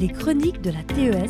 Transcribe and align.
Les 0.00 0.06
chroniques 0.06 0.60
de 0.60 0.70
la 0.70 0.84
TES, 0.84 1.28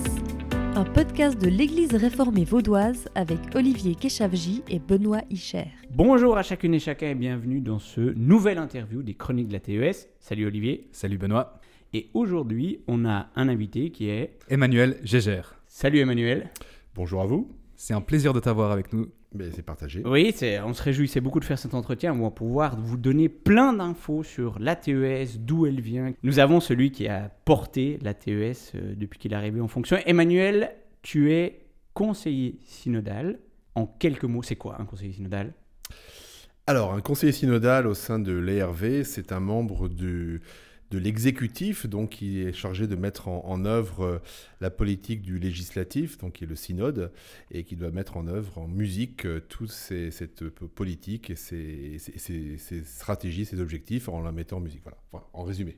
un 0.74 0.84
podcast 0.84 1.40
de 1.40 1.48
l'Église 1.48 1.94
réformée 1.94 2.44
vaudoise 2.44 3.08
avec 3.14 3.38
Olivier 3.54 3.94
Keshavji 3.94 4.62
et 4.68 4.78
Benoît 4.78 5.22
Hicher. 5.30 5.68
Bonjour 5.90 6.36
à 6.36 6.42
chacune 6.42 6.74
et 6.74 6.78
chacun 6.78 7.08
et 7.08 7.14
bienvenue 7.14 7.62
dans 7.62 7.78
ce 7.78 8.00
nouvel 8.00 8.58
interview 8.58 9.02
des 9.02 9.14
chroniques 9.14 9.48
de 9.48 9.54
la 9.54 9.60
TES. 9.60 10.08
Salut 10.20 10.46
Olivier. 10.46 10.86
Salut 10.92 11.16
Benoît. 11.16 11.60
Et 11.94 12.10
aujourd'hui, 12.12 12.80
on 12.88 13.06
a 13.06 13.28
un 13.36 13.48
invité 13.48 13.90
qui 13.90 14.10
est 14.10 14.38
Emmanuel 14.50 14.98
Gégère. 15.02 15.58
Salut 15.66 16.00
Emmanuel. 16.00 16.50
Bonjour 16.94 17.22
à 17.22 17.26
vous. 17.26 17.48
C'est 17.74 17.94
un 17.94 18.02
plaisir 18.02 18.34
de 18.34 18.40
t'avoir 18.40 18.70
avec 18.70 18.92
nous. 18.92 19.06
Mais 19.34 19.50
c'est 19.54 19.62
partagé. 19.62 20.02
Oui, 20.04 20.32
c'est, 20.34 20.60
on 20.60 20.72
se 20.72 20.82
réjouissait 20.82 21.20
beaucoup 21.20 21.40
de 21.40 21.44
faire 21.44 21.58
cet 21.58 21.74
entretien. 21.74 22.14
On 22.14 22.22
va 22.22 22.30
pouvoir 22.30 22.80
vous 22.80 22.96
donner 22.96 23.28
plein 23.28 23.72
d'infos 23.74 24.22
sur 24.22 24.58
la 24.58 24.74
TES, 24.74 25.38
d'où 25.38 25.66
elle 25.66 25.80
vient. 25.80 26.12
Nous 26.22 26.38
avons 26.38 26.60
celui 26.60 26.90
qui 26.90 27.08
a 27.08 27.30
porté 27.44 27.98
la 28.00 28.14
TES 28.14 28.72
euh, 28.74 28.94
depuis 28.96 29.18
qu'il 29.18 29.32
est 29.32 29.36
arrivé 29.36 29.60
en 29.60 29.68
fonction. 29.68 29.98
Emmanuel, 30.06 30.70
tu 31.02 31.32
es 31.32 31.66
conseiller 31.92 32.58
synodal. 32.64 33.38
En 33.74 33.86
quelques 33.86 34.24
mots, 34.24 34.42
c'est 34.42 34.56
quoi 34.56 34.80
un 34.80 34.86
conseiller 34.86 35.12
synodal? 35.12 35.52
Alors, 36.66 36.92
un 36.92 37.00
conseiller 37.00 37.32
synodal 37.32 37.86
au 37.86 37.94
sein 37.94 38.18
de 38.18 38.32
l'ERV, 38.32 39.02
c'est 39.02 39.32
un 39.32 39.40
membre 39.40 39.88
du, 39.88 40.40
de 40.90 40.98
l'exécutif, 40.98 41.86
donc 41.86 42.10
qui 42.10 42.40
est 42.40 42.52
chargé 42.52 42.86
de 42.86 42.96
mettre 42.96 43.28
en, 43.28 43.64
œuvre 43.64 44.04
euh, 44.04 44.18
la 44.60 44.70
politique 44.70 45.22
du 45.22 45.38
législatif, 45.38 46.18
donc 46.18 46.34
qui 46.34 46.44
est 46.44 46.46
le 46.46 46.56
synode, 46.56 47.12
et 47.50 47.64
qui 47.64 47.76
doit 47.76 47.90
mettre 47.90 48.16
en 48.16 48.26
œuvre 48.26 48.58
en 48.58 48.68
musique 48.68 49.26
euh, 49.26 49.40
toute 49.48 49.70
cette 49.70 50.42
euh, 50.42 50.50
politique 50.50 51.30
et 51.30 51.36
ses, 51.36 51.98
stratégies, 52.84 53.44
ses 53.44 53.60
objectifs 53.60 54.08
en 54.08 54.22
la 54.22 54.32
mettant 54.32 54.58
en 54.58 54.60
musique. 54.60 54.82
Voilà, 55.12 55.26
en 55.32 55.44
résumé. 55.44 55.76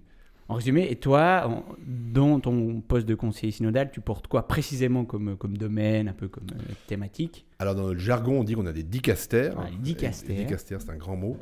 En 0.50 0.54
résumé, 0.54 0.88
et 0.90 0.96
toi, 0.96 1.46
en- 1.46 1.64
dans 1.86 2.40
ton 2.40 2.80
poste 2.80 3.06
de 3.06 3.14
conseiller 3.14 3.52
synodal, 3.52 3.90
tu 3.92 4.00
portes 4.00 4.26
quoi 4.26 4.48
précisément 4.48 5.04
comme, 5.04 5.36
comme 5.36 5.56
domaine, 5.56 6.08
un 6.08 6.12
peu 6.12 6.26
comme 6.26 6.48
euh, 6.52 6.72
thématique? 6.88 7.46
Alors, 7.60 7.74
dans 7.76 7.84
notre 7.84 8.00
jargon, 8.00 8.40
on 8.40 8.44
dit 8.44 8.54
qu'on 8.54 8.66
a 8.66 8.72
des 8.72 8.82
dicastères. 8.82 9.54
Ah, 9.58 9.68
dicastères. 9.80 10.34
Dicastères, 10.36 10.80
c'est 10.80 10.90
un 10.90 10.96
grand 10.96 11.14
mot. 11.16 11.36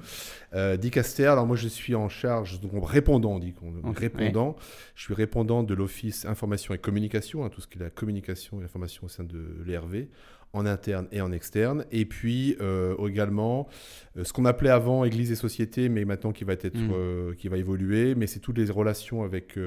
Euh, 0.53 0.77
dicastères, 0.77 1.33
alors 1.33 1.47
moi, 1.47 1.57
je 1.57 1.69
suis 1.69 1.95
en 1.95 2.09
charge, 2.11 2.61
donc 2.61 2.73
répondant, 2.87 3.33
on 3.37 3.39
dit 3.39 3.53
qu'on 3.55 3.73
répondant. 3.93 4.57
Je 4.95 5.05
suis 5.05 5.15
répondant 5.15 5.63
de 5.63 5.73
l'Office 5.75 6.27
Information 6.27 6.75
et 6.75 6.79
Communication, 6.79 7.45
hein, 7.45 7.49
tout 7.49 7.61
ce 7.63 7.67
qui 7.67 7.79
est 7.79 7.83
la 7.83 7.91
communication 7.91 8.59
et 8.59 8.63
l'information 8.63 9.05
au 9.07 9.09
sein 9.09 9.25
de 9.25 9.43
l'ERV, 9.65 10.07
en 10.53 10.65
interne 10.67 11.09
et 11.13 11.21
en 11.21 11.31
externe. 11.33 11.85
Et 11.93 12.05
puis, 12.07 12.57
euh, 12.61 12.97
également, 13.07 13.69
euh, 14.17 14.25
ce 14.25 14.33
qu'on 14.33 14.45
appelait 14.47 14.71
avant 14.71 15.05
Église 15.05 15.31
et 15.31 15.35
Société, 15.37 15.89
mais 15.89 16.05
maintenant 16.05 16.33
qui 16.33 16.45
va, 16.45 16.55
être, 16.55 16.77
Mm. 16.79 16.91
euh, 16.93 17.35
qui 17.35 17.49
va 17.49 17.59
évoluer, 17.59 18.15
mais 18.15 18.27
c'est 18.27 18.41
toutes 18.41 18.59
les 18.59 18.71
relations 18.71 19.23
avec... 19.23 19.59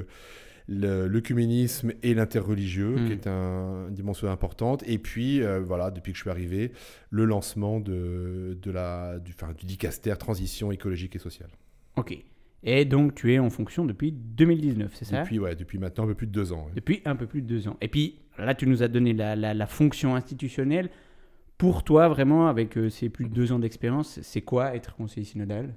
l'œcuménisme 0.67 1.91
et 2.03 2.13
l'interreligieux, 2.13 2.95
Mm. 2.95 3.05
qui 3.07 3.11
est 3.13 3.27
un- 3.27 3.87
une 3.89 3.93
dimension 3.93 4.29
importante. 4.29 4.83
Et 4.87 4.97
puis, 4.99 5.41
voilà, 5.65 5.91
depuis 5.91 6.11
que 6.13 6.17
je 6.17 6.21
suis 6.23 6.29
arrivé, 6.29 6.71
le 7.09 7.25
lancement 7.25 7.79
de, 7.79 8.57
de 8.61 8.71
la, 8.71 9.19
du, 9.19 9.33
enfin, 9.33 9.53
du 9.57 9.65
dicaster 9.65 10.13
Transition 10.17 10.71
écologique 10.71 11.15
et 11.15 11.19
sociale. 11.19 11.49
Ok. 11.97 12.17
Et 12.63 12.85
donc, 12.85 13.15
tu 13.15 13.33
es 13.33 13.39
en 13.39 13.49
fonction 13.49 13.85
depuis 13.85 14.11
2019, 14.11 14.91
c'est 14.93 15.05
ça? 15.05 15.21
Depuis, 15.21 15.39
ouais, 15.39 15.55
depuis 15.55 15.79
maintenant 15.79 16.03
un 16.03 16.07
peu 16.07 16.13
plus 16.15 16.27
de 16.27 16.31
deux 16.31 16.53
ans. 16.53 16.65
ouais. 16.67 16.71
Depuis 16.75 17.01
un 17.05 17.15
peu 17.15 17.25
plus 17.25 17.41
de 17.41 17.47
deux 17.47 17.67
ans. 17.67 17.75
Et 17.81 17.87
puis, 17.87 18.19
là, 18.45 18.55
tu 18.55 18.67
nous 18.67 18.83
as 18.83 18.87
donné 18.87 19.13
la, 19.13 19.67
fonction 19.67 20.15
institutionnelle. 20.15 20.89
Pour 21.57 21.83
toi, 21.83 22.07
vraiment, 22.07 22.47
avec 22.47 22.77
euh, 22.77 22.89
ces 22.89 23.09
plus 23.09 23.25
de 23.25 23.33
deux 23.33 23.51
ans 23.51 23.59
d'expérience, 23.59 24.19
c'est 24.21 24.41
quoi 24.41 24.75
être 24.75 24.95
conseiller 24.95 25.25
synodal? 25.25 25.75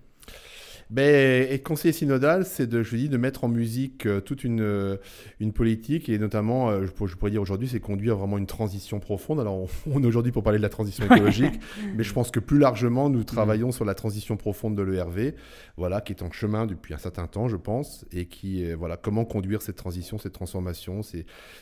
Ben, 0.90 1.46
être 1.50 1.62
conseiller 1.62 1.92
synodal, 1.92 2.44
c'est 2.44 2.66
de, 2.66 2.82
je 2.82 2.96
dis, 2.96 3.08
de 3.08 3.16
mettre 3.16 3.44
en 3.44 3.48
musique 3.48 4.06
euh, 4.06 4.20
toute 4.20 4.44
une, 4.44 4.60
euh, 4.60 4.96
une 5.40 5.52
politique 5.52 6.08
et 6.08 6.18
notamment, 6.18 6.68
euh, 6.70 6.86
je, 6.86 6.92
pour- 6.92 7.08
je 7.08 7.16
pourrais 7.16 7.30
dire 7.30 7.42
aujourd'hui, 7.42 7.68
c'est 7.68 7.80
conduire 7.80 8.16
vraiment 8.16 8.38
une 8.38 8.46
transition 8.46 9.00
profonde. 9.00 9.40
Alors, 9.40 9.54
on, 9.56 9.68
on 9.92 10.02
est 10.02 10.06
aujourd'hui 10.06 10.32
pour 10.32 10.42
parler 10.42 10.58
de 10.58 10.62
la 10.62 10.68
transition 10.68 11.04
écologique, 11.04 11.58
mais 11.96 12.04
je 12.04 12.12
pense 12.12 12.30
que 12.30 12.40
plus 12.40 12.58
largement, 12.58 13.08
nous 13.10 13.24
travaillons 13.24 13.72
sur 13.72 13.84
la 13.84 13.94
transition 13.94 14.36
profonde 14.36 14.76
de 14.76 14.82
l'ERV, 14.82 15.32
voilà, 15.76 16.00
qui 16.00 16.12
est 16.12 16.22
en 16.22 16.30
chemin 16.30 16.66
depuis 16.66 16.94
un 16.94 16.98
certain 16.98 17.26
temps, 17.26 17.48
je 17.48 17.56
pense, 17.56 18.04
et 18.12 18.26
qui, 18.26 18.72
voilà, 18.74 18.96
comment 18.96 19.24
conduire 19.24 19.62
cette 19.62 19.76
transition, 19.76 20.18
cette 20.18 20.32
transformation, 20.34 21.00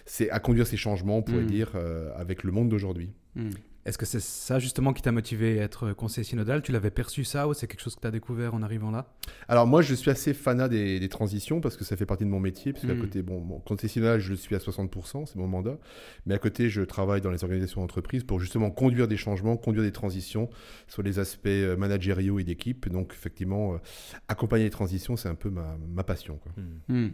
c'est, 0.05 0.31
à 0.31 0.41
conduire 0.41 0.67
ces 0.67 0.77
changements, 0.77 1.19
on 1.19 1.23
pourrait 1.23 1.43
Mm. 1.43 1.47
dire, 1.47 1.73
euh, 1.77 2.11
avec 2.17 2.43
le 2.45 2.53
monde 2.53 2.69
d'aujourd'hui. 2.69 3.11
Hmm. 3.37 3.51
Est-ce 3.85 3.99
que 3.99 4.07
c'est 4.07 4.21
ça 4.21 4.59
justement 4.61 4.93
qui 4.93 5.03
t'a 5.03 5.11
motivé 5.11 5.61
à 5.61 5.65
être 5.65 5.93
conseiller 5.93 6.25
synodal? 6.25 6.63
Tu 6.63 6.71
l'avais 6.71 6.91
perçu 6.93 7.25
ça 7.25 7.49
ou 7.49 7.55
c'est 7.55 7.67
quelque 7.67 7.81
chose 7.81 7.97
que 7.97 8.01
tu 8.01 8.07
as 8.07 8.13
découvert 8.13 8.55
en 8.55 8.63
arrivant 8.63 8.91
là? 8.93 9.13
Alors 9.49 9.67
moi, 9.67 9.83
je 9.83 9.93
suis 9.95 10.09
assez 10.11 10.35
fanat 10.35 10.69
des, 10.69 11.01
des 11.01 11.09
transitions 11.09 11.61
parce 11.61 11.77
que 11.77 11.85
ça 11.85 11.97
fait 11.97 12.07
partie 12.07 12.25
de 12.25 12.29
mon 12.31 12.39
métier. 12.39 12.73
Parce 12.73 12.87
qu'à 12.87 12.95
Mm. 12.95 13.01
côté, 13.01 13.23
bon, 13.23 13.41
mon 13.41 13.59
conseiller 13.59 13.89
synodal, 13.89 14.21
je 14.21 14.31
le 14.31 14.37
suis 14.37 14.55
à 14.55 14.59
60%, 14.59 15.27
c'est 15.27 15.37
mon 15.37 15.49
mandat. 15.49 15.79
Mais 16.27 16.35
à 16.35 16.39
côté, 16.39 16.69
je 16.71 16.83
travaille 16.83 17.21
dans 17.21 17.31
les 17.33 17.43
organisations 17.43 17.81
d'entreprise 17.81 18.23
pour 18.23 18.39
justement 18.39 18.71
conduire 18.71 19.09
des 19.09 19.17
changements, 19.17 19.57
conduire 19.57 19.83
des 19.85 19.93
transitions 19.93 20.49
sur 20.87 21.03
les 21.03 21.19
aspects 21.19 21.47
euh, 21.49 21.77
managériaux 21.77 22.39
et 22.39 22.45
d'équipe. 22.45 22.89
Donc 22.89 23.13
effectivement, 23.13 23.75
euh, 23.75 23.79
accompagner 24.29 24.65
les 24.65 24.71
transitions, 24.71 25.17
c'est 25.17 25.29
un 25.29 25.35
peu 25.35 25.51
ma, 25.51 25.77
ma 25.89 26.05
passion. 26.05 26.37
quoi. 26.37 26.53
Hmm. 26.89 27.09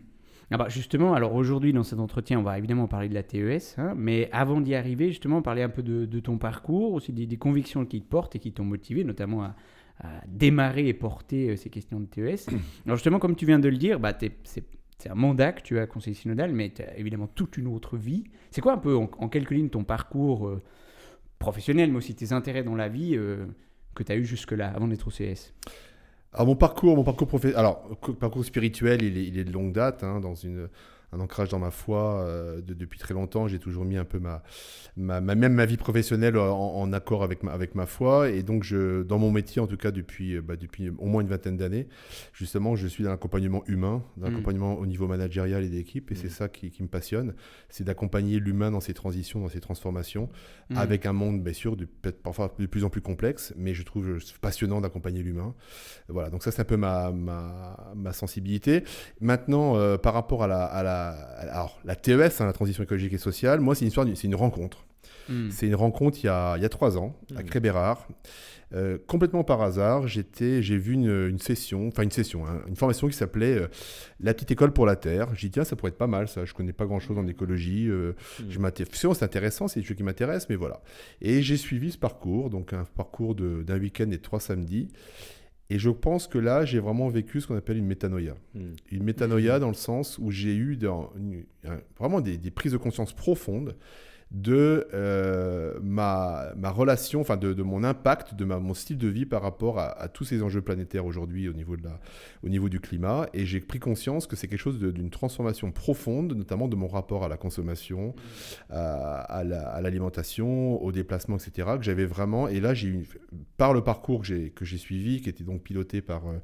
Ah 0.50 0.56
bah 0.56 0.68
justement, 0.68 1.12
alors 1.14 1.34
aujourd'hui 1.34 1.72
dans 1.72 1.82
cet 1.82 1.98
entretien, 1.98 2.38
on 2.38 2.42
va 2.42 2.56
évidemment 2.56 2.88
parler 2.88 3.08
de 3.08 3.14
la 3.14 3.22
TES, 3.22 3.74
hein, 3.76 3.92
mais 3.96 4.30
avant 4.32 4.60
d'y 4.60 4.74
arriver, 4.74 5.08
justement, 5.08 5.42
parler 5.42 5.62
un 5.62 5.68
peu 5.68 5.82
de, 5.82 6.06
de 6.06 6.20
ton 6.20 6.38
parcours, 6.38 6.94
aussi 6.94 7.12
des, 7.12 7.26
des 7.26 7.36
convictions 7.36 7.84
qui 7.84 8.00
te 8.00 8.08
portent 8.08 8.34
et 8.36 8.38
qui 8.38 8.52
t'ont 8.52 8.64
motivé, 8.64 9.04
notamment 9.04 9.42
à, 9.42 9.56
à 10.00 10.08
démarrer 10.26 10.88
et 10.88 10.94
porter 10.94 11.50
euh, 11.50 11.56
ces 11.56 11.68
questions 11.68 12.00
de 12.00 12.06
TES. 12.06 12.48
alors 12.86 12.96
justement, 12.96 13.18
comme 13.18 13.36
tu 13.36 13.44
viens 13.44 13.58
de 13.58 13.68
le 13.68 13.76
dire, 13.76 14.00
bah, 14.00 14.16
c'est 14.18 14.64
c'est 14.98 15.10
un 15.10 15.14
mandat 15.14 15.52
que 15.52 15.62
tu 15.62 15.78
as 15.78 15.86
conseiller 15.86 16.14
synodal, 16.14 16.52
mais 16.52 16.70
tu 16.70 16.82
as 16.82 16.98
évidemment 16.98 17.28
toute 17.28 17.56
une 17.56 17.68
autre 17.68 17.96
vie. 17.96 18.24
C'est 18.50 18.60
quoi 18.60 18.72
un 18.72 18.78
peu, 18.78 18.96
en, 18.96 19.08
en 19.18 19.28
quelques 19.28 19.52
lignes, 19.52 19.68
ton 19.68 19.84
parcours 19.84 20.48
euh, 20.48 20.60
professionnel, 21.38 21.92
mais 21.92 21.98
aussi 21.98 22.16
tes 22.16 22.32
intérêts 22.32 22.64
dans 22.64 22.74
la 22.74 22.88
vie 22.88 23.16
euh, 23.16 23.46
que 23.94 24.02
tu 24.02 24.10
as 24.10 24.16
eu 24.16 24.24
jusque-là, 24.24 24.72
avant 24.74 24.88
d'être 24.88 25.06
au 25.06 25.10
CS 25.10 25.54
Alors 26.32 26.46
mon 26.46 26.56
parcours, 26.56 26.96
mon 26.96 27.04
parcours 27.04 27.26
profé- 27.28 27.54
alors 27.54 27.88
co- 28.00 28.12
parcours 28.14 28.44
spirituel, 28.44 29.02
il 29.02 29.16
est, 29.18 29.24
il 29.26 29.38
est 29.38 29.44
de 29.44 29.52
longue 29.52 29.72
date, 29.72 30.04
hein, 30.04 30.20
dans 30.20 30.34
une 30.34 30.68
un 31.12 31.20
ancrage 31.20 31.48
dans 31.48 31.58
ma 31.58 31.70
foi 31.70 32.20
euh, 32.20 32.60
de- 32.60 32.74
depuis 32.74 32.98
très 32.98 33.14
longtemps. 33.14 33.48
J'ai 33.48 33.58
toujours 33.58 33.84
mis 33.84 33.96
un 33.96 34.04
peu 34.04 34.18
ma, 34.18 34.42
ma, 34.96 35.20
ma- 35.20 35.34
même 35.34 35.54
ma 35.54 35.64
vie 35.66 35.76
professionnelle 35.76 36.36
en, 36.36 36.50
en 36.76 36.92
accord 36.92 37.22
avec 37.22 37.42
ma, 37.42 37.52
avec 37.52 37.74
ma 37.74 37.86
foi. 37.86 38.30
Et 38.30 38.42
donc, 38.42 38.62
je, 38.62 39.02
dans 39.02 39.18
mon 39.18 39.30
métier, 39.30 39.60
en 39.62 39.66
tout 39.66 39.76
cas 39.76 39.90
depuis, 39.90 40.36
euh, 40.36 40.42
bah, 40.42 40.56
depuis 40.56 40.90
au 40.90 41.06
moins 41.06 41.22
une 41.22 41.28
vingtaine 41.28 41.56
d'années, 41.56 41.88
justement, 42.32 42.76
je 42.76 42.86
suis 42.86 43.04
dans 43.04 43.10
l'accompagnement 43.10 43.62
humain, 43.66 44.02
dans 44.16 44.26
Mm. 44.28 44.30
l'accompagnement 44.30 44.74
au 44.78 44.86
niveau 44.86 45.06
managérial 45.06 45.64
et 45.64 45.68
d'équipe. 45.68 46.10
Et 46.10 46.14
c'est 46.14 46.28
ça 46.28 46.48
qui, 46.48 46.70
qui 46.70 46.82
me 46.82 46.88
passionne, 46.88 47.34
c'est 47.68 47.84
d'accompagner 47.84 48.38
l'humain 48.38 48.70
dans 48.70 48.80
ses 48.80 48.94
transitions, 48.94 49.40
dans 49.40 49.48
ses 49.48 49.60
transformations, 49.60 50.28
Hmm. 50.70 50.76
avec 50.76 51.06
un 51.06 51.14
monde, 51.14 51.42
bien 51.42 51.54
sûr, 51.54 51.76
de- 51.76 51.86
peut-être 51.86 52.22
parfois 52.22 52.54
de 52.58 52.66
plus 52.66 52.84
en 52.84 52.90
plus 52.90 53.00
complexe, 53.00 53.54
mais 53.56 53.72
je 53.72 53.82
trouve 53.82 54.06
euh, 54.08 54.18
passionnant 54.42 54.82
d'accompagner 54.82 55.22
l'humain. 55.22 55.54
Voilà, 56.08 56.28
donc 56.28 56.42
ça, 56.42 56.50
c'est 56.50 56.60
un 56.60 56.64
peu 56.66 56.76
ma, 56.76 57.10
ma, 57.10 57.92
ma 57.96 58.12
sensibilité. 58.12 58.84
Maintenant, 59.20 59.76
euh, 59.76 59.96
par 59.96 60.12
rapport 60.12 60.42
à 60.42 60.46
la, 60.46 60.64
à 60.66 60.82
la, 60.82 60.97
à 60.97 60.97
la- 60.98 61.50
alors, 61.52 61.78
la 61.84 61.96
TES, 61.96 62.40
hein, 62.40 62.46
la 62.46 62.52
transition 62.52 62.82
écologique 62.82 63.12
et 63.12 63.18
sociale, 63.18 63.60
moi, 63.60 63.74
c'est 63.74 63.82
une 63.82 63.88
histoire, 63.88 64.06
c'est 64.14 64.26
une 64.26 64.34
rencontre. 64.34 64.84
Hmm. 65.28 65.50
C'est 65.50 65.66
une 65.66 65.74
rencontre 65.74 66.18
il 66.22 66.26
y 66.26 66.28
a, 66.30 66.56
il 66.56 66.62
y 66.62 66.66
a 66.66 66.68
trois 66.70 66.96
ans, 66.96 67.14
à 67.36 67.42
Crébérard. 67.42 68.08
Euh, 68.74 68.98
complètement 69.06 69.44
par 69.44 69.62
hasard, 69.62 70.06
j'étais, 70.08 70.62
j'ai 70.62 70.76
vu 70.76 70.92
une, 70.92 71.28
une 71.28 71.38
session, 71.38 71.88
enfin 71.88 72.02
une 72.02 72.10
session, 72.10 72.46
hein, 72.46 72.60
une 72.68 72.76
formation 72.76 73.08
qui 73.08 73.14
s'appelait 73.16 73.56
euh, 73.58 73.68
La 74.20 74.34
petite 74.34 74.50
école 74.50 74.72
pour 74.74 74.84
la 74.84 74.94
Terre. 74.96 75.28
J'ai 75.34 75.48
dit, 75.48 75.52
tiens, 75.52 75.64
ça 75.64 75.74
pourrait 75.74 75.90
être 75.90 75.96
pas 75.98 76.06
mal, 76.06 76.28
ça. 76.28 76.44
Je 76.44 76.52
connais 76.52 76.74
pas 76.74 76.84
grand-chose 76.84 77.16
en 77.18 77.26
écologie. 77.26 77.88
euh, 77.88 78.12
je 78.48 78.58
m'intéresse- 78.58 78.92
c'est 78.94 79.22
intéressant, 79.22 79.68
c'est 79.68 79.80
des 79.80 79.86
choses 79.86 79.96
qui 79.96 80.02
m'intéressent, 80.02 80.48
mais 80.50 80.56
voilà. 80.56 80.82
Et 81.22 81.40
j'ai 81.42 81.56
suivi 81.56 81.92
ce 81.92 81.98
parcours, 81.98 82.50
donc 82.50 82.74
un 82.74 82.84
parcours 82.94 83.34
de- 83.34 83.62
d'un 83.62 83.78
week-end 83.78 84.04
et 84.10 84.16
de 84.18 84.22
trois 84.22 84.40
samedis. 84.40 84.88
Et 85.70 85.78
je 85.78 85.90
pense 85.90 86.26
que 86.26 86.38
là, 86.38 86.64
j'ai 86.64 86.78
vraiment 86.78 87.08
vécu 87.08 87.40
ce 87.40 87.46
qu'on 87.46 87.56
appelle 87.56 87.76
une 87.76 87.86
métanoïa. 87.86 88.34
Une 88.90 89.02
métanoïa 89.02 89.58
dans 89.58 89.68
le 89.68 89.74
sens 89.74 90.16
où 90.18 90.30
j'ai 90.30 90.54
eu 90.54 90.76
dans 90.76 91.12
une- 91.16 91.44
un- 91.64 91.80
vraiment 91.98 92.20
des, 92.22 92.38
des 92.38 92.50
prises 92.50 92.72
de 92.72 92.78
conscience 92.78 93.12
profondes 93.12 93.76
de 94.30 94.86
euh, 94.92 95.78
ma, 95.82 96.52
ma 96.56 96.70
relation, 96.70 97.20
enfin 97.22 97.38
de, 97.38 97.54
de 97.54 97.62
mon 97.62 97.82
impact, 97.82 98.34
de 98.34 98.44
ma, 98.44 98.58
mon 98.58 98.74
style 98.74 98.98
de 98.98 99.08
vie 99.08 99.24
par 99.24 99.40
rapport 99.40 99.78
à, 99.78 100.06
tous 100.08 100.24
ces 100.24 100.42
enjeux 100.42 100.60
planétaires 100.60 101.06
aujourd'hui 101.06 101.48
au, 101.48 101.54
niveau 101.54 101.78
de 101.78 101.84
la- 101.84 101.98
au 102.42 102.50
niveau 102.50 102.68
du 102.68 102.78
climat. 102.78 103.26
Et 103.32 103.46
j'ai 103.46 103.60
pris 103.60 103.78
conscience 103.78 104.26
que 104.26 104.36
c'est 104.36 104.46
quelque 104.46 104.60
chose 104.60 104.78
d'une 104.78 105.08
transformation 105.08 105.72
profonde, 105.72 106.34
notamment 106.34 106.68
de 106.68 106.76
mon 106.76 106.88
rapport 106.88 107.24
à 107.24 107.28
la 107.28 107.38
consommation, 107.38 108.14
à, 108.68 109.20
à 109.20 109.44
la- 109.44 109.80
l'alimentation, 109.80 110.82
au 110.82 110.92
déplacement, 110.92 111.36
etc. 111.38 111.66
Que 111.78 111.82
j'avais 111.84 112.04
vraiment. 112.06 112.48
Et 112.48 112.60
là, 112.60 112.74
j'ai 112.74 113.00
par 113.56 113.72
le 113.72 113.82
parcours 113.82 114.22
que 114.22 114.64
j'ai 114.66 114.78
suivi, 114.78 115.22
qui 115.22 115.30
était 115.30 115.44
donc 115.44 115.62
piloté 115.62 116.02
par 116.02 116.26
euh, 116.28 116.34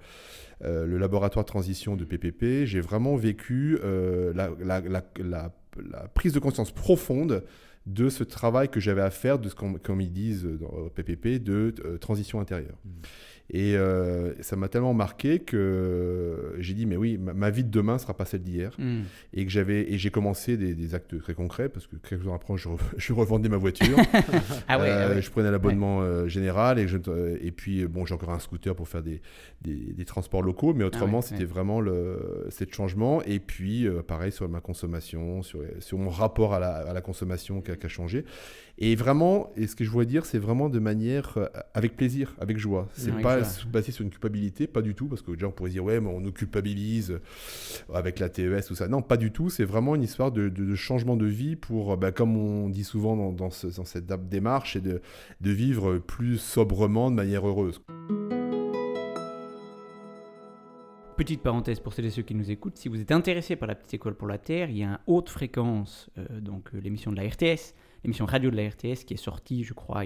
euh, 0.65 0.87
le 0.87 0.97
laboratoire 0.97 1.45
transition 1.45 1.97
de 1.97 2.05
PPP, 2.05 2.65
j'ai 2.65 2.81
vraiment 2.81 3.17
vécu 3.17 3.79
la, 3.83 4.49
la- 4.59 4.81
la- 4.81 5.03
la- 5.19 5.55
la 5.91 6.09
prise 6.15 6.33
de 6.33 6.39
conscience 6.39 6.71
profonde 6.71 7.43
de 7.87 8.09
ce 8.09 8.25
travail 8.25 8.69
que 8.71 8.81
j'avais 8.81 9.03
à 9.03 9.11
faire, 9.11 9.39
de 9.39 9.49
ce 9.49 9.55
qu'on, 9.55 9.75
comme 9.75 10.01
ils 10.01 10.13
disent 10.13 10.45
dans- 10.45 10.89
PPP, 10.89 11.39
de 11.39 11.75
euh, 11.85 11.99
transition 11.99 12.41
intérieure. 12.41 12.79
Et 13.51 13.77
euh, 13.77 14.33
ça 14.43 14.57
m'a 14.57 14.69
tellement 14.69 14.95
marqué 14.95 15.39
que 15.41 16.55
j'ai 16.59 16.73
dit, 16.75 16.87
mais 16.87 16.97
oui, 16.97 17.19
ma, 17.19 17.35
ma 17.35 17.51
vie 17.51 17.63
de 17.63 17.71
demain 17.71 17.99
sera 17.99 18.15
pas 18.15 18.25
celle 18.25 18.43
d'hier. 18.43 18.73
Hmm. 18.79 19.03
Et 19.35 19.45
que 19.45 19.51
j'avais 19.51 19.93
et 19.93 19.99
j'ai 19.99 20.11
commencé 20.11 20.57
des, 20.57 20.75
des 20.75 20.95
actes 20.95 21.19
très 21.21 21.35
concrets 21.35 21.69
parce 21.69 21.87
que 21.87 21.97
quelques 21.97 22.23
jours 22.23 22.35
après, 22.35 22.57
je, 22.57 22.69
re- 22.69 22.79
je 22.97 23.13
revendais 23.13 23.49
ma 23.49 23.57
voiture. 23.59 23.97
Ah 24.69 24.79
ouais, 24.79 24.89
Euh, 24.89 25.07
ah 25.11 25.15
ouais. 25.15 25.23
Je 25.23 25.31
prenais 25.31 25.51
l'abonnement 25.51 26.01
euh, 26.01 26.27
général 26.27 26.79
et, 26.79 26.89
je, 26.89 26.97
et 27.41 27.51
puis 27.51 27.83
euh, 27.83 27.89
bon, 27.89 28.07
j'ai 28.07 28.15
encore 28.15 28.31
un 28.31 28.39
scooter 28.39 28.75
pour 28.75 28.89
faire 28.89 29.03
des, 29.03 29.21
des, 29.63 29.93
des 29.93 30.05
transports 30.05 30.43
locaux, 30.43 30.73
mais 30.75 30.85
autrement, 30.85 31.19
ouais, 31.19 31.23
c'était 31.23 31.45
vraiment 31.45 31.81
le, 31.81 32.47
cet 32.51 32.75
changement. 32.75 33.23
Et 33.25 33.41
puis, 33.41 33.87
euh, 33.87 34.03
pareil 34.03 34.33
sur 34.33 34.49
ma 34.49 34.61
consommation, 34.61 35.43
sur, 35.43 35.61
sur 35.81 35.99
mon 35.99 36.09
rapport 36.11 36.55
à 36.55 36.61
la, 36.61 36.77
à 36.77 36.93
la 36.95 37.01
consommation 37.01 37.61
qui 37.61 37.71
a, 37.71 37.75
a 37.83 37.89
changé. 37.89 38.25
Et 38.79 38.97
vraiment, 38.97 39.53
et 39.57 39.67
ce 39.69 39.77
que 39.77 39.85
je 39.85 39.91
voudrais 39.91 40.07
dire, 40.07 40.27
c'est 40.27 40.39
vraiment 40.39 40.69
de 40.69 40.79
manière 40.81 41.35
euh, 41.37 41.47
avec 41.75 41.97
plaisir, 41.97 42.35
avec 42.41 42.59
joie. 42.59 42.89
C'est 42.95 43.11
Avec 43.11 43.23
pas 43.43 43.71
basé 43.71 43.93
sur 43.93 44.05
une 44.05 44.11
culpabilité, 44.11 44.67
pas 44.67 44.83
du 44.83 44.95
tout, 44.95 45.07
parce 45.07 45.23
que 45.23 45.33
déjà 45.33 45.47
on 45.49 45.53
pourrait 45.53 45.71
dire 45.71 45.85
ouais, 45.85 46.01
mais 46.01 46.09
on 46.11 46.21
nous 46.21 46.33
culpabilise 46.33 47.11
euh, 47.13 47.95
avec 47.95 48.19
la 48.19 48.29
TES 48.29 48.63
tout 48.67 48.75
ça. 48.75 48.89
Non, 48.89 49.03
pas 49.03 49.17
du 49.17 49.33
tout. 49.33 49.51
C'est 49.51 49.65
vraiment 49.65 49.95
une 49.95 50.03
histoire 50.03 50.33
de, 50.33 50.49
de- 50.49 50.65
de 50.65 50.75
changement 50.75 51.17
de 51.17 51.27
vie 51.27 51.57
pour, 51.57 51.93
euh, 51.93 51.97
bah, 51.97 52.13
comme 52.13 52.37
on 52.37 52.69
dit 52.69 52.85
souvent 52.85 53.17
dans, 53.17 53.33
dans 53.33 53.51
ce- 53.51 53.67
dans 53.77 53.85
cette 53.85 54.07
démarche, 54.29 54.77
et 54.77 54.81
de, 54.81 55.01
de 55.41 55.51
vivre 55.51 55.99
plus 55.99 56.39
sobrement, 56.39 57.11
de 57.11 57.17
manière 57.17 57.47
heureuse. 57.47 57.81
Petite 61.17 61.43
parenthèse 61.43 61.79
pour 61.79 61.93
celles 61.93 62.07
et 62.07 62.11
ceux 62.11 62.23
qui 62.23 62.35
nous 62.35 62.51
écoutent, 62.51 62.77
si 62.77 62.89
vous 62.89 63.01
êtes 63.01 63.13
intéressé 63.13 63.55
par 63.55 63.69
la 63.69 63.77
petite 63.77 63.95
école 63.95 64.17
pour 64.17 64.27
la 64.27 64.37
Terre, 64.39 64.69
il 64.69 64.79
y 64.79 64.83
a 64.83 64.95
un 64.95 64.99
haute 65.07 65.29
fréquence, 65.31 66.11
euh, 66.19 66.41
donc 66.41 66.71
l'émission 66.73 67.13
de 67.13 67.17
la 67.17 67.23
RTS, 67.29 67.73
l'émission 68.03 68.27
radio 68.27 68.51
de 68.51 68.57
la 68.57 68.69
RTS 68.69 69.05
qui 69.07 69.15
est 69.15 69.19
sortie, 69.19 69.63
je 69.63 69.75
crois, 69.75 70.03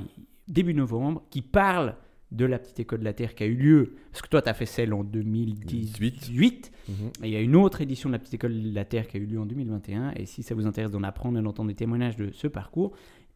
début 0.48 0.74
novembre, 0.74 1.22
qui 1.30 1.40
parle 1.40 1.94
de 2.30 2.44
la 2.44 2.58
petite 2.58 2.80
école 2.80 3.00
de 3.00 3.04
la 3.04 3.12
Terre 3.14 3.34
qui 3.34 3.42
a 3.42 3.46
eu 3.46 3.54
lieu, 3.54 3.94
parce 4.12 4.22
que 4.22 4.28
toi 4.28 4.42
tu 4.42 4.48
as 4.48 4.54
fait 4.54 4.66
celle 4.66 4.92
en 4.92 5.02
2018, 5.04 6.72
Mhm. 6.88 6.94
et 7.22 7.28
il 7.28 7.30
y 7.32 7.36
a 7.36 7.40
une 7.40 7.56
autre 7.56 7.80
édition 7.80 8.08
de 8.08 8.14
la 8.14 8.18
petite 8.18 8.34
école 8.34 8.62
de 8.62 8.74
la 8.74 8.84
Terre 8.84 9.08
qui 9.08 9.16
a 9.16 9.20
eu 9.20 9.26
lieu 9.26 9.40
en 9.40 9.46
2021, 9.46 10.12
et 10.16 10.26
si 10.26 10.42
ça 10.42 10.54
vous 10.54 10.66
intéresse 10.66 10.90
d'en 10.90 11.02
apprendre 11.02 11.38
et 11.38 11.42
d'entendre 11.42 11.68
des 11.68 11.74
témoignages 11.74 12.16
de 12.16 12.30
ce 12.32 12.46
parcours, 12.46 12.92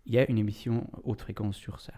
il 0.07 0.13
y 0.15 0.19
a 0.19 0.29
une 0.31 0.39
émission 0.39 0.87
haute 1.05 1.21
fréquence 1.21 1.57
sur 1.57 1.81
ça. 1.81 1.93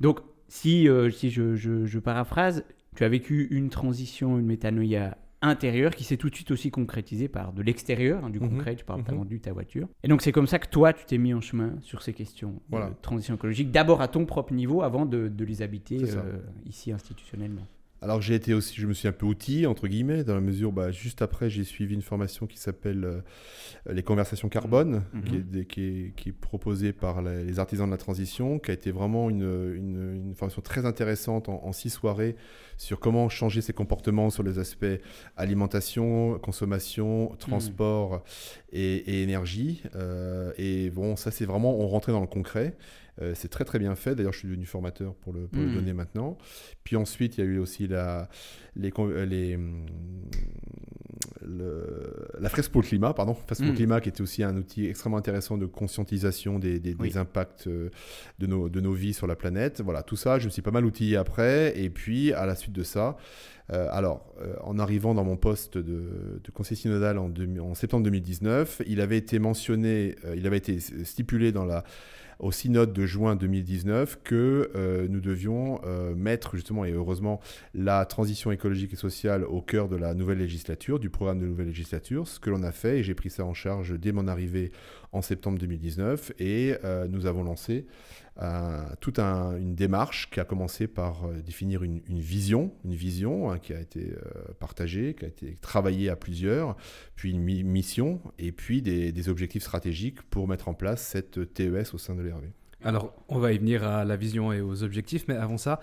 Donc, 0.00 0.20
si, 0.48 0.88
euh, 0.88 1.10
si 1.10 1.30
je, 1.30 1.56
je- 1.56 1.84
je 1.86 1.98
paraphrase, 1.98 2.64
tu 2.96 3.04
as 3.04 3.08
vécu 3.08 3.48
une 3.50 3.70
transition, 3.70 4.38
une 4.38 4.46
métanoïa 4.46 5.16
intérieure 5.42 5.94
qui 5.94 6.04
s'est 6.04 6.16
tout 6.16 6.28
de 6.30 6.34
suite 6.34 6.50
aussi 6.50 6.70
concrétisée 6.70 7.28
par 7.28 7.52
de 7.52 7.62
l'extérieur, 7.62 8.24
hein, 8.24 8.30
du 8.30 8.40
Mhm, 8.40 8.50
concret, 8.50 8.76
tu 8.76 8.84
parles, 8.84 9.02
tu 9.04 9.10
as 9.10 9.14
vendu 9.14 9.40
ta 9.40 9.52
voiture. 9.52 9.88
Et 10.02 10.08
donc 10.08 10.20
c'est 10.22 10.32
comme 10.32 10.46
ça 10.46 10.58
que 10.58 10.68
toi, 10.68 10.92
tu 10.92 11.04
t'es 11.06 11.18
mis 11.18 11.32
en 11.34 11.40
chemin 11.40 11.74
sur 11.80 12.02
ces 12.02 12.12
questions 12.12 12.60
Voilà. 12.70 12.90
de 12.90 12.94
transition 13.00 13.34
écologique, 13.34 13.70
d'abord 13.70 14.00
à 14.02 14.08
ton 14.08 14.26
propre 14.26 14.52
niveau 14.52 14.82
avant 14.82 15.06
de, 15.06 15.28
de 15.28 15.44
les 15.44 15.62
habiter 15.62 15.98
euh, 16.02 16.38
ici 16.66 16.92
institutionnellement. 16.92 17.66
Alors 18.02 18.22
j'ai 18.22 18.34
été 18.34 18.54
aussi, 18.54 18.80
je 18.80 18.86
me 18.86 18.94
suis 18.94 19.08
un 19.08 19.12
peu 19.12 19.26
outillé 19.26 19.66
entre 19.66 19.86
guillemets 19.86 20.24
dans 20.24 20.34
la 20.34 20.40
mesure, 20.40 20.72
bah, 20.72 20.90
juste 20.90 21.20
après 21.20 21.50
j'ai 21.50 21.64
suivi 21.64 21.94
une 21.94 22.00
formation 22.00 22.46
qui 22.46 22.56
s'appelle 22.58 23.04
euh, 23.04 23.20
les 23.92 24.02
conversations 24.02 24.48
carbone, 24.48 25.02
Mhm. 25.12 25.22
qui, 25.24 25.36
est, 25.36 25.40
des- 25.40 25.66
qui, 25.66 25.82
est, 25.82 26.12
qui 26.16 26.28
est 26.30 26.32
proposée 26.32 26.92
par 26.94 27.20
les, 27.20 27.44
les 27.44 27.58
artisans 27.58 27.86
de 27.86 27.90
la 27.92 27.98
transition, 27.98 28.58
qui 28.58 28.70
a 28.70 28.74
été 28.74 28.90
vraiment 28.90 29.28
une, 29.28 29.42
une- 29.42 30.14
une 30.28 30.34
formation 30.34 30.62
très 30.62 30.86
intéressante 30.86 31.50
en, 31.50 31.62
en 31.62 31.72
six 31.72 31.90
soirées 31.90 32.36
sur 32.78 33.00
comment 33.00 33.28
changer 33.28 33.60
ses 33.60 33.74
comportements 33.74 34.30
sur 34.30 34.42
les 34.44 34.58
aspects 34.58 34.86
alimentation, 35.36 36.38
consommation, 36.38 37.34
transport 37.38 38.22
et, 38.72 38.96
et 38.96 39.22
énergie. 39.22 39.82
Euh, 39.96 40.52
et 40.56 40.90
bon, 40.90 41.16
ça 41.16 41.30
c'est 41.30 41.44
vraiment, 41.44 41.78
on 41.78 41.86
rentrait 41.88 42.12
dans 42.12 42.20
le 42.20 42.26
concret. 42.26 42.74
Euh, 43.20 43.32
c'est 43.34 43.48
très 43.48 43.64
très 43.64 43.78
bien 43.78 43.94
fait. 43.94 44.14
D'ailleurs, 44.14 44.32
je 44.32 44.38
suis 44.38 44.48
devenu 44.48 44.66
formateur 44.66 45.14
pour 45.14 45.32
le, 45.32 45.46
pour 45.46 45.62
le 45.62 45.68
Mhm. 45.68 45.74
donner 45.74 45.92
maintenant. 45.92 46.38
Puis 46.84 46.96
ensuite, 46.96 47.36
il 47.38 47.44
y 47.44 47.46
a 47.46 47.46
eu 47.46 47.58
aussi 47.58 47.86
la, 47.88 48.28
les, 48.76 48.92
euh, 48.98 49.24
les, 49.26 49.58
le- 51.42 52.28
la 52.38 52.48
fresque 52.48 52.70
pour 52.72 52.82
le 52.82 52.86
climat, 52.86 53.12
pardon, 53.14 53.34
fresque 53.34 53.62
pour 53.62 53.70
le 53.72 53.76
climat, 53.76 54.00
qui 54.00 54.08
était 54.08 54.22
aussi 54.22 54.42
un 54.42 54.56
outil 54.56 54.86
extrêmement 54.86 55.16
intéressant 55.18 55.58
de 55.58 55.66
conscientisation 55.66 56.58
des, 56.58 56.78
des- 56.80 56.94
impacts 57.16 57.66
euh, 57.66 57.90
de 58.38 58.46
nos, 58.46 58.68
de 58.68 58.80
nos 58.80 58.92
vies 58.92 59.12
sur 59.14 59.26
la 59.26 59.36
planète. 59.36 59.80
Voilà, 59.80 60.02
tout 60.02 60.16
ça, 60.16 60.38
je 60.38 60.44
me 60.46 60.50
suis 60.50 60.62
pas 60.62 60.70
mal 60.70 60.84
outillé 60.84 61.16
après. 61.16 61.78
Et 61.78 61.90
puis, 61.90 62.32
à 62.32 62.46
la 62.46 62.54
suite 62.54 62.72
de 62.74 62.82
ça, 62.82 63.16
euh, 63.72 63.88
alors, 63.90 64.32
euh, 64.40 64.54
en 64.62 64.78
arrivant 64.78 65.14
dans 65.14 65.24
mon 65.24 65.36
poste 65.36 65.76
de, 65.78 66.40
de 66.42 66.50
conseiller 66.52 66.80
synodal 66.80 67.18
en, 67.18 67.32
en 67.60 67.74
septembre 67.74 68.04
2019, 68.04 68.82
il 68.86 69.00
avait 69.00 69.18
été 69.18 69.38
mentionné, 69.38 70.16
euh, 70.24 70.34
il 70.36 70.46
avait 70.46 70.58
été 70.58 70.78
stipulé 70.80 71.52
dans 71.52 71.64
la, 71.64 71.84
au 72.40 72.52
synode 72.52 72.92
de 72.92 73.06
juin 73.06 73.36
2019 73.36 74.20
que 74.24 74.70
euh, 74.74 75.06
nous 75.08 75.20
devions 75.20 75.80
euh, 75.84 76.14
mettre 76.14 76.56
justement, 76.56 76.84
et 76.84 76.92
heureusement, 76.92 77.40
la 77.74 78.04
transition 78.06 78.50
écologique 78.50 78.94
et 78.94 78.96
sociale 78.96 79.44
au 79.44 79.60
cœur 79.60 79.88
de 79.88 79.96
la 79.96 80.14
nouvelle 80.14 80.38
législature, 80.38 80.98
du 80.98 81.10
programme 81.10 81.38
de 81.38 81.46
nouvelle 81.46 81.68
législature, 81.68 82.26
ce 82.26 82.40
que 82.40 82.50
l'on 82.50 82.62
a 82.62 82.72
fait, 82.72 82.98
et 82.98 83.02
j'ai 83.02 83.14
pris 83.14 83.30
ça 83.30 83.44
en 83.44 83.54
charge 83.54 83.98
dès 83.98 84.12
mon 84.12 84.26
arrivée 84.26 84.72
en 85.12 85.22
septembre 85.22 85.58
2019, 85.58 86.32
et 86.38 86.74
euh, 86.84 87.06
nous 87.08 87.26
avons 87.26 87.44
lancé 87.44 87.86
euh, 88.42 88.82
toute 89.00 89.18
un- 89.18 89.56
une 89.58 89.74
démarche 89.74 90.30
qui 90.30 90.40
a 90.40 90.44
commencé 90.44 90.86
par 90.86 91.26
euh, 91.26 91.40
définir 91.42 91.82
une, 91.82 92.00
vision, 92.08 92.72
une 92.84 92.94
vision 92.94 93.50
hein, 93.50 93.58
qui 93.58 93.72
a 93.74 93.80
été 93.80 94.12
euh, 94.14 94.52
partagée, 94.58 95.14
qui 95.14 95.24
a 95.24 95.28
été 95.28 95.56
travaillée 95.60 96.08
à 96.08 96.16
plusieurs, 96.16 96.76
puis 97.16 97.32
une 97.32 97.42
mi- 97.42 97.64
mission, 97.64 98.20
et 98.38 98.52
puis 98.52 98.80
des, 98.82 99.12
des 99.12 99.28
objectifs 99.28 99.62
stratégiques 99.62 100.22
pour 100.22 100.48
mettre 100.48 100.68
en 100.68 100.74
place 100.74 101.02
cette 101.02 101.52
TES 101.54 101.92
au 101.92 101.98
sein 101.98 102.14
de 102.14 102.22
l'ERV. 102.22 102.44
Alors, 102.84 103.12
on 103.28 103.38
va 103.38 103.52
y 103.52 103.58
venir 103.58 103.84
à 103.84 104.04
la 104.04 104.16
vision 104.16 104.52
et 104.52 104.60
aux 104.60 104.82
objectifs, 104.82 105.26
mais 105.28 105.36
avant 105.36 105.58
ça, 105.58 105.80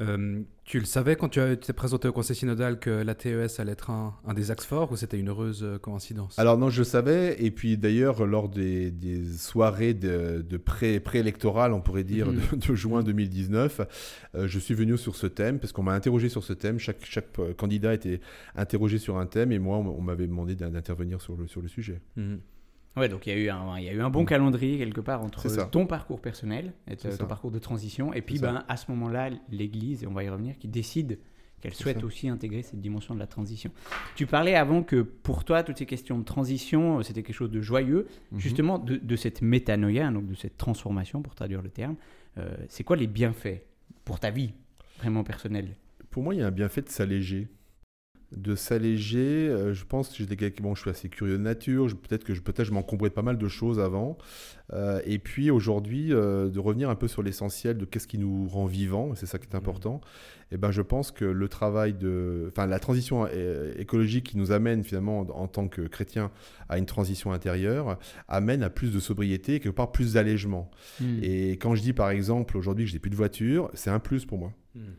euh, 0.00 0.40
tu 0.64 0.78
le 0.78 0.84
savais 0.86 1.14
quand 1.16 1.28
tu 1.28 1.40
t'es 1.60 1.72
présenté 1.72 2.08
au 2.08 2.12
conseil 2.12 2.34
synodal 2.36 2.78
que 2.78 2.88
la 2.90 3.14
TES 3.14 3.58
allait 3.58 3.72
être 3.72 3.90
un, 3.90 4.14
un 4.26 4.34
des 4.34 4.50
axes 4.50 4.64
forts 4.64 4.90
ou 4.92 4.96
c'était 4.96 5.18
une 5.18 5.28
heureuse 5.28 5.62
euh, 5.62 5.78
coïncidence? 5.78 6.38
Alors 6.38 6.56
non, 6.56 6.70
je 6.70 6.78
le 6.80 6.84
savais, 6.84 7.36
et 7.44 7.50
puis 7.50 7.76
d'ailleurs, 7.76 8.24
lors 8.24 8.48
des, 8.48 8.90
des 8.90 9.24
soirées 9.36 9.92
de, 9.94 10.44
de 10.48 10.56
pré- 10.56 11.00
préélectorales, 11.00 11.72
on 11.72 11.80
pourrait 11.80 12.04
dire, 12.04 12.28
Mhm. 12.28 12.40
de, 12.60 12.66
de 12.68 12.74
juin 12.74 13.02
2019, 13.02 13.80
euh, 14.36 14.46
je 14.48 14.58
suis 14.58 14.74
venu 14.74 14.96
sur 14.96 15.16
ce 15.16 15.26
thème, 15.26 15.58
parce 15.58 15.72
qu'on 15.72 15.82
m'a 15.82 15.92
interrogé 15.94 16.28
sur 16.28 16.44
ce 16.44 16.52
thème, 16.52 16.78
chaque, 16.78 17.04
chaque 17.04 17.28
candidat 17.56 17.92
était 17.92 18.20
interrogé 18.56 18.98
sur 18.98 19.18
un 19.18 19.26
thème, 19.26 19.52
et 19.52 19.58
moi, 19.58 19.76
on, 19.78 20.00
m'avait 20.00 20.28
demandé 20.28 20.54
d'in- 20.54 20.70
d'intervenir 20.70 21.20
sur 21.20 21.36
le, 21.36 21.46
sur 21.46 21.60
le 21.60 21.68
sujet. 21.68 22.00
Mhm. 22.16 22.38
Ouais, 22.96 23.08
donc 23.08 23.26
il 23.26 23.32
y, 23.32 23.36
a 23.36 23.38
eu 23.38 23.48
un, 23.50 23.78
il 23.78 23.84
y 23.84 23.88
a 23.88 23.92
eu 23.92 24.00
un 24.00 24.10
bon 24.10 24.24
calendrier 24.24 24.76
quelque 24.78 25.00
part 25.00 25.22
entre 25.22 25.48
ton 25.70 25.86
parcours 25.86 26.20
personnel 26.20 26.72
et 26.88 26.96
ton 26.96 27.10
ça. 27.12 27.24
parcours 27.24 27.52
de 27.52 27.60
transition, 27.60 28.12
et 28.12 28.20
puis 28.20 28.38
ben, 28.38 28.64
à 28.66 28.76
ce 28.76 28.90
moment-là, 28.90 29.30
l'Église, 29.50 30.02
et 30.02 30.06
on 30.08 30.12
va 30.12 30.24
y 30.24 30.28
revenir, 30.28 30.58
qui 30.58 30.66
décide 30.66 31.18
qu'elle 31.60 31.74
souhaite 31.74 32.00
ça. 32.00 32.06
aussi 32.06 32.28
intégrer 32.28 32.62
cette 32.62 32.80
dimension 32.80 33.14
de 33.14 33.20
la 33.20 33.26
transition. 33.26 33.70
Tu 34.16 34.26
parlais 34.26 34.54
avant 34.56 34.82
que 34.82 35.02
pour 35.02 35.44
toi, 35.44 35.62
toutes 35.62 35.78
ces 35.78 35.86
questions 35.86 36.18
de 36.18 36.24
transition, 36.24 36.98
euh, 36.98 37.02
c'était 37.02 37.22
quelque 37.22 37.36
chose 37.36 37.50
de 37.50 37.60
joyeux. 37.60 38.08
Mhm. 38.32 38.40
Justement, 38.40 38.78
de, 38.78 38.96
de 38.96 39.16
cette 39.16 39.42
métanoïa, 39.42 40.10
donc 40.10 40.26
de 40.26 40.34
cette 40.34 40.56
transformation, 40.56 41.22
pour 41.22 41.34
traduire 41.34 41.62
le 41.62 41.68
terme, 41.70 41.96
euh, 42.38 42.56
c'est 42.68 42.82
quoi 42.82 42.96
les 42.96 43.06
bienfaits 43.06 43.62
pour 44.04 44.18
ta 44.18 44.30
vie 44.30 44.52
vraiment 44.98 45.22
personnelle? 45.22 45.76
Pour 46.10 46.22
moi, 46.22 46.34
il 46.34 46.40
y 46.40 46.42
a 46.42 46.46
un 46.46 46.50
bienfait 46.50 46.82
de 46.82 46.88
s'alléger. 46.88 47.48
De 48.32 48.54
s'alléger, 48.54 49.48
euh, 49.48 49.74
je 49.74 49.84
pense 49.84 50.08
que 50.10 50.14
j'étais 50.18 50.36
quelqu'un, 50.36 50.62
bon, 50.62 50.74
je 50.76 50.82
suis 50.82 50.90
assez 50.90 51.08
curieux 51.08 51.32
de 51.36 51.42
nature, 51.42 51.88
je- 51.88 51.96
peut-être 51.96 52.22
que 52.22 52.32
je, 52.32 52.40
peut-être 52.40 52.64
je 52.64 52.72
m'encombrais 52.72 53.08
de 53.08 53.14
pas 53.14 53.22
mal 53.22 53.38
de 53.38 53.48
choses 53.48 53.80
avant. 53.80 54.16
Euh, 54.72 55.00
et 55.04 55.18
puis 55.18 55.50
aujourd'hui, 55.50 56.12
euh, 56.14 56.48
de 56.48 56.60
revenir 56.60 56.90
un 56.90 56.94
peu 56.94 57.08
sur 57.08 57.22
l'essentiel 57.24 57.76
de 57.76 57.84
qu'est-ce 57.84 58.06
qui 58.06 58.18
nous 58.18 58.46
rend 58.46 58.66
vivants, 58.66 59.16
c'est 59.16 59.26
ça 59.26 59.38
qui 59.38 59.48
est 59.48 59.56
important. 59.56 60.00
Et 60.52 60.56
ben, 60.58 60.70
je 60.70 60.82
pense 60.82 61.10
que 61.10 61.24
le 61.24 61.48
travail 61.48 61.92
de, 61.92 62.46
enfin, 62.52 62.66
la 62.66 62.78
transition 62.78 63.26
écologique 63.78 64.26
qui 64.26 64.36
nous 64.38 64.52
amène 64.52 64.82
finalement 64.84 65.20
en, 65.20 65.42
en 65.42 65.48
tant 65.48 65.68
que 65.68 65.82
chrétiens 65.82 66.30
à 66.68 66.78
une 66.78 66.86
transition 66.86 67.32
intérieure 67.32 67.98
amène 68.28 68.62
à 68.62 68.70
plus 68.70 68.92
de 68.92 69.00
sobriété 69.00 69.56
et 69.56 69.60
quelque 69.60 69.74
part 69.74 69.92
plus 69.92 70.14
d'allègement. 70.14 70.70
Hmm. 71.00 71.18
Et 71.22 71.52
quand 71.52 71.74
je 71.74 71.82
dis 71.82 71.92
par 71.92 72.10
exemple 72.10 72.56
aujourd'hui 72.56 72.84
que 72.84 72.90
j'ai 72.90 72.98
plus 72.98 73.10
de 73.10 73.16
voiture, 73.16 73.70
c'est 73.74 73.90
un 73.90 73.98
plus 74.00 74.24
pour 74.24 74.38
moi. 74.38 74.52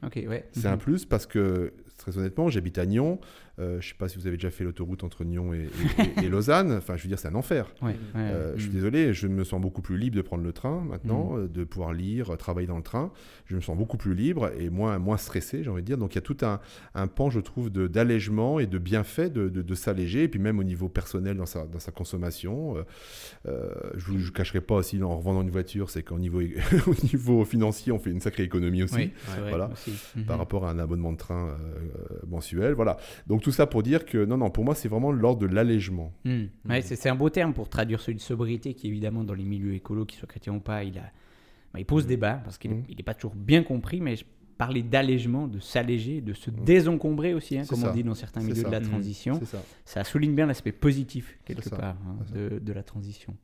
Ok, 0.04 0.22
ouais. 0.28 0.50
C'est 0.52 0.68
Mhm. 0.68 0.74
un 0.74 0.78
plus 0.78 1.06
parce 1.06 1.26
que, 1.26 1.72
très 2.02 2.18
honnêtement, 2.18 2.50
j'habite 2.50 2.78
à 2.78 2.86
Nyon. 2.86 3.20
Euh, 3.60 3.74
je 3.74 3.76
ne 3.88 3.90
sais 3.92 3.96
pas 3.98 4.08
si 4.08 4.18
vous 4.18 4.28
avez 4.28 4.38
déjà 4.38 4.50
fait 4.50 4.64
l'autoroute 4.64 5.04
entre 5.04 5.24
Nyon 5.24 5.54
et, 5.54 5.60
et- 5.60 6.22
et- 6.22 6.26
et 6.26 6.30
Lausanne. 6.30 6.72
Enfin, 6.72 6.96
je 6.98 7.04
veux 7.04 7.10
dire, 7.10 7.20
c'est 7.20 7.28
un 7.28 7.36
enfer. 7.36 7.68
Ouais, 7.82 7.90
ouais, 7.90 7.96
Euh, 8.16 8.54
Je 8.56 8.62
suis 8.62 8.70
hmm. 8.70 8.74
désolé, 8.74 9.14
je 9.14 9.28
me 9.28 9.44
sens 9.44 9.62
beaucoup 9.62 9.82
plus 9.82 9.98
libre 9.98 10.16
de 10.16 10.22
prendre 10.22 10.44
le 10.44 10.54
train 10.54 10.82
maintenant, 10.82 11.38
euh, 11.38 11.48
de 11.48 11.64
pouvoir 11.64 11.94
lire, 11.94 12.36
travailler 12.38 12.68
dans 12.68 12.78
le 12.78 12.84
train. 12.84 13.12
Je 13.46 13.56
me 13.56 13.62
sens 13.62 13.78
beaucoup 13.78 13.98
plus 13.98 14.16
libre 14.16 14.52
et 14.58 14.70
moins, 14.70 14.98
moins 15.00 15.18
stressé, 15.18 15.64
j'ai 15.64 15.70
envie 15.70 15.82
de 15.82 15.86
dire. 15.88 15.98
Donc 15.98 16.14
il 16.14 16.16
y 16.16 16.20
a 16.20 16.22
tout 16.22 16.38
un, 16.42 16.60
un 16.96 17.08
pan, 17.08 17.30
je 17.30 17.40
trouve, 17.40 17.70
de- 17.70 17.88
d'allègement 17.88 18.60
et 18.60 18.68
de 18.68 18.78
bienfait 18.78 19.30
de, 19.30 19.50
de, 19.50 19.62
de 19.62 19.76
s'alléger. 19.76 20.24
Et 20.24 20.28
puis 20.28 20.40
même 20.40 20.58
au 20.60 20.64
niveau 20.64 20.90
personnel 20.90 21.38
dans 21.38 21.46
sa, 21.46 21.66
dans 21.68 21.80
sa 21.80 21.92
consommation. 21.92 22.76
Euh, 23.48 23.70
je 23.98 24.12
ne 24.12 24.18
vous 24.18 24.32
cacherai 24.32 24.62
pas 24.62 24.76
aussi 24.76 25.02
en 25.04 25.18
revendant 25.18 25.42
une 25.42 25.52
voiture, 25.52 25.90
c'est 25.90 26.04
qu'au 26.04 26.18
niveau, 26.20 26.40
au 26.88 26.96
niveau 27.12 27.46
financier, 27.46 27.92
on 27.92 28.00
fait 28.00 28.12
une 28.12 28.22
sacrée 28.22 28.44
économie 28.44 28.84
aussi 28.84 28.96
Oui, 28.96 29.12
vrai 29.40 29.50
voilà. 29.50 29.70
aussi. 29.72 29.92
par 30.26 30.36
Mhm. 30.38 30.40
rapport 30.42 30.66
à 30.66 30.72
un 30.72 30.80
abonnement 30.80 31.12
de 31.12 31.18
train 31.18 31.58
mensuel. 32.28 32.74
Voilà. 32.74 32.98
Donc 33.28 33.42
tout 33.42 33.52
ça 33.52 33.68
pour 33.68 33.84
dire 33.84 34.06
que 34.06 34.24
non, 34.26 34.38
non, 34.38 34.50
pour 34.50 34.64
moi, 34.66 34.76
c'est 34.76 34.88
vraiment 34.90 35.12
l'ordre 35.12 35.40
de 35.48 35.54
l'allègement. 35.54 36.14
Hmm. 36.26 36.46
Ouais, 36.68 36.82
c'est 36.82 36.96
c'est 36.96 37.10
un 37.10 37.16
beau 37.16 37.30
terme 37.30 37.54
pour 37.54 37.70
traduire 37.70 38.00
celui 38.02 38.18
de 38.18 38.22
sobriété 38.22 38.74
qui, 38.74 38.88
évidemment, 38.88 39.24
dans 39.24 39.34
les 39.34 39.46
milieux 39.46 39.74
écolos, 39.74 40.06
qu'ils 40.06 40.20
soient 40.20 40.28
chrétiens 40.28 40.54
ou 40.54 40.60
pas, 40.60 40.84
il, 40.84 40.98
a, 40.98 41.04
bah, 41.74 41.80
il 41.80 41.86
pose 41.86 42.04
Mhm. 42.04 42.10
débat 42.10 42.34
parce 42.44 42.58
qu'il 42.58 42.72
n'est 42.72 43.04
pas 43.04 43.14
toujours 43.14 43.36
bien 43.36 43.64
compris, 43.64 44.02
mais 44.02 44.16
je 44.16 44.26
parler 44.58 44.84
d'allègement, 44.84 45.48
de 45.48 45.58
s'alléger, 45.58 46.22
de 46.22 46.34
se 46.34 46.52
désencombrer 46.52 47.34
aussi, 47.34 47.58
hein, 47.58 47.64
comme 47.68 47.84
on 47.84 47.92
dit 47.92 48.04
dans 48.04 48.14
certains 48.14 48.42
milieux 48.42 48.54
ça. 48.62 48.68
de 48.68 48.72
la 48.72 48.80
transition. 48.82 49.42
Ça. 49.44 49.58
Ça 49.86 50.04
souligne 50.04 50.36
bien 50.36 50.46
l'aspect 50.46 50.72
positif, 50.72 51.40
quelque 51.46 51.68
part, 51.70 51.96
hein, 52.08 52.18
de, 52.32 52.60
de 52.60 52.72
la 52.74 52.84
transition. 52.84 53.36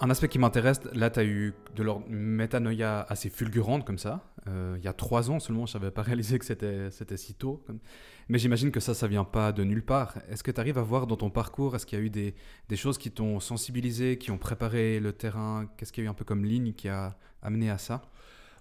Un 0.00 0.10
aspect 0.10 0.28
qui 0.28 0.38
m'intéresse, 0.38 0.80
là, 0.94 1.10
tu 1.10 1.18
as 1.18 1.24
eu 1.24 1.54
de 1.74 1.82
l'ordre 1.82 2.04
une 2.08 2.18
métanoïa 2.20 3.00
assez 3.08 3.30
fulgurante 3.30 3.84
comme 3.84 3.98
ça. 3.98 4.22
Euh, 4.48 4.76
il 4.78 4.84
y 4.84 4.88
a 4.88 4.92
trois 4.92 5.30
ans 5.30 5.38
seulement, 5.40 5.66
je 5.66 5.76
n'avais 5.78 5.90
pas 5.90 6.02
réalisé 6.10 6.38
que 6.38 6.44
c'était 6.44 6.90
c'était 6.90 7.16
si 7.16 7.34
tôt. 7.34 7.62
Mais 8.28 8.38
j'imagine 8.38 8.70
que 8.70 8.80
ça, 8.80 8.94
ça 8.94 9.06
vient 9.06 9.24
pas 9.24 9.52
de 9.52 9.64
nulle 9.64 9.84
part. 9.84 10.14
Est-ce 10.30 10.42
que 10.42 10.50
tu 10.50 10.60
arrives 10.60 10.78
à 10.78 10.82
voir 10.82 11.06
dans 11.06 11.16
ton 11.16 11.30
parcours, 11.30 11.76
est-ce 11.76 11.86
qu'il 11.86 11.98
y 11.98 12.02
a 12.02 12.04
eu 12.04 12.10
des, 12.10 12.34
des 12.68 12.76
choses 12.76 12.98
qui 12.98 13.10
t'ont 13.10 13.40
sensibilisé, 13.40 14.18
qui 14.18 14.30
ont 14.30 14.38
préparé 14.38 15.00
le 15.00 15.12
terrain? 15.12 15.66
Qu'est-ce 15.76 15.92
qu'il 15.92 16.04
y 16.04 16.06
a 16.06 16.08
eu 16.08 16.10
un 16.10 16.14
peu 16.14 16.24
comme 16.24 16.44
ligne 16.44 16.72
qui 16.72 16.88
a 16.88 17.16
amené 17.42 17.70
à 17.70 17.78
ça? 17.78 18.02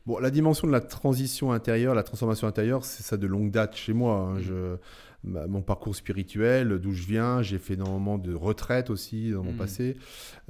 Bon, 0.06 0.20
la 0.20 0.32
dimension 0.32 0.68
de 0.68 0.72
la 0.72 0.80
transition 0.80 1.52
intérieure, 1.52 1.94
la 1.94 2.04
transformation 2.04 2.48
intérieure, 2.48 2.86
c'est 2.86 3.04
ça 3.04 3.18
de 3.18 3.28
longue 3.28 3.52
date 3.52 3.76
chez 3.76 3.94
moi. 3.94 4.14
hein. 4.36 4.40
Je, 4.40 4.78
ma- 5.24 5.48
mon 5.48 5.62
parcours 5.62 5.96
spirituel, 5.96 6.80
d'où 6.80 6.92
je 6.92 7.06
viens, 7.06 7.42
j'ai 7.42 7.58
fait 7.58 7.74
énormément 7.74 8.18
de 8.18 8.34
retraites 8.34 8.90
aussi 8.90 9.32
dans 9.32 9.44
mon 9.44 9.52
Mhm. 9.52 9.58
passé. 9.58 9.98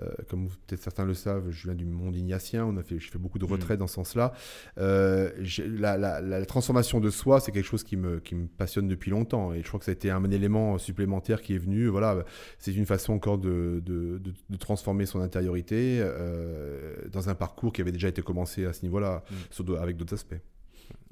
Euh, 0.01 0.11
comme 0.29 0.47
peut-être 0.67 0.81
certains 0.83 1.05
le 1.05 1.13
savent, 1.13 1.49
je 1.49 1.63
viens 1.63 1.75
du 1.75 1.85
monde 1.85 2.15
ignatien. 2.15 2.65
On 2.65 2.77
a 2.77 2.83
fait, 2.83 2.99
j'ai 2.99 3.09
fait 3.09 3.17
beaucoup 3.17 3.39
de 3.39 3.45
Mhm. 3.45 3.51
retraites 3.53 3.79
dans 3.79 3.87
ce 3.87 3.95
sens-là. 3.95 4.33
Euh, 4.77 5.31
la, 5.65 5.97
la- 5.97 6.21
la 6.21 6.45
transformation 6.45 6.99
de 6.99 7.09
soi, 7.09 7.39
c'est 7.39 7.51
quelque 7.51 7.65
chose 7.65 7.83
qui 7.83 7.97
me, 7.97 8.19
qui 8.19 8.35
me 8.35 8.47
passionne 8.47 8.87
depuis 8.87 9.09
longtemps. 9.11 9.53
Et 9.53 9.61
je 9.63 9.67
crois 9.67 9.79
que 9.79 9.85
ça 9.85 9.91
a 9.91 9.93
été 9.93 10.11
un 10.11 10.23
élément 10.29 10.77
supplémentaire 10.77 11.41
qui 11.41 11.55
est 11.55 11.59
venu. 11.59 11.87
Voilà, 11.87 12.23
c'est 12.59 12.73
une 12.73 12.85
façon 12.85 13.13
encore 13.13 13.37
de, 13.37 13.81
de, 13.85 14.19
de- 14.19 14.33
de 14.49 14.57
transformer 14.57 15.05
son 15.05 15.21
intériorité 15.21 15.99
euh, 16.01 16.95
dans 17.11 17.29
un 17.29 17.35
parcours 17.35 17.73
qui 17.73 17.81
avait 17.81 17.91
déjà 17.91 18.07
été 18.09 18.21
commencé 18.21 18.65
à 18.65 18.73
ce 18.73 18.83
niveau-là, 18.83 19.23
de- 19.59 19.73
avec 19.75 19.97
d'autres 19.97 20.13
aspects. 20.13 20.35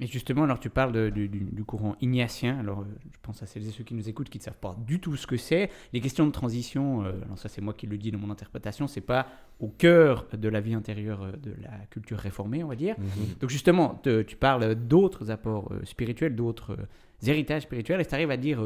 Et 0.00 0.06
justement, 0.06 0.44
alors 0.44 0.60
tu 0.60 0.68
parles 0.70 0.92
de- 0.92 1.08
du, 1.10 1.64
courant 1.64 1.96
ignatien. 2.00 2.58
Alors, 2.58 2.80
euh, 2.80 2.84
je 3.12 3.18
pense 3.22 3.42
à 3.42 3.46
celles 3.46 3.66
et 3.66 3.70
ceux 3.70 3.82
qui 3.84 3.94
nous 3.94 4.08
écoutent 4.08 4.28
qui 4.28 4.38
ne 4.38 4.42
savent 4.42 4.58
pas 4.58 4.76
du 4.86 5.00
tout 5.00 5.16
ce 5.16 5.26
que 5.26 5.36
c'est. 5.36 5.70
Les 5.92 6.00
questions 6.00 6.26
de 6.26 6.30
transition, 6.32 7.02
euh, 7.04 7.12
alors 7.24 7.38
ça 7.38 7.48
c'est 7.48 7.60
moi 7.62 7.72
qui 7.74 7.86
le 7.86 7.96
dis 7.96 8.10
dans 8.10 8.18
mon 8.18 8.30
interprétation, 8.30 8.86
c'est 8.86 9.00
pas 9.00 9.26
au 9.58 9.68
cœur 9.68 10.26
de 10.36 10.48
la 10.48 10.60
vie 10.60 10.74
intérieure 10.74 11.22
euh, 11.22 11.32
de 11.32 11.52
la 11.62 11.78
culture 11.90 12.18
réformée, 12.18 12.62
on 12.62 12.68
va 12.68 12.76
dire. 12.76 12.94
Donc 13.40 13.50
justement, 13.50 13.94
te- 14.02 14.22
tu 14.22 14.36
parles 14.36 14.74
d'autres 14.74 15.30
apports 15.30 15.72
euh, 15.72 15.84
spirituels, 15.84 16.34
d'autres 16.36 16.72
euh, 16.72 17.26
héritages 17.28 17.62
spirituels, 17.62 18.00
et 18.00 18.04
tu 18.06 18.14
arrives 18.14 18.30
à 18.30 18.36
dire 18.36 18.60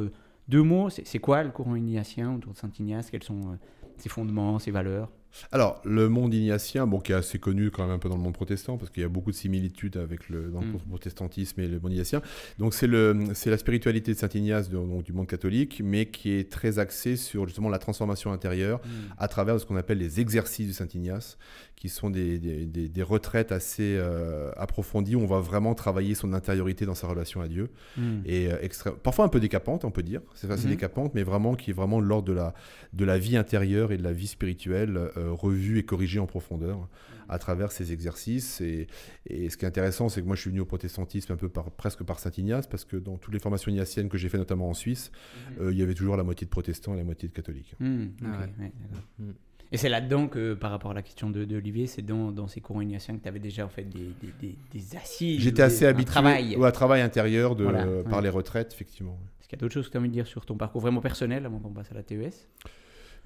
deux 0.49 0.63
mots. 0.63 0.89
C'est 0.91 1.19
quoi 1.21 1.45
le 1.45 1.51
courant 1.51 1.77
ignatien 1.77 2.35
autour 2.35 2.53
de 2.53 2.59
Saint 2.59 2.73
Ignace? 2.79 3.09
Quels 3.11 3.23
sont 3.23 3.57
ses 3.97 4.09
fondements, 4.09 4.59
ses 4.59 4.73
valeurs? 4.73 5.09
Alors, 5.53 5.81
le 5.85 6.09
monde 6.09 6.35
ignatien, 6.35 6.87
bon, 6.87 6.99
qui 7.01 7.13
est 7.13 7.15
assez 7.15 7.39
connu 7.39 7.71
quand 7.71 7.85
même 7.85 7.95
un 7.95 7.99
peu 7.99 8.09
dans 8.09 8.17
le 8.17 8.23
monde 8.23 8.35
protestant, 8.35 8.77
parce 8.77 8.91
qu'il 8.91 9.03
y 9.03 9.07
a 9.07 9.09
beaucoup 9.09 9.31
de 9.31 9.37
similitudes 9.37 9.97
avec 9.97 10.29
le, 10.29 10.49
dans 10.51 10.61
le 10.61 10.67
Mm. 10.67 10.79
protestantisme 10.89 11.61
et 11.61 11.69
le 11.69 11.79
monde 11.81 11.93
ignatien. 11.93 12.21
Donc, 12.59 12.75
c'est 12.75 12.87
la 12.89 13.59
spiritualité 13.59 14.13
de 14.13 14.19
Saint 14.19 14.29
Ignace, 14.35 14.69
de- 14.69 14.77
donc, 14.77 15.05
du 15.05 15.13
monde 15.13 15.27
catholique, 15.27 15.81
mais 15.85 16.07
qui 16.07 16.33
est 16.33 16.51
très 16.51 16.79
axée 16.79 17.17
sur 17.17 17.47
justement 17.47 17.69
la 17.69 17.79
transformation 17.79 18.33
intérieure 18.33 18.81
à 19.19 19.29
travers 19.29 19.59
ce 19.61 19.67
qu'on 19.67 19.77
appelle 19.77 19.99
les 19.99 20.21
exercices 20.21 20.67
du 20.67 20.73
Saint 20.73 20.89
Ignace, 20.95 21.39
qui 21.77 21.89
sont 21.89 22.11
des, 22.11 22.39
des- 22.39 22.67
des- 22.67 22.89
des 22.89 23.03
retraites 23.03 23.53
assez 23.53 23.97
euh, 23.99 24.51
approfondies 24.57 25.15
où 25.17 25.21
on 25.23 25.27
va 25.27 25.41
vraiment 25.41 25.75
travailler 25.75 26.15
son 26.15 26.33
intériorité 26.35 26.85
dans 26.85 26.95
sa 26.95 27.07
relation 27.07 27.41
à 27.41 27.49
Dieu. 27.49 27.71
Hmm. 27.97 28.21
et 28.27 28.53
euh, 28.53 28.57
parfois 29.03 29.25
un 29.25 29.29
peu 29.29 29.41
décapante, 29.41 29.85
on 29.85 29.91
peut 29.91 30.03
dire. 30.03 30.21
C'est 30.35 30.51
assez 30.51 30.69
décapante, 30.69 31.15
mais 31.15 31.23
vraiment 31.23 31.55
qui 31.55 31.71
est 31.71 31.75
vraiment 31.75 32.01
l'ordre 32.01 32.29
de 32.29 32.33
la, 32.35 32.55
de 32.93 33.05
la 33.05 33.19
vie 33.19 33.37
intérieure 33.37 33.93
et 33.93 33.97
de 33.97 34.03
la 34.03 34.13
vie 34.13 34.27
spirituelle 34.27 34.97
euh, 34.97 35.09
revue 35.29 35.79
et 35.79 35.83
corrigée 35.85 36.19
en 36.19 36.27
profondeur 36.27 36.89
à 37.29 37.39
travers 37.39 37.71
ces 37.71 37.93
exercices. 37.93 38.61
Et, 38.61 38.89
et 39.27 39.51
ce 39.51 39.57
qui 39.57 39.65
est 39.65 39.69
intéressant, 39.69 40.09
c'est 40.09 40.21
que 40.21 40.27
moi 40.27 40.35
je 40.37 40.41
suis 40.41 40.51
venu 40.51 40.61
au 40.61 40.65
protestantisme 40.65 41.33
un 41.33 41.37
peu 41.37 41.49
par, 41.49 41.71
presque 41.71 42.03
par 42.03 42.19
Saint 42.19 42.33
Ignace, 42.37 42.67
parce 42.67 42.85
que 42.85 42.97
dans 42.97 43.17
toutes 43.19 43.35
les 43.35 43.41
formations 43.41 43.71
ignatiennes 43.71 44.09
que 44.09 44.19
j'ai 44.19 44.29
fait, 44.29 44.39
notamment 44.39 44.69
en 44.69 44.75
Suisse, 44.75 45.13
euh, 45.61 45.73
il 45.73 45.79
y 45.79 45.83
avait 45.83 45.95
toujours 45.95 46.17
la 46.17 46.25
moitié 46.25 46.45
de 46.45 46.51
protestants 46.51 46.95
et 46.95 46.99
la 46.99 47.05
moitié 47.05 47.29
de 47.29 47.35
catholiques. 47.35 47.75
Hmm, 47.79 48.07
Ah 48.25 48.27
ouais. 48.41 48.65
ouais. 48.65 48.73
Hmm. 49.19 49.33
Et 49.73 49.77
c'est 49.77 49.89
là-dedans 49.89 50.27
que, 50.27 50.55
par 50.55 50.73
rapport 50.73 50.91
à 50.91 50.95
la 50.95 51.03
question 51.03 51.31
de, 51.31 51.45
de 51.45 51.57
Olivier, 51.57 51.87
c'est 51.87 52.03
dans, 52.03 52.33
dans 52.33 52.49
ces 52.49 52.61
courants 52.61 52.81
ignatiens 52.81 53.17
que 53.17 53.23
tu 53.23 53.29
avais 53.29 53.39
déjà 53.39 53.65
en 53.65 53.69
fait 53.69 53.85
des, 53.85 54.11
des, 54.21 54.33
des, 54.41 54.59
des 54.73 54.97
assises. 54.97 55.41
J'étais 55.41 55.63
assez 55.63 55.87
habitué 55.87 56.11
travail. 56.11 56.57
ou 56.57 56.65
à 56.65 56.73
travail 56.73 57.03
intérieur 57.03 57.55
de, 57.55 57.63
Voilà, 57.63 57.85
euh, 57.85 58.03
par 58.03 58.21
les 58.21 58.31
retraites, 58.31 58.73
effectivement. 58.73 59.17
Est-ce 59.41 59.49
qu'il 59.49 59.57
y 59.57 59.61
a 59.61 59.63
d'autres 59.63 59.75
choses 59.75 59.87
que 59.87 59.93
tu 59.93 59.97
as 59.99 60.01
envie 60.01 60.09
de 60.09 60.15
dire 60.15 60.27
sur 60.27 60.45
ton 60.45 60.57
parcours 60.57 60.81
vraiment 60.81 61.01
personnel 61.01 61.47
avant 61.47 61.61
qu'on 61.61 61.71
passe 61.71 61.93
à 61.93 61.95
la 61.95 62.03
TES 62.03 62.49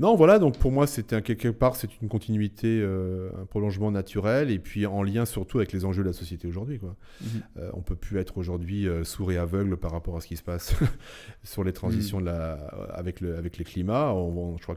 Non, 0.01 0.17
voilà, 0.17 0.41
donc 0.41 0.59
pour 0.59 0.73
moi, 0.73 0.87
c'était 0.89 1.23
quelque 1.23 1.49
part, 1.49 1.77
c'est 1.77 2.01
une 2.03 2.09
continuité, 2.09 2.81
euh, 2.83 3.31
un 3.41 3.45
prolongement 3.47 3.93
naturel, 3.93 4.51
et 4.51 4.59
puis 4.59 4.87
en 4.87 5.03
lien 5.05 5.25
surtout 5.25 5.59
avec 5.59 5.73
les 5.73 5.85
enjeux 5.85 6.03
de 6.03 6.09
la 6.09 6.13
société 6.13 6.49
aujourd'hui. 6.49 6.81
Quoi. 6.81 6.97
Mhm. 7.21 7.29
Euh, 7.59 7.71
on 7.75 7.81
peut 7.81 7.95
plus 7.95 8.19
être 8.19 8.37
aujourd'hui 8.37 8.89
euh, 8.89 9.05
sourd 9.05 9.31
et 9.31 9.39
aveugle 9.39 9.77
par 9.77 9.93
rapport 9.93 10.17
à 10.17 10.21
ce 10.21 10.27
qui 10.27 10.37
se 10.37 10.43
passe 10.43 10.75
sur 11.45 11.63
les 11.63 11.73
transitions 11.73 12.21
de 12.21 12.25
la, 12.27 12.55
avec, 12.93 13.21
le, 13.21 13.37
avec 13.37 13.57
les 13.57 13.65
climats. 13.65 14.13
On- 14.15 14.55
on- 14.55 14.59
je 14.59 14.63
crois 14.65 14.75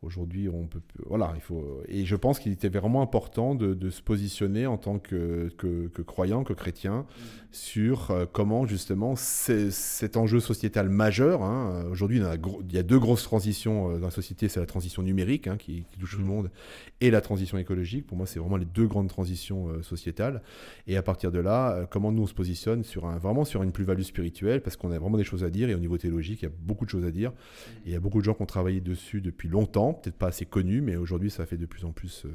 qu'aujourd'hui, 0.00 0.48
on 0.48 0.66
peut, 0.66 0.80
voilà, 1.06 1.32
il 1.34 1.40
faut. 1.40 1.82
Et 1.88 2.04
je 2.04 2.16
pense 2.16 2.38
qu'il 2.38 2.52
était 2.52 2.68
vraiment 2.68 3.02
important 3.02 3.54
de, 3.54 3.74
de 3.74 3.90
se 3.90 4.02
positionner 4.02 4.66
en 4.66 4.78
tant 4.78 4.98
que, 4.98 5.50
que, 5.56 5.88
que 5.88 6.02
croyant, 6.02 6.44
que 6.44 6.52
chrétien, 6.52 7.06
sur 7.50 8.10
euh, 8.10 8.26
comment 8.30 8.66
justement 8.66 9.14
cet 9.16 10.16
enjeu 10.16 10.40
sociétal 10.40 10.88
majeur. 10.88 11.42
hein, 11.42 11.84
aujourd'hui, 11.90 12.18
il, 12.18 12.22
y 12.22 12.26
a 12.26 12.36
gros- 12.36 12.62
il 12.68 12.74
y 12.74 12.78
a 12.78 12.82
deux 12.82 12.98
grosses 12.98 13.22
transitions 13.22 13.90
euh, 13.90 13.98
dans 13.98 14.06
la 14.06 14.10
société, 14.10 14.48
c'est 14.48 14.60
la 14.60 14.66
transition 14.66 15.02
numérique 15.02 15.46
hein, 15.46 15.56
qui, 15.56 15.84
qui 15.90 15.98
touche 15.98 16.12
tout 16.16 16.18
le 16.20 16.26
monde, 16.26 16.50
et 17.00 17.10
la 17.10 17.20
transition 17.20 17.56
écologique. 17.58 18.06
Pour 18.06 18.16
moi, 18.16 18.26
c'est 18.26 18.38
vraiment 18.38 18.56
les 18.58 18.66
deux 18.66 18.86
grandes 18.86 19.08
transitions 19.08 19.68
euh, 19.68 19.82
sociétales. 19.82 20.42
Et 20.86 20.96
à 20.96 21.02
partir 21.02 21.32
de 21.32 21.38
là, 21.38 21.86
comment 21.90 22.12
nous 22.12 22.22
on 22.22 22.26
se 22.26 22.34
positionne 22.34 22.84
sur 22.84 23.06
un, 23.06 23.18
vraiment 23.18 23.44
sur 23.44 23.62
une 23.62 23.72
plus-value 23.72 24.02
spirituelle, 24.02 24.62
parce 24.62 24.76
qu'on 24.76 24.90
a 24.90 24.98
vraiment 24.98 25.16
des 25.16 25.24
choses 25.24 25.44
à 25.44 25.50
dire, 25.50 25.70
et 25.70 25.74
au 25.74 25.78
niveau 25.78 25.96
théologique, 25.96 26.42
il 26.42 26.44
y 26.46 26.48
a 26.48 26.54
beaucoup 26.60 26.84
de 26.84 26.90
choses 26.90 27.04
à 27.04 27.10
dire. 27.10 27.32
Et 27.84 27.88
il 27.88 27.92
y 27.92 27.96
a 27.96 28.00
beaucoup 28.00 28.18
de 28.18 28.24
gens 28.24 28.34
qui 28.34 28.42
ont 28.42 28.46
travaillé 28.46 28.80
dessus 28.80 29.20
depuis 29.20 29.48
longtemps, 29.48 29.87
peut-être 29.94 30.16
pas 30.16 30.28
assez 30.28 30.44
connus, 30.46 30.80
mais 30.80 30.96
aujourd'hui 30.96 31.30
ça 31.30 31.46
fait 31.46 31.56
de 31.56 31.66
plus 31.66 31.84
en 31.84 31.92
plus, 31.92 32.24
euh, 32.26 32.30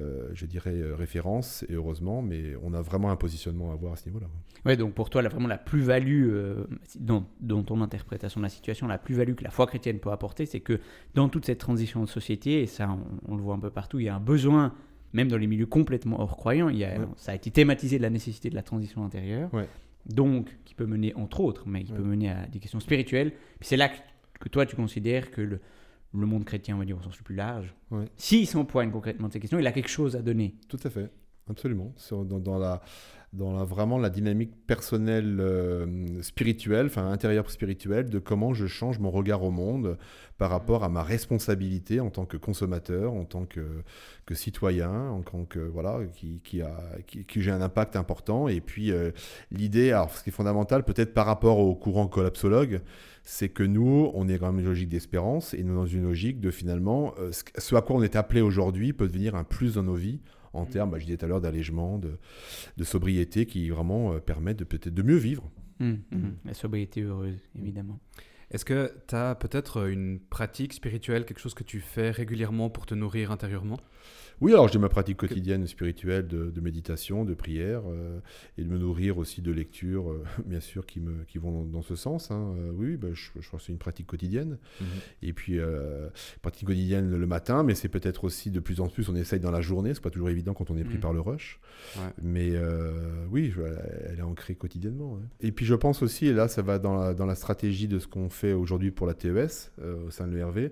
euh, 0.00 0.28
je 0.34 0.46
dirais, 0.46 0.74
euh, 0.74 0.94
référence, 0.94 1.64
et 1.68 1.74
heureusement, 1.74 2.22
mais 2.22 2.54
on 2.62 2.72
a 2.74 2.82
vraiment 2.82 3.10
un 3.10 3.16
positionnement 3.16 3.70
à 3.70 3.74
avoir 3.74 3.92
à 3.92 3.96
ce 3.96 4.06
niveau-là. 4.06 4.26
Ouais, 4.64 4.76
donc 4.76 4.94
pour 4.94 5.10
toi, 5.10 5.22
là, 5.22 5.28
vraiment 5.28 5.48
la 5.48 5.58
plus-value 5.58 6.28
euh, 6.30 6.64
dans, 6.98 7.26
dans 7.40 7.62
ton 7.62 7.80
interprétation 7.80 8.40
de 8.40 8.44
la 8.44 8.50
situation, 8.50 8.86
la 8.86 8.98
plus-value 8.98 9.34
que 9.34 9.44
la 9.44 9.50
foi 9.50 9.66
chrétienne 9.66 9.98
peut 9.98 10.10
apporter, 10.10 10.46
c'est 10.46 10.60
que 10.60 10.80
dans 11.14 11.28
toute 11.28 11.44
cette 11.46 11.58
transition 11.58 12.02
de 12.04 12.08
société, 12.08 12.62
et 12.62 12.66
ça 12.66 12.90
on, 12.90 13.32
on 13.32 13.36
le 13.36 13.42
voit 13.42 13.54
un 13.54 13.60
peu 13.60 13.70
partout, 13.70 13.98
il 13.98 14.04
y 14.04 14.08
a 14.08 14.14
un 14.16 14.20
besoin, 14.20 14.74
même 15.12 15.28
dans 15.28 15.38
les 15.38 15.46
milieux 15.46 15.66
complètement 15.66 16.20
hors 16.20 16.36
croyants, 16.36 16.68
il 16.68 16.76
y 16.78 16.84
a, 16.84 16.98
Ouais. 16.98 17.06
ça 17.16 17.32
a 17.32 17.34
été 17.34 17.50
thématisé 17.50 17.96
de 17.98 18.02
la 18.02 18.10
nécessité 18.10 18.50
de 18.50 18.54
la 18.54 18.62
transition 18.62 19.04
intérieure, 19.04 19.52
Ouais. 19.54 19.66
donc 20.06 20.56
qui 20.64 20.74
peut 20.74 20.86
mener, 20.86 21.14
entre 21.14 21.40
autres, 21.40 21.64
mais 21.66 21.84
qui 21.84 21.92
Ouais. 21.92 21.98
peut 21.98 22.04
mener 22.04 22.30
à 22.30 22.46
des 22.46 22.58
questions 22.58 22.80
spirituelles. 22.80 23.30
Puis 23.58 23.68
c'est 23.68 23.76
là 23.76 23.88
que, 23.88 23.96
que 24.40 24.48
toi 24.48 24.66
tu 24.66 24.76
considères 24.76 25.30
que 25.30 25.40
le, 25.40 25.60
le 26.14 26.26
monde 26.26 26.44
chrétien, 26.44 26.76
on 26.76 26.78
va 26.78 26.84
dire 26.84 26.96
au 26.98 27.02
sens 27.02 27.16
le 27.18 27.22
plus 27.24 27.34
large, 27.34 27.74
Ouais. 27.90 28.06
s'il 28.16 28.46
s'empoigne 28.46 28.90
concrètement 28.90 29.28
de 29.28 29.32
ces 29.32 29.40
questions, 29.40 29.58
il 29.58 29.66
a 29.66 29.72
quelque 29.72 29.90
chose 29.90 30.16
à 30.16 30.22
donner. 30.22 30.54
Tout 30.68 30.78
à 30.84 30.90
fait, 30.90 31.10
absolument. 31.50 31.92
Sur- 31.96 32.24
dans, 32.24 32.38
dans 32.38 32.58
la, 32.58 32.80
dans 33.34 33.52
la, 33.52 33.64
vraiment 33.64 33.98
la 33.98 34.08
dynamique 34.08 34.52
personnelle, 34.66 35.36
euh, 35.38 36.22
spirituelle, 36.22 36.86
enfin 36.86 37.10
intérieure 37.10 37.50
spirituelle, 37.50 38.08
de 38.08 38.18
comment 38.18 38.54
je 38.54 38.66
change 38.66 38.98
mon 39.00 39.10
regard 39.10 39.42
au 39.44 39.50
monde 39.50 39.98
par 40.38 40.48
rapport 40.50 40.82
à 40.82 40.88
ma 40.88 41.02
responsabilité 41.02 42.00
en 42.00 42.08
tant 42.08 42.24
que 42.24 42.38
consommateur, 42.38 43.12
en 43.12 43.24
tant 43.26 43.44
que, 43.44 43.82
que 44.24 44.34
citoyen, 44.34 45.10
en 45.10 45.20
tant 45.20 45.44
que 45.44 45.58
voilà, 45.58 46.00
qui, 46.14 46.40
qui 46.42 46.62
a, 46.62 46.74
qui, 47.06 47.26
qui 47.26 47.42
j'ai 47.42 47.50
un 47.50 47.60
impact 47.60 47.96
important. 47.96 48.48
Et 48.48 48.62
puis 48.62 48.92
euh, 48.92 49.10
l'idée, 49.50 49.90
alors 49.92 50.10
ce 50.10 50.22
qui 50.24 50.30
est 50.30 50.32
fondamental, 50.32 50.84
peut-être 50.84 51.12
par 51.12 51.26
rapport 51.26 51.58
au 51.58 51.74
courant 51.74 52.08
collapsologue, 52.08 52.80
c'est 53.30 53.50
que 53.50 53.62
nous, 53.62 54.10
on 54.14 54.26
est 54.26 54.38
quand 54.38 54.46
même 54.50 54.60
une 54.60 54.64
logique 54.64 54.88
d'espérance 54.88 55.52
et 55.52 55.62
nous 55.62 55.74
dans 55.74 55.84
une 55.84 56.04
logique 56.04 56.40
de 56.40 56.50
finalement, 56.50 57.12
euh, 57.18 57.30
ce- 57.30 57.74
à 57.74 57.82
quoi 57.82 57.96
on 57.96 58.02
est 58.02 58.16
appelé 58.16 58.40
aujourd'hui 58.40 58.94
peut 58.94 59.06
devenir 59.06 59.34
un 59.34 59.44
plus 59.44 59.74
dans 59.74 59.82
nos 59.82 59.96
vies 59.96 60.20
en 60.54 60.64
termes, 60.64 60.90
bah, 60.92 60.98
je 60.98 61.04
disais 61.04 61.18
tout 61.18 61.26
à 61.26 61.28
l'heure, 61.28 61.42
d'allègement, 61.42 61.98
de, 61.98 62.16
de 62.78 62.84
sobriété 62.84 63.44
qui 63.44 63.68
vraiment 63.68 64.14
euh, 64.14 64.18
permettent 64.18 64.60
de 64.60 64.64
peut-être 64.64 64.94
de 64.94 65.02
mieux 65.02 65.16
vivre. 65.18 65.50
Hum, 65.78 65.98
hum. 66.10 66.36
La 66.46 66.54
sobriété 66.54 67.02
heureuse, 67.02 67.36
évidemment. 67.54 68.00
Est-ce 68.50 68.64
que 68.64 68.90
tu 69.06 69.14
as 69.14 69.34
peut-être 69.34 69.88
une 69.90 70.18
pratique 70.20 70.72
spirituelle, 70.72 71.26
quelque 71.26 71.40
chose 71.40 71.52
que 71.52 71.64
tu 71.64 71.80
fais 71.80 72.10
régulièrement 72.10 72.70
pour 72.70 72.86
te 72.86 72.94
nourrir 72.94 73.30
intérieurement? 73.30 73.76
Oui, 74.40 74.52
alors 74.52 74.68
j'ai 74.68 74.78
ma 74.78 74.88
pratique 74.88 75.16
quotidienne 75.16 75.66
spirituelle 75.66 76.26
de, 76.28 76.50
de 76.50 76.60
méditation, 76.60 77.24
de 77.24 77.34
prière, 77.34 77.82
euh, 77.88 78.20
et 78.56 78.62
de 78.62 78.68
me 78.68 78.78
nourrir 78.78 79.18
aussi 79.18 79.42
de 79.42 79.50
lectures, 79.50 80.10
euh, 80.12 80.22
bien 80.46 80.60
sûr, 80.60 80.86
qui, 80.86 81.00
me, 81.00 81.24
qui 81.24 81.38
vont 81.38 81.64
dans, 81.64 81.82
ce 81.82 81.96
sens. 81.96 82.30
hein. 82.30 82.54
Euh, 82.58 82.70
oui, 82.72 82.96
bah, 82.96 83.08
je, 83.12 83.30
je 83.40 83.46
crois 83.48 83.58
que 83.58 83.64
c'est 83.64 83.72
une 83.72 83.78
pratique 83.78 84.06
quotidienne. 84.06 84.58
Et 85.22 85.32
puis, 85.32 85.58
euh, 85.58 86.08
pratique 86.42 86.68
quotidienne 86.68 87.10
le 87.10 87.26
matin, 87.26 87.62
mais 87.64 87.74
c'est 87.74 87.88
peut-être 87.88 88.24
aussi 88.24 88.50
de 88.50 88.60
plus 88.60 88.80
en 88.80 88.88
plus, 88.88 89.08
on 89.08 89.16
essaye 89.16 89.40
dans 89.40 89.50
la 89.50 89.60
journée, 89.60 89.92
c'est 89.94 90.02
pas 90.02 90.10
toujours 90.10 90.30
évident 90.30 90.54
quand 90.54 90.70
on 90.70 90.76
est 90.76 90.84
pris 90.84 90.98
Mm. 90.98 91.00
par 91.00 91.12
le 91.12 91.20
rush. 91.20 91.58
Ouais. 91.96 92.02
Mais 92.22 92.52
oui, 93.30 93.50
je- 93.54 93.62
elle 94.06 94.18
est 94.18 94.22
ancrée 94.22 94.54
quotidiennement. 94.54 95.14
ouais. 95.14 95.22
Et 95.40 95.52
puis 95.52 95.66
je 95.66 95.74
pense 95.74 96.02
aussi, 96.02 96.26
et 96.26 96.32
là 96.32 96.48
ça 96.48 96.62
va 96.62 96.78
dans 96.78 96.96
la, 96.96 97.14
dans 97.14 97.26
la 97.26 97.34
stratégie 97.34 97.88
de 97.88 97.98
ce 97.98 98.06
qu'on 98.06 98.28
fait 98.30 98.52
aujourd'hui 98.52 98.90
pour 98.90 99.06
la 99.06 99.14
TES 99.14 99.72
au 100.06 100.10
sein 100.10 100.26
de 100.26 100.34
l'ERV, 100.34 100.70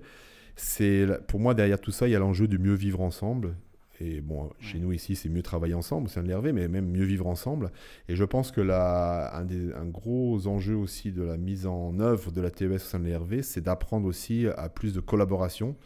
c'est 0.56 1.06
pour 1.28 1.38
moi 1.40 1.54
derrière 1.54 1.80
tout 1.80 1.92
ça, 1.92 2.08
il 2.08 2.12
y 2.12 2.16
a 2.16 2.18
l'enjeu 2.18 2.48
de 2.48 2.58
mieux 2.58 2.74
vivre 2.74 3.00
ensemble 3.02 3.56
Et 4.00 4.20
bon, 4.20 4.50
chez 4.60 4.78
nous 4.78 4.92
ici, 4.92 5.16
c'est 5.16 5.28
mieux 5.28 5.42
travailler 5.42 5.74
ensemble 5.74 6.06
au 6.06 6.10
sein 6.10 6.22
de 6.22 6.28
l'Hervé, 6.28 6.52
mais 6.52 6.68
même 6.68 6.86
mieux 6.90 7.04
vivre 7.04 7.26
ensemble. 7.26 7.70
Et 8.08 8.16
je 8.16 8.24
pense 8.24 8.50
que 8.50 8.60
la, 8.60 9.34
un, 9.34 9.44
des, 9.44 9.72
un 9.72 9.86
gros 9.86 10.46
enjeu 10.46 10.74
aussi 10.76 11.12
de 11.12 11.22
la 11.22 11.36
mise 11.36 11.66
en 11.66 11.98
œuvre 12.00 12.30
de 12.30 12.40
la 12.40 12.50
TES 12.50 12.66
au 12.74 12.78
sein 12.78 12.98
de 13.00 13.06
l'Hervé, 13.06 13.42
c'est 13.42 13.62
d'apprendre 13.62 14.06
aussi 14.06 14.46
à 14.56 14.68
plus 14.68 14.92
de 14.92 15.00
collaboration, 15.00 15.76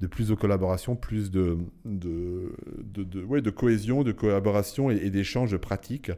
de 0.00 0.06
plus 0.06 0.28
de 0.28 0.34
collaboration, 0.34 0.96
plus 0.96 1.30
de, 1.30 1.58
de, 1.84 2.54
de, 2.82 3.02
de, 3.04 3.22
ouais, 3.24 3.42
de 3.42 3.50
cohésion, 3.50 4.02
de 4.02 4.12
collaboration 4.12 4.90
et, 4.90 4.96
et 4.96 5.10
d'échanges 5.10 5.56
pratiques 5.56 6.12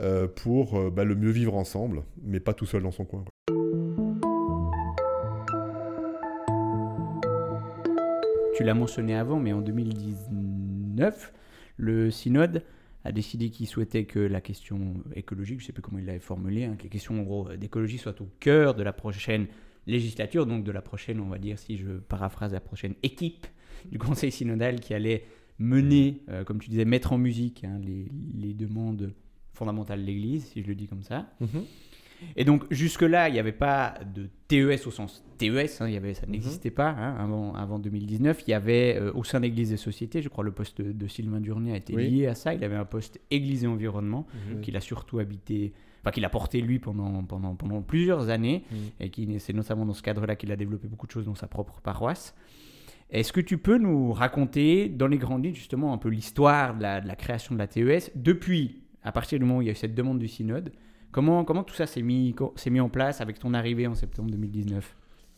euh, 0.00 0.28
pour 0.28 0.78
euh, 0.78 0.90
bah, 0.90 1.04
le 1.04 1.14
mieux 1.14 1.30
vivre 1.30 1.56
ensemble, 1.56 2.04
mais 2.22 2.40
pas 2.40 2.54
tout 2.54 2.66
seul 2.66 2.82
dans 2.82 2.90
son 2.92 3.04
coin. 3.04 3.22
quoi. 3.22 4.05
Tu 8.56 8.64
l'as 8.64 8.74
mentionné 8.74 9.14
avant, 9.14 9.38
mais 9.38 9.52
en 9.52 9.60
2019, 9.60 11.32
le 11.76 12.10
synode 12.10 12.62
a 13.04 13.12
décidé 13.12 13.50
qu'il 13.50 13.66
souhaitait 13.66 14.04
que 14.04 14.18
la 14.18 14.40
question 14.40 14.94
écologique, 15.14 15.60
je 15.60 15.64
ne 15.64 15.66
sais 15.66 15.72
plus 15.72 15.82
comment 15.82 15.98
il 15.98 16.06
l'avait 16.06 16.18
formulé, 16.18 16.64
hein, 16.64 16.74
que 16.78 16.84
la 16.84 16.88
question 16.88 17.46
d'écologie 17.56 17.98
soit 17.98 18.18
au 18.22 18.28
cœur 18.40 18.74
de 18.74 18.82
la 18.82 18.94
prochaine 18.94 19.46
législature, 19.86 20.46
donc 20.46 20.64
de 20.64 20.72
la 20.72 20.80
prochaine, 20.80 21.20
on 21.20 21.28
va 21.28 21.38
dire, 21.38 21.58
si 21.58 21.76
je 21.76 21.98
paraphrase 21.98 22.54
la 22.54 22.60
prochaine 22.60 22.94
équipe 23.02 23.46
du 23.90 23.98
Conseil 23.98 24.32
synodal 24.32 24.80
qui 24.80 24.94
allait 24.94 25.24
mener, 25.58 26.22
euh, 26.30 26.42
comme 26.42 26.58
tu 26.58 26.70
disais, 26.70 26.86
mettre 26.86 27.12
en 27.12 27.18
musique 27.18 27.62
hein, 27.64 27.78
les, 27.84 28.08
les 28.34 28.54
demandes 28.54 29.12
fondamentales 29.52 30.00
de 30.00 30.06
l'Église, 30.06 30.46
si 30.46 30.62
je 30.62 30.66
le 30.66 30.74
dis 30.74 30.86
comme 30.86 31.02
ça. 31.02 31.26
Et 32.36 32.44
donc 32.44 32.64
jusque-là, 32.70 33.28
il 33.28 33.32
n'y 33.32 33.38
avait 33.38 33.52
pas 33.52 33.94
de 34.14 34.28
TES 34.48 34.86
au 34.86 34.90
sens 34.90 35.24
TES, 35.38 35.80
hein, 35.80 35.88
il 35.88 35.94
y 35.94 35.96
avait, 35.96 36.14
ça 36.14 36.26
n'existait 36.26 36.70
pas 36.70 36.88
hein, 36.90 37.16
avant, 37.18 37.54
avant 37.54 37.78
2019. 37.78 38.44
Il 38.46 38.50
y 38.50 38.54
avait 38.54 38.96
euh, 38.98 39.12
au 39.14 39.22
sein 39.24 39.38
de 39.38 39.44
l'Église 39.44 39.70
des 39.70 39.76
sociétés, 39.76 40.22
je 40.22 40.28
crois 40.28 40.44
le 40.44 40.52
poste 40.52 40.80
de, 40.80 41.06
Sylvain 41.08 41.40
Durnier 41.40 41.72
a 41.72 41.76
été 41.76 41.94
Oui. 41.94 42.08
lié 42.08 42.26
à 42.26 42.34
ça. 42.34 42.54
Il 42.54 42.64
avait 42.64 42.76
un 42.76 42.84
poste 42.86 43.20
Église 43.30 43.64
et 43.64 43.66
environnement 43.66 44.26
Mhm. 44.54 44.60
qu'il 44.62 44.76
a 44.76 44.80
surtout 44.80 45.18
habité, 45.18 45.72
enfin 46.02 46.10
qu'il 46.10 46.24
a 46.24 46.30
porté 46.30 46.60
lui 46.60 46.78
pendant, 46.78 47.22
pendant, 47.24 47.54
pendant 47.54 47.82
plusieurs 47.82 48.30
années 48.30 48.64
Mhm. 48.70 48.78
et 49.00 49.10
qui 49.10 49.28
c'est 49.40 49.52
notamment 49.52 49.84
dans 49.84 49.92
ce 49.94 50.02
cadre-là 50.02 50.36
qu'il 50.36 50.50
a 50.52 50.56
développé 50.56 50.88
beaucoup 50.88 51.06
de 51.06 51.12
choses 51.12 51.26
dans 51.26 51.34
sa 51.34 51.46
propre 51.48 51.80
paroisse. 51.82 52.34
Est-ce 53.10 53.32
que 53.32 53.40
tu 53.40 53.58
peux 53.58 53.78
nous 53.78 54.12
raconter 54.12 54.88
dans 54.88 55.06
les 55.06 55.18
grandes 55.18 55.44
lignes 55.44 55.54
justement 55.54 55.92
un 55.92 55.98
peu 55.98 56.08
l'histoire 56.08 56.76
de 56.76 56.82
la, 56.82 57.00
de 57.00 57.06
la 57.06 57.14
création 57.14 57.54
de 57.54 57.58
la 57.60 57.66
TES 57.68 58.10
depuis, 58.16 58.82
à 59.02 59.12
partir 59.12 59.38
du 59.38 59.44
moment 59.44 59.58
où 59.58 59.62
il 59.62 59.66
y 59.66 59.68
a 59.68 59.72
eu 59.72 59.76
cette 59.76 59.94
demande 59.94 60.18
du 60.18 60.26
synode, 60.28 60.72
comment, 61.16 61.64
tout 61.64 61.74
ça 61.74 61.86
s'est 61.86 62.02
mis, 62.02 62.34
s'est 62.56 62.70
mis 62.70 62.80
en 62.80 62.90
place 62.90 63.20
avec 63.20 63.38
ton 63.38 63.54
arrivée 63.54 63.86
en 63.86 63.94
septembre 63.94 64.30
2019 64.30 64.94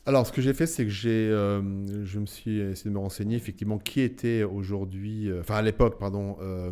Alors, 0.08 0.26
ce 0.26 0.32
que 0.32 0.40
j'ai 0.40 0.54
fait, 0.54 0.66
c'est 0.66 0.84
que 0.84 0.90
j'ai, 0.90 1.28
euh, 1.28 1.60
je 2.06 2.18
me 2.18 2.24
suis 2.24 2.60
essayé 2.60 2.88
de 2.88 2.94
me 2.94 2.98
renseigner 2.98 3.36
effectivement 3.36 3.76
qui 3.76 4.00
était 4.00 4.42
aujourd'hui, 4.42 5.28
euh, 5.28 5.40
enfin 5.40 5.56
à 5.56 5.60
l'époque, 5.60 5.98
pardon, 5.98 6.38
euh, 6.40 6.70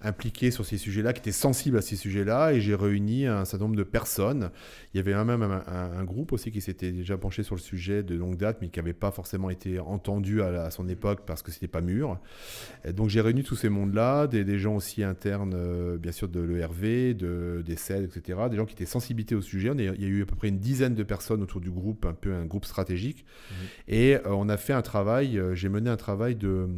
impliqué 0.00 0.52
sur 0.52 0.64
ces 0.64 0.78
sujets-là, 0.78 1.12
qui 1.12 1.18
était 1.18 1.32
sensible 1.32 1.76
à 1.76 1.82
ces 1.82 1.96
sujets-là, 1.96 2.52
et 2.52 2.60
j'ai 2.60 2.76
réuni 2.76 3.26
un 3.26 3.44
certain 3.44 3.64
nombre 3.64 3.74
de 3.74 3.82
personnes. 3.82 4.52
Il 4.94 4.98
y 4.98 5.00
avait 5.00 5.12
même 5.24 5.42
un, 5.42 6.04
groupe 6.04 6.32
aussi 6.32 6.52
qui 6.52 6.60
s'était 6.60 6.92
déjà 6.92 7.18
penché 7.18 7.42
sur 7.42 7.56
le 7.56 7.60
sujet 7.60 8.04
de 8.04 8.14
longue 8.14 8.36
date, 8.36 8.58
mais 8.60 8.68
qui 8.68 8.78
n'avait 8.78 8.92
pas 8.92 9.10
forcément 9.10 9.50
été 9.50 9.80
entendu 9.80 10.40
à, 10.40 10.70
son 10.70 10.88
époque 10.88 11.22
parce 11.26 11.42
que 11.42 11.50
c'était 11.50 11.66
pas 11.66 11.80
mûr. 11.80 12.20
Donc 12.94 13.08
j'ai 13.08 13.20
réuni 13.20 13.42
tous 13.42 13.56
ces 13.56 13.68
mondes-là, 13.70 14.28
des, 14.28 14.58
gens 14.60 14.76
aussi 14.76 15.02
internes, 15.02 15.96
bien 15.96 16.12
sûr, 16.12 16.28
de 16.28 16.40
l'ERV, 16.40 17.16
de, 17.16 17.60
des 17.66 17.74
CED, 17.74 18.04
etc., 18.04 18.38
des 18.48 18.56
gens 18.56 18.66
qui 18.66 18.74
étaient 18.74 18.86
sensibilisés 18.86 19.34
au 19.34 19.42
sujet. 19.42 19.72
Il 19.76 19.84
y 19.84 19.88
a 19.88 20.08
eu 20.08 20.22
à 20.22 20.26
peu 20.26 20.36
près 20.36 20.48
une 20.48 20.60
dizaine 20.60 20.94
de 20.94 21.02
personnes 21.02 21.42
autour 21.42 21.60
du 21.60 21.72
groupe, 21.72 22.06
un 22.06 22.14
peu 22.14 22.32
un 22.32 22.46
groupe 22.46 22.66
stratégique. 22.68 23.24
Et 23.88 24.14
euh, 24.16 24.20
on 24.26 24.48
a 24.48 24.56
fait 24.56 24.72
un 24.72 24.82
travail, 24.82 25.38
euh, 25.38 25.54
j'ai 25.54 25.68
mené 25.68 25.90
un 25.90 25.96
travail 25.96 26.36
de, 26.36 26.68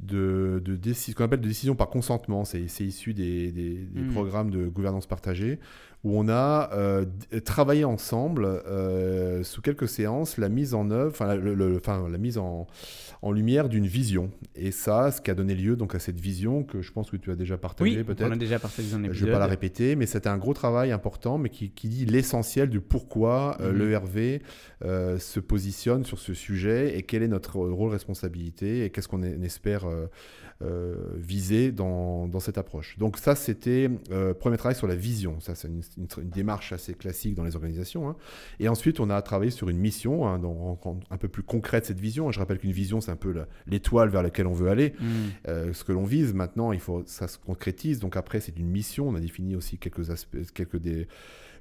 de, 0.00 0.60
de 0.64 0.76
déci- 0.76 1.10
ce 1.10 1.14
qu'on 1.16 1.24
appelle 1.24 1.40
de 1.40 1.48
décision 1.48 1.74
par 1.74 1.88
consentement. 1.88 2.44
C'est 2.44 2.62
issu 2.80 3.14
des, 3.14 3.52
des- 3.52 3.78
des 3.84 4.00
Mhm. 4.02 4.12
programmes 4.12 4.50
de 4.50 4.66
gouvernance 4.66 5.06
partagée 5.06 5.58
où 6.04 6.18
on 6.18 6.28
a 6.28 6.70
euh, 6.74 7.04
travaillé 7.44 7.84
ensemble 7.84 8.44
euh, 8.44 9.42
sous 9.42 9.62
quelques 9.62 9.88
séances 9.88 10.36
la 10.38 10.48
mise 10.50 10.74
en 10.74 10.90
œuvre, 10.90 11.10
enfin 11.10 11.26
la, 11.26 11.36
le- 11.36 11.54
le- 11.54 12.18
mise 12.18 12.36
en, 12.38 12.66
en 13.22 13.32
lumière 13.32 13.68
d'une 13.70 13.86
vision. 13.86 14.30
Et 14.54 14.70
ça, 14.70 15.10
ce 15.10 15.20
qui 15.22 15.30
a 15.30 15.34
donné 15.34 15.54
lieu 15.54 15.76
donc 15.76 15.94
à 15.94 15.98
cette 15.98 16.20
vision 16.20 16.62
que 16.62 16.82
je 16.82 16.92
pense 16.92 17.10
que 17.10 17.16
tu 17.16 17.30
as 17.30 17.36
déjà 17.36 17.56
partagée 17.56 17.96
Oui, 17.98 18.04
peut-être. 18.04 18.28
on 18.28 18.32
a 18.32 18.36
déjà 18.36 18.58
partagé 18.58 18.88
dans 18.90 18.96
Je 18.98 19.02
ne 19.02 19.06
l'épisode. 19.08 19.28
vais 19.28 19.32
pas 19.32 19.38
la 19.38 19.46
répéter, 19.46 19.96
mais 19.96 20.04
c'était 20.06 20.28
un 20.28 20.36
gros 20.38 20.52
travail 20.54 20.92
important, 20.92 21.38
mais 21.38 21.48
qui, 21.48 21.70
qui 21.70 21.88
dit 21.88 22.04
l'essentiel 22.04 22.68
du 22.68 22.80
pourquoi 22.80 23.56
l'ERV 23.60 24.40
euh, 24.84 25.18
se 25.18 25.40
positionne 25.40 26.04
sur 26.04 26.18
ce 26.18 26.34
sujet 26.34 26.98
et 26.98 27.02
quel 27.02 27.22
est 27.22 27.28
notre 27.28 27.56
rôle, 27.58 27.90
responsabilité 27.90 28.84
et 28.84 28.90
qu'est-ce 28.90 29.08
qu'on 29.08 29.22
espère 29.22 29.86
euh, 30.64 30.94
viser 31.16 31.72
dans, 31.72 32.26
dans 32.26 32.40
cette 32.40 32.58
approche. 32.58 32.96
Donc 32.98 33.18
ça, 33.18 33.34
c'était 33.34 33.90
euh, 34.10 34.32
premier 34.34 34.56
travail 34.56 34.74
sur 34.76 34.86
la 34.86 34.94
vision. 34.96 35.38
Ça, 35.40 35.54
c'est 35.54 35.68
une, 35.68 35.82
une- 35.98 36.06
une 36.22 36.30
démarche 36.30 36.72
assez 36.72 36.94
classique 36.94 37.34
dans 37.34 37.44
les 37.44 37.54
organisations. 37.56 38.08
hein. 38.08 38.16
Et 38.60 38.68
ensuite, 38.68 39.00
on 39.00 39.10
a 39.10 39.20
travaillé 39.22 39.50
sur 39.50 39.68
une 39.68 39.78
mission, 39.78 40.26
hein, 40.26 40.38
dans- 40.38 40.78
en- 40.82 41.00
un 41.10 41.16
peu 41.16 41.28
plus 41.28 41.42
concrète 41.42 41.84
cette 41.86 42.00
vision. 42.00 42.30
Je 42.32 42.38
rappelle 42.38 42.58
qu'une 42.58 42.72
vision, 42.72 43.00
c'est 43.00 43.10
un 43.10 43.16
peu 43.16 43.34
l'étoile 43.66 44.08
vers 44.08 44.22
laquelle 44.22 44.46
on 44.46 44.52
veut 44.54 44.68
aller. 44.68 44.94
Mm. 45.00 45.06
Euh, 45.48 45.72
ce 45.72 45.84
que 45.84 45.92
l'on 45.92 46.04
vise 46.04 46.32
maintenant, 46.34 46.72
il 46.72 46.80
faut 46.80 47.02
ça 47.06 47.28
se 47.28 47.38
concrétise. 47.38 47.98
Donc 48.00 48.16
après, 48.16 48.40
c'est 48.40 48.56
une 48.58 48.68
mission. 48.68 49.08
On 49.08 49.14
a 49.14 49.20
défini 49.20 49.56
aussi 49.56 49.78
quelques 49.78 50.10
aspects, 50.10 50.38
quelques 50.54 50.78
des 50.78 51.06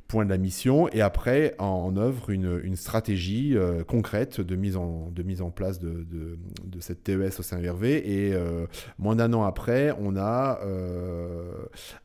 points 0.07 0.25
de 0.25 0.29
la 0.29 0.37
mission, 0.37 0.87
et 0.89 1.01
après 1.01 1.55
en, 1.59 1.65
en 1.65 1.97
œuvre 1.97 2.29
une, 2.29 2.59
une 2.63 2.75
stratégie 2.75 3.57
euh, 3.57 3.83
concrète 3.83 4.41
de 4.41 4.55
mise 4.55 4.77
en 4.77 5.09
de 5.11 5.23
mise 5.23 5.41
en 5.41 5.49
place 5.49 5.79
de, 5.79 6.03
de, 6.03 6.37
de 6.65 6.79
cette 6.79 7.03
TES 7.03 7.39
au 7.39 7.41
sein 7.41 7.59
de 7.59 7.67
RV. 7.67 7.83
Et 7.83 8.33
euh, 8.33 8.65
moins 8.99 9.15
d'un 9.15 9.33
an 9.33 9.43
après, 9.43 9.91
on 9.99 10.15
a 10.15 10.59
euh, 10.63 11.51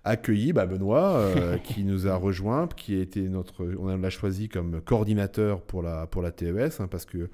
accueilli 0.05 0.53
bah, 0.53 0.67
Benoît, 0.67 1.23
qui 1.65 1.85
nous 1.85 2.09
a 2.09 2.15
rejoint, 2.15 2.69
qui 2.69 2.97
a 2.97 3.01
été 3.01 3.29
notre, 3.29 3.67
on 3.79 3.97
l'a 3.97 4.11
choisi 4.11 4.49
comme 4.49 4.81
coordinateur 4.81 5.61
pour 5.63 5.83
la 5.83 6.07
pour 6.07 6.23
la 6.23 6.31
TES, 6.31 6.81
hein, 6.81 6.89
parce 6.91 7.05
que 7.05 7.29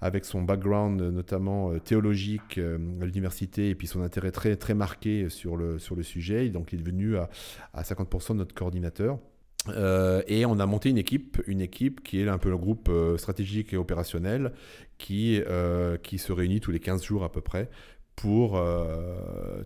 avec 0.00 0.24
son 0.24 0.42
background 0.42 1.00
notamment 1.00 1.78
théologique 1.78 2.58
à 2.58 3.04
l'université 3.04 3.70
et 3.70 3.76
puis 3.76 3.86
son 3.86 4.02
intérêt 4.02 4.32
très, 4.32 4.56
très 4.56 4.74
marqué 4.74 5.28
sur 5.28 5.56
le, 5.56 5.78
sur 5.78 5.94
le 5.94 6.02
sujet. 6.02 6.48
Donc 6.48 6.72
il 6.72 6.80
est 6.80 6.82
devenu 6.82 7.16
à, 7.16 7.30
à 7.72 7.82
50% 7.82 8.34
notre 8.34 8.52
coordinateur. 8.52 9.18
Euh, 9.68 10.22
et 10.26 10.44
on 10.44 10.58
a 10.58 10.66
monté 10.66 10.90
une 10.90 10.98
équipe, 10.98 11.40
une 11.46 11.60
équipe 11.60 12.02
qui 12.02 12.20
est 12.20 12.28
un 12.28 12.38
peu 12.38 12.50
le 12.50 12.56
groupe 12.56 12.88
euh, 12.88 13.16
stratégique 13.16 13.72
et 13.72 13.76
opérationnel 13.76 14.52
qui, 14.98 15.40
euh, 15.46 15.96
qui 15.98 16.18
se 16.18 16.32
réunit 16.32 16.60
tous 16.60 16.72
les 16.72 16.80
15 16.80 17.02
jours 17.04 17.22
à 17.22 17.30
peu 17.30 17.40
près 17.40 17.70
pour 18.16 18.60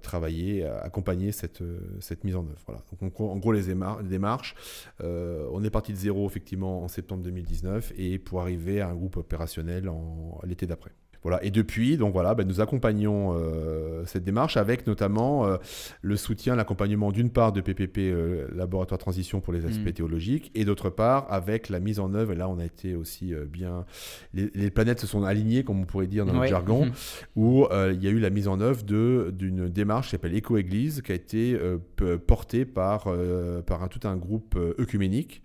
travailler, 0.03 0.65
accompagner 0.65 1.33
cette, 1.33 1.63
cette 2.01 2.23
mise 2.25 2.37
en 2.37 2.45
œuvre. 2.47 2.61
Voilà. 2.67 2.81
Donc, 3.01 3.21
en 3.21 3.37
gros- 3.37 3.53
les, 3.53 3.71
émar- 3.75 4.01
les 4.03 4.09
démarches, 4.09 4.55
on 5.03 5.63
est 5.65 5.69
parti 5.71 5.93
de 5.93 5.99
zéro 5.99 6.27
effectivement 6.29 6.85
en 6.85 6.89
septembre 6.89 7.25
2019 7.25 7.93
et 7.99 8.19
pour 8.21 8.41
arriver 8.41 8.81
à 8.81 8.89
un 8.89 8.95
groupe 8.95 9.17
opérationnel 9.17 9.89
en 9.89 10.41
l'été 10.45 10.65
d'après. 10.67 10.93
Voilà. 11.27 11.43
Et 11.43 11.51
depuis, 11.51 11.97
donc 11.97 12.13
voilà, 12.13 12.37
ben, 12.37 12.47
nous 12.47 12.61
accompagnons 12.61 13.35
euh, 13.37 14.05
cette 14.07 14.23
démarche 14.23 14.57
avec 14.57 14.87
notamment 14.87 15.45
euh, 15.45 15.57
le 16.01 16.17
soutien, 16.17 16.55
l'accompagnement 16.55 17.11
d'une 17.11 17.31
part 17.31 17.51
de 17.53 17.61
PPP, 17.61 17.99
euh, 17.99 18.47
Laboratoire 18.55 18.99
Transition 18.99 19.41
pour 19.41 19.53
les 19.53 19.67
aspects 19.67 19.89
Mm. 19.89 19.93
théologiques, 19.93 20.53
et 20.55 20.65
d'autre 20.65 20.89
part 20.89 21.27
avec 21.29 21.69
la 21.69 21.81
mise 21.81 21.99
en 21.99 22.15
œuvre, 22.15 22.31
et 22.31 22.37
là 22.37 22.49
on 22.49 22.61
a 22.61 22.65
été 22.65 22.95
aussi 22.95 23.35
bien, 23.49 23.87
les, 24.35 24.53
les 24.55 24.71
planètes 24.71 25.01
se 25.01 25.09
sont 25.09 25.25
alignées, 25.25 25.65
comme 25.65 25.81
on 25.81 25.85
pourrait 25.85 26.07
dire 26.07 26.27
dans 26.27 26.41
le 26.41 26.47
jargon, 26.47 26.93
où 27.35 27.65
euh, 27.73 27.93
il 27.93 28.05
y 28.05 28.07
a 28.07 28.11
eu 28.11 28.21
la 28.21 28.31
mise 28.31 28.47
en 28.47 28.61
œuvre 28.61 28.85
d'une 28.85 29.69
démarche 29.69 30.07
qui 30.07 30.11
s'appelle 30.13 30.37
Éco-Église, 30.37 31.03
qui 31.03 31.11
a 31.11 31.17
été 31.17 31.59
portée 32.29 32.65
par, 32.65 33.09
par 33.67 33.83
un, 33.83 33.89
tout 33.89 34.07
un 34.07 34.15
groupe 34.15 34.57
œcuménique, 34.79 35.43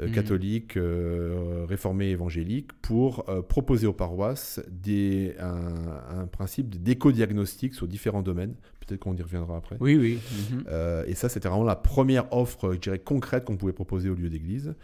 euh, 0.00 0.06
Mhm. 0.08 0.12
catholique, 0.12 0.76
euh, 0.76 1.64
réformé, 1.68 2.10
évangélique, 2.10 2.72
pour 2.82 3.24
euh, 3.28 3.40
proposer 3.42 3.86
aux 3.86 3.92
paroisses 3.94 4.60
des, 4.70 5.34
un, 5.38 6.20
un 6.20 6.26
principe 6.26 6.82
d'éco-diagnostic 6.82 7.74
sur 7.74 7.86
différents 7.88 8.22
domaines. 8.22 8.54
Peut-être 8.86 9.00
qu'on 9.00 9.16
y 9.16 9.22
reviendra 9.22 9.56
après. 9.56 9.76
Oui, 9.80 9.96
oui. 9.96 10.18
mhm. 10.52 10.64
Euh, 10.68 11.04
et 11.06 11.14
ça, 11.14 11.28
c'était 11.28 11.48
vraiment 11.48 11.64
la 11.64 11.76
première 11.76 12.32
offre, 12.32 12.72
je 12.74 12.78
dirais, 12.78 12.98
concrète 12.98 13.44
qu'on 13.44 13.56
pouvait 13.56 13.72
proposer 13.72 14.08
au 14.10 14.14
lieu 14.14 14.28
d'église. 14.28 14.74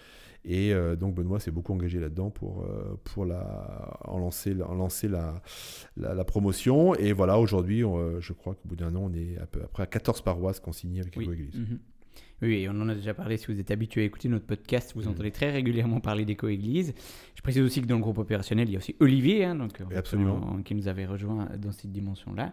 Et 0.44 0.75
euh, 0.75 0.96
donc 0.96 1.14
Benoît 1.14 1.38
s'est 1.38 1.53
beaucoup 1.53 1.72
engagé 1.72 2.01
là-dedans 2.01 2.31
pour, 2.31 2.62
euh, 2.64 2.98
pour 3.05 3.25
la, 3.25 3.96
en 4.05 4.18
lancer, 4.18 4.57
en 4.61 4.75
lancer 4.75 5.07
la, 5.07 5.35
la, 5.96 6.14
la 6.14 6.25
promotion. 6.25 6.96
Et 6.96 7.12
voilà, 7.12 7.38
aujourd'hui, 7.38 7.85
euh, 7.85 8.20
je 8.20 8.33
crois 8.33 8.55
qu'au 8.55 8.68
bout 8.68 8.75
d'un 8.75 8.96
an, 8.96 9.09
on 9.09 9.14
est 9.14 9.38
à 9.40 9.46
peu 9.46 9.61
près 9.72 9.85
à 9.85 9.87
14 9.87 10.20
paroisses 10.22 10.59
qu'on 10.59 10.72
signe 10.72 10.98
avec 11.01 11.14
Oui. 11.16 11.29
Mhm. 11.29 11.79
Oui, 12.42 12.55
et 12.62 12.68
on 12.68 12.72
en 12.72 12.88
a 12.88 12.94
déjà 12.94 13.14
parlé. 13.14 13.37
Si 13.37 13.46
vous 13.46 13.61
êtes 13.61 13.70
habitué 13.70 14.02
à 14.02 14.05
écouter 14.05 14.28
notre 14.28 14.46
podcast, 14.46 14.92
vous 14.96 15.02
Mhm. 15.02 15.09
entendez 15.11 15.31
très 15.31 15.50
régulièrement 15.50 16.00
parler 16.00 16.24
d'éco-église. 16.24 16.92
Je 17.37 17.40
précise 17.42 17.62
aussi 17.62 17.81
que 17.81 17.87
dans 17.87 17.94
le 17.96 18.00
groupe 18.02 18.18
opérationnel, 18.18 18.68
il 18.68 18.72
y 18.72 18.74
a 18.74 18.78
aussi 18.78 18.96
Olivier, 19.00 19.44
hein, 19.44 19.55
donc, 19.55 19.81
euh, 19.81 19.85
absolument. 19.96 20.59
qui 20.64 20.74
nous 20.74 20.88
avait 20.88 21.07
rejoint 21.07 21.48
dans 21.59 21.70
cette 21.72 21.92
dimension-là. 21.92 22.52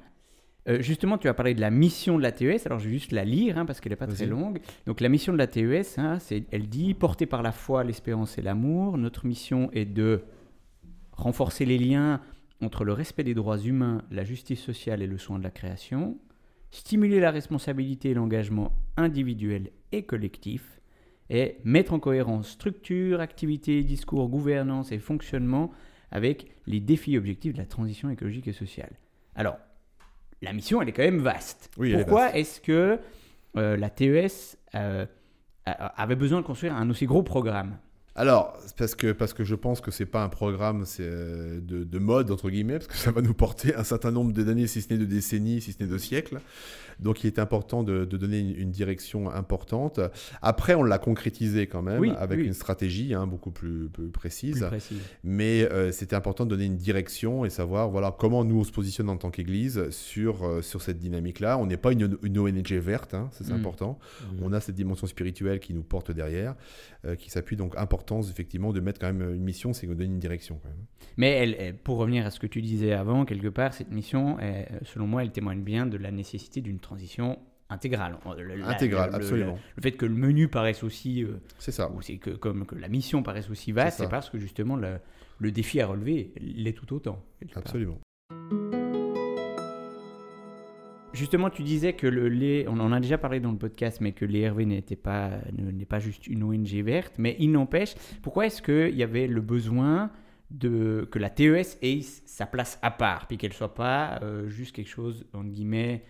Euh, 0.67 0.81
justement, 0.81 1.17
tu 1.17 1.27
as 1.27 1.33
parlé 1.33 1.55
de 1.55 1.61
la 1.61 1.71
mission 1.71 2.17
de 2.17 2.21
la 2.21 2.31
TES. 2.31 2.65
Alors, 2.67 2.77
je 2.77 2.85
vais 2.85 2.91
juste 2.93 3.11
la 3.11 3.25
lire 3.25 3.57
hein, 3.57 3.65
parce 3.65 3.79
qu'elle 3.81 3.91
n'est 3.91 3.95
pas 3.95 4.05
très 4.07 4.27
longue. 4.27 4.59
Donc, 4.85 5.01
la 5.01 5.09
mission 5.09 5.33
de 5.33 5.37
la 5.39 5.47
TES, 5.47 5.97
hein, 5.97 6.19
c'est, 6.19 6.43
elle 6.51 6.67
dit 6.69 6.93
portée 6.93 7.25
par 7.25 7.41
la 7.41 7.51
foi, 7.51 7.83
l'espérance 7.83 8.37
et 8.37 8.41
l'amour. 8.43 8.97
Notre 8.97 9.25
mission 9.25 9.71
est 9.71 9.85
de 9.85 10.21
renforcer 11.13 11.65
les 11.65 11.77
liens 11.79 12.21
entre 12.61 12.83
le 12.83 12.93
respect 12.93 13.23
des 13.23 13.33
droits 13.33 13.57
humains, 13.57 14.03
la 14.11 14.23
justice 14.25 14.59
sociale 14.61 15.01
et 15.01 15.07
le 15.07 15.17
soin 15.17 15.39
de 15.39 15.43
la 15.43 15.49
création, 15.51 16.17
stimuler 16.71 17.19
la 17.19 17.31
responsabilité 17.31 18.11
et 18.11 18.13
l'engagement 18.13 18.71
individuel 18.97 19.71
et 19.91 20.03
collectif, 20.03 20.79
et 21.29 21.57
mettre 21.63 21.93
en 21.93 21.99
cohérence 21.99 22.49
structure, 22.49 23.19
activité, 23.21 23.83
discours, 23.83 24.29
gouvernance 24.29 24.91
et 24.91 24.99
fonctionnement 24.99 25.71
avec 26.11 26.47
les 26.65 26.79
défis 26.79 27.17
objectifs 27.17 27.53
de 27.53 27.59
la 27.59 27.65
transition 27.65 28.09
écologique 28.09 28.47
et 28.47 28.53
sociale. 28.53 28.91
Alors, 29.35 29.57
la 30.41 30.53
mission, 30.53 30.81
elle 30.81 30.89
est 30.89 30.93
quand 30.93 31.03
même 31.03 31.19
vaste. 31.19 31.69
Oui, 31.77 31.93
Pourquoi 31.93 32.35
est-ce 32.35 32.61
que 32.61 32.99
euh, 33.57 33.77
la 33.77 33.89
TES 33.89 34.57
euh, 34.75 35.05
avait 35.65 36.15
besoin 36.15 36.41
de 36.41 36.45
construire 36.45 36.75
un 36.75 36.89
aussi 36.89 37.05
gros 37.05 37.23
programme? 37.23 37.77
Alors, 38.15 38.57
parce 38.77 38.95
que, 38.95 39.11
parce 39.13 39.33
que 39.33 39.43
je 39.43 39.55
pense 39.55 39.79
que 39.81 39.91
c'est 39.91 40.05
pas 40.05 40.23
un 40.23 40.29
programme 40.29 40.83
euh, 40.99 41.59
de, 41.61 41.83
de 41.83 41.99
mode, 41.99 42.31
entre 42.31 42.49
guillemets, 42.49 42.73
parce 42.79 42.87
que 42.87 42.97
ça 42.97 43.11
va 43.11 43.21
nous 43.21 43.33
porter 43.33 43.73
un 43.75 43.83
certain 43.83 44.11
nombre 44.11 44.33
d'années, 44.33 44.67
si 44.67 44.81
ce 44.81 44.91
n'est 44.91 44.99
de 44.99 45.05
décennies, 45.05 45.61
si 45.61 45.71
ce 45.71 45.81
n'est 45.81 45.89
de 45.89 45.97
siècles. 45.97 46.39
Donc, 46.99 47.23
il 47.23 47.27
est 47.27 47.39
important 47.39 47.81
de, 47.81 48.03
de 48.03 48.17
donner 48.17 48.39
une, 48.39 48.49
une 48.57 48.71
direction 48.71 49.29
importante. 49.31 50.01
Après, 50.41 50.75
on 50.75 50.83
l'a 50.83 50.97
concrétisé 50.97 51.65
quand 51.67 51.81
même, 51.81 51.99
Oui, 52.01 52.11
avec 52.17 52.39
oui. 52.39 52.45
une 52.45 52.53
stratégie 52.53 53.13
hein, 53.13 53.25
beaucoup 53.25 53.51
plus, 53.51 53.87
plus 53.87 54.09
précise. 54.09 54.67
plus 54.69 54.97
Mais 55.23 55.63
euh, 55.71 55.93
c'était 55.93 56.17
important 56.17 56.43
de 56.45 56.49
donner 56.49 56.65
une 56.65 56.75
direction 56.75 57.45
et 57.45 57.49
savoir 57.49 57.89
voilà, 57.89 58.13
comment 58.17 58.43
nous 58.43 58.59
on 58.59 58.63
se 58.65 58.71
positionne 58.73 59.07
en 59.07 59.15
tant 59.15 59.31
qu'Église 59.31 59.89
sur, 59.91 60.43
euh, 60.45 60.61
sur 60.61 60.81
cette 60.81 60.99
dynamique-là. 60.99 61.57
On 61.57 61.67
n'est 61.67 61.77
pas 61.77 61.93
une, 61.93 62.17
une 62.21 62.37
ONG 62.37 62.73
verte, 62.73 63.13
hein, 63.13 63.29
c'est 63.31 63.47
Mm. 63.49 63.53
important. 63.53 63.97
On 64.41 64.51
a 64.51 64.59
cette 64.59 64.75
dimension 64.75 65.07
spirituelle 65.07 65.61
qui 65.61 65.73
nous 65.73 65.83
porte 65.83 66.11
derrière, 66.11 66.55
euh, 67.05 67.15
qui 67.15 67.29
s'appuie 67.29 67.55
donc 67.55 67.73
effectivement 68.31 68.73
de 68.73 68.79
mettre 68.79 68.99
quand 68.99 69.11
même 69.13 69.33
une 69.35 69.43
mission, 69.43 69.73
c'est 69.73 69.87
de 69.87 69.93
donner 69.93 70.05
une 70.05 70.19
direction 70.19 70.59
quand 70.61 70.69
même. 70.69 70.85
Mais 71.17 71.29
elle, 71.31 71.75
pour 71.77 71.97
revenir 71.97 72.25
à 72.25 72.31
ce 72.31 72.39
que 72.39 72.47
tu 72.47 72.61
disais 72.61 72.93
avant, 72.93 73.25
quelque 73.25 73.47
part, 73.49 73.73
cette 73.73 73.91
mission, 73.91 74.37
euh, 74.41 74.63
selon 74.83 75.07
moi, 75.07 75.23
elle 75.23 75.31
témoigne 75.31 75.61
bien 75.61 75.85
de 75.85 75.97
la 75.97 76.11
nécessité 76.11 76.61
d'une 76.61 76.79
transition 76.79 77.39
intégrale. 77.69 78.17
Le- 78.37 78.63
Intégrale, 78.65 79.11
le- 79.11 79.17
le- 79.17 79.23
absolument. 79.23 79.59
Le, 79.75 79.81
fait 79.83 79.91
que 79.91 80.05
le 80.05 80.15
menu 80.15 80.47
paraisse 80.47 80.83
aussi, 80.83 81.23
euh, 81.23 81.39
C'est 81.59 81.71
ça. 81.71 81.91
ou 81.91 82.01
c'est 82.01 82.17
que 82.17 82.31
comme 82.31 82.65
que 82.65 82.75
la 82.75 82.87
mission 82.87 83.21
paraisse 83.21 83.49
aussi 83.49 83.71
vaste, 83.71 83.99
C'est 83.99 84.09
parce 84.09 84.29
que 84.29 84.39
justement 84.39 84.75
le, 84.75 85.51
défi 85.51 85.79
à 85.79 85.87
relever 85.87 86.31
l'est 86.39 86.73
tout 86.73 86.91
autant. 86.93 87.23
part. 87.53 87.63
Justement, 91.19 91.49
tu 91.49 91.63
disais 91.63 91.93
que 91.93 92.07
le, 92.07 92.29
les, 92.29 92.65
on 92.69 92.79
en 92.79 92.93
a 92.93 92.99
déjà 93.01 93.17
parlé 93.17 93.41
dans 93.41 93.51
le 93.51 93.57
podcast, 93.57 93.99
mais 93.99 94.13
que 94.13 94.23
l'ERV 94.23 94.61
n'était 94.65 94.95
pas, 94.95 95.31
ne- 95.57 95.69
n'est 95.69 95.85
pas 95.85 95.99
juste 95.99 96.27
une 96.27 96.43
ONG 96.43 96.69
verte. 96.81 97.15
Mais 97.17 97.35
il 97.39 97.51
n'empêche, 97.51 97.93
pourquoi 98.21 98.45
est-ce 98.45 98.61
qu'il 98.61 98.95
y 98.95 99.03
avait 99.03 99.27
le 99.27 99.41
besoin 99.41 100.11
de, 100.49 101.07
que 101.11 101.19
la 101.19 101.29
TES 101.29 101.77
ait 101.81 101.99
sa 102.25 102.45
place 102.45 102.79
à 102.81 102.89
part, 102.89 103.27
puis 103.27 103.37
qu'elle 103.37 103.51
soit 103.53 103.73
pas 103.73 104.19
euh, 104.23 104.47
juste 104.47 104.73
quelque 104.73 104.89
chose, 104.89 105.25
entre 105.33 105.49
guillemets, 105.49 106.03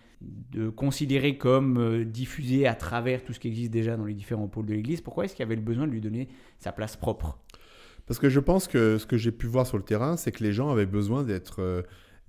de 0.52 0.68
considéré 0.68 1.36
comme 1.36 1.78
euh, 1.78 2.04
diffusé 2.04 2.66
à 2.68 2.74
travers 2.74 3.24
tout 3.24 3.32
ce 3.32 3.40
qui 3.40 3.48
existe 3.48 3.72
déjà 3.72 3.96
dans 3.96 4.04
les 4.04 4.14
différents 4.14 4.48
pôles 4.48 4.66
de 4.66 4.74
l'Église? 4.74 5.00
Pourquoi 5.00 5.24
est-ce 5.24 5.34
qu'il 5.34 5.42
y 5.42 5.46
avait 5.46 5.56
le 5.56 5.62
besoin 5.62 5.86
de 5.88 5.92
lui 5.92 6.00
donner 6.00 6.28
sa 6.58 6.70
place 6.72 6.96
propre? 6.96 7.38
Parce 8.06 8.20
que 8.20 8.28
je 8.28 8.40
pense 8.40 8.68
que 8.68 8.96
ce 8.98 9.06
que 9.06 9.16
j'ai 9.16 9.32
pu 9.32 9.46
voir 9.46 9.66
sur 9.66 9.76
le 9.76 9.82
terrain, 9.82 10.16
c'est 10.16 10.32
que 10.32 10.44
les 10.44 10.52
gens 10.52 10.70
avaient 10.70 10.86
besoin 10.86 11.22
d'être 11.24 11.60
euh, 11.60 11.82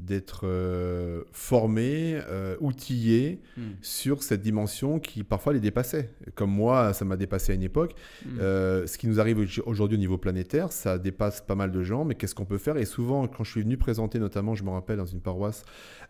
d'être 0.06 0.42
euh, 0.46 1.24
formés, 1.32 2.20
euh, 2.30 2.56
outillés 2.60 3.40
sur 3.82 4.24
cette 4.24 4.42
dimension 4.42 5.00
qui 5.00 5.24
parfois 5.24 5.54
les 5.54 5.60
dépassait. 5.60 6.10
Comme 6.36 6.52
moi, 6.52 6.94
ça 6.94 7.06
m'a 7.06 7.18
dépassé 7.18 7.52
à 7.52 7.56
une 7.56 7.64
époque. 7.64 7.94
Mm. 8.26 8.30
Euh, 8.40 8.88
ce 8.88 8.98
qui 8.98 9.08
nous 9.08 9.20
arrive 9.20 9.38
aujourd'hui 9.66 9.98
au 9.98 10.00
niveau 10.00 10.18
planétaire, 10.18 10.72
ça 10.72 10.98
dépasse 10.98 11.42
pas 11.42 11.56
mal 11.56 11.72
de 11.72 11.84
gens, 11.84 12.04
mais 12.06 12.16
qu'est-ce 12.16 12.34
qu'on 12.36 12.46
peut 12.46 12.58
faire? 12.58 12.78
Et 12.78 12.86
souvent, 12.86 13.28
quand 13.28 13.44
je 13.44 13.52
suis 13.52 13.62
venu 13.62 13.78
présenter, 13.78 14.20
notamment, 14.20 14.56
je 14.56 14.64
me 14.64 14.70
rappelle 14.72 14.98
dans 14.98 15.06
une 15.06 15.22
paroisse, 15.22 15.64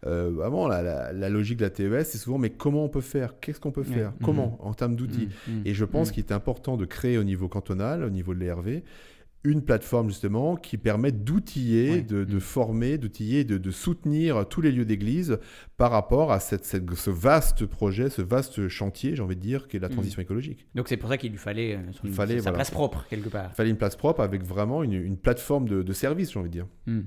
euh, 0.05 0.39
avant, 0.41 0.67
la, 0.67 0.81
la- 0.81 1.13
la 1.13 1.29
logique 1.29 1.57
de 1.57 1.63
la 1.65 1.69
TES, 1.69 2.03
c'est 2.05 2.17
souvent, 2.17 2.37
mais 2.37 2.49
comment 2.49 2.85
on 2.85 2.89
peut 2.89 3.01
faire? 3.01 3.39
Qu'est-ce 3.39 3.59
qu'on 3.59 3.71
peut 3.71 3.83
faire? 3.83 4.11
Mhm. 4.11 4.17
Comment? 4.25 4.57
En 4.61 4.73
termes 4.73 4.95
d'outils. 4.95 5.29
Et 5.65 5.73
je 5.73 5.85
pense 5.85 6.11
qu'il 6.11 6.23
est 6.23 6.31
important 6.31 6.77
de 6.77 6.85
créer 6.85 7.17
au 7.17 7.23
niveau 7.23 7.47
cantonal, 7.47 8.03
au 8.03 8.09
niveau 8.09 8.33
de 8.33 8.39
l'ERV, 8.39 8.81
une 9.43 9.63
plateforme 9.63 10.09
justement 10.09 10.55
qui 10.55 10.77
permet 10.77 11.11
d'outiller, 11.11 12.01
de, 12.03 12.23
de 12.25 12.35
Mm. 12.35 12.39
former, 12.39 12.97
d'outiller, 12.99 13.43
de, 13.43 13.57
de 13.57 13.71
soutenir 13.71 14.47
tous 14.47 14.61
les 14.61 14.71
lieux 14.71 14.85
d'église 14.85 15.39
par 15.77 15.89
rapport 15.91 16.31
à 16.31 16.39
cette, 16.39 16.63
cette- 16.63 16.93
ce 16.93 17.09
vaste 17.09 17.65
projet, 17.65 18.09
ce 18.11 18.21
vaste 18.21 18.67
chantier, 18.67 19.15
j'ai 19.15 19.23
envie 19.23 19.35
de 19.35 19.41
dire, 19.41 19.67
qui 19.67 19.77
est 19.77 19.79
la 19.79 19.87
Mm. 19.89 19.93
transition 19.93 20.21
écologique. 20.21 20.67
Donc 20.75 20.87
c'est 20.87 20.97
pour 20.97 21.09
ça 21.09 21.17
qu'il 21.17 21.31
lui 21.31 21.39
fallait, 21.39 21.75
euh, 21.75 21.79
son- 21.91 22.05
Il 22.07 22.13
fallait, 22.13 22.35
sa 22.37 22.43
voilà. 22.43 22.57
place 22.57 22.69
propre, 22.71 23.07
quelque 23.09 23.29
part. 23.29 23.49
Il 23.51 23.55
fallait 23.55 23.69
une 23.71 23.77
place 23.77 23.95
propre 23.95 24.21
avec 24.21 24.43
vraiment 24.43 24.83
une, 24.83 24.93
une 24.93 25.17
plateforme 25.17 25.67
de, 25.67 25.81
de 25.81 25.93
service, 25.93 26.31
j'ai 26.33 26.39
envie 26.39 26.49
de 26.49 26.53
dire. 26.53 26.67
Mm. 26.85 26.99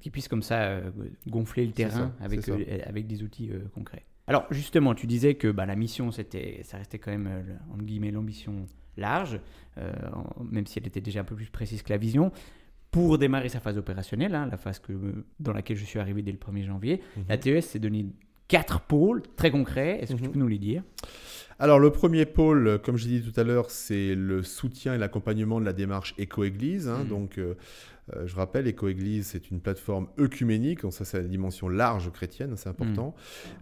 Qui 0.00 0.08
puisse 0.10 0.28
comme 0.28 0.42
ça 0.42 0.62
euh, 0.62 0.90
gonfler 1.26 1.66
le 1.66 1.72
terrain 1.72 2.14
ça, 2.18 2.24
avec, 2.24 2.48
euh, 2.48 2.64
avec 2.86 3.06
des 3.06 3.22
outils 3.22 3.50
euh, 3.50 3.58
concrets. 3.74 4.06
Alors 4.26 4.46
justement, 4.50 4.94
tu 4.94 5.06
disais 5.06 5.34
que 5.34 5.48
bah, 5.48 5.66
la 5.66 5.76
mission, 5.76 6.10
c'était, 6.10 6.62
ça 6.64 6.78
restait 6.78 6.98
quand 6.98 7.10
même, 7.10 7.28
entre 7.70 7.82
guillemets, 7.84 8.10
l'ambition 8.10 8.64
large, 8.96 9.40
euh, 9.78 9.92
même 10.50 10.66
si 10.66 10.78
elle 10.78 10.86
était 10.86 11.00
déjà 11.00 11.20
un 11.20 11.24
peu 11.24 11.34
plus 11.34 11.46
précise 11.50 11.82
que 11.82 11.90
la 11.92 11.98
vision. 11.98 12.32
Pour 12.90 13.18
démarrer 13.18 13.48
sa 13.48 13.58
phase 13.58 13.76
opérationnelle, 13.76 14.34
hein, 14.36 14.46
la 14.48 14.56
phase 14.56 14.78
que, 14.78 14.92
dans 15.40 15.52
laquelle 15.52 15.76
je 15.76 15.84
suis 15.84 15.98
arrivé 15.98 16.22
dès 16.22 16.30
le 16.30 16.38
1er 16.38 16.64
janvier, 16.64 17.00
la 17.28 17.36
TES 17.36 17.60
s'est 17.62 17.80
donné 17.80 18.06
quatre 18.46 18.80
pôles 18.82 19.22
très 19.36 19.50
concrets. 19.50 19.98
Est-ce 20.00 20.12
que 20.12 20.18
tu 20.18 20.24
Mhm. 20.26 20.32
peux 20.32 20.38
nous 20.38 20.46
les 20.48 20.58
dire? 20.58 20.84
Alors 21.58 21.78
le 21.80 21.90
premier 21.90 22.24
pôle, 22.26 22.78
comme 22.84 22.96
je 22.96 23.08
l'ai 23.08 23.20
dit 23.20 23.32
tout 23.32 23.40
à 23.40 23.42
l'heure, 23.44 23.70
c'est 23.70 24.14
le 24.14 24.42
soutien 24.44 24.94
et 24.94 24.98
l'accompagnement 24.98 25.60
de 25.60 25.64
la 25.64 25.72
démarche 25.72 26.14
Éco-Église. 26.18 26.88
hein. 26.88 27.02
Mhm. 27.02 27.08
Donc 27.08 27.38
euh, 27.38 27.54
euh, 28.12 28.26
je 28.26 28.36
rappelle, 28.36 28.66
Éco-Église, 28.66 29.28
c'est 29.28 29.50
une 29.50 29.60
plateforme 29.60 30.08
œcuménique, 30.18 30.82
donc 30.82 30.92
ça 30.92 31.04
c'est 31.04 31.22
la 31.22 31.28
dimension 31.28 31.68
large 31.68 32.10
chrétienne, 32.12 32.54
c'est 32.56 32.68
important, 32.68 33.14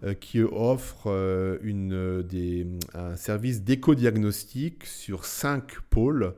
euh, 0.03 0.13
qui 0.13 0.41
offre 0.41 1.07
euh, 1.07 1.57
une, 1.61 2.23
des, 2.23 2.67
un 2.93 3.15
service 3.15 3.63
d'éco-diagnostic 3.63 4.85
sur 4.85 5.25
cinq 5.25 5.79
pôles. 5.89 6.33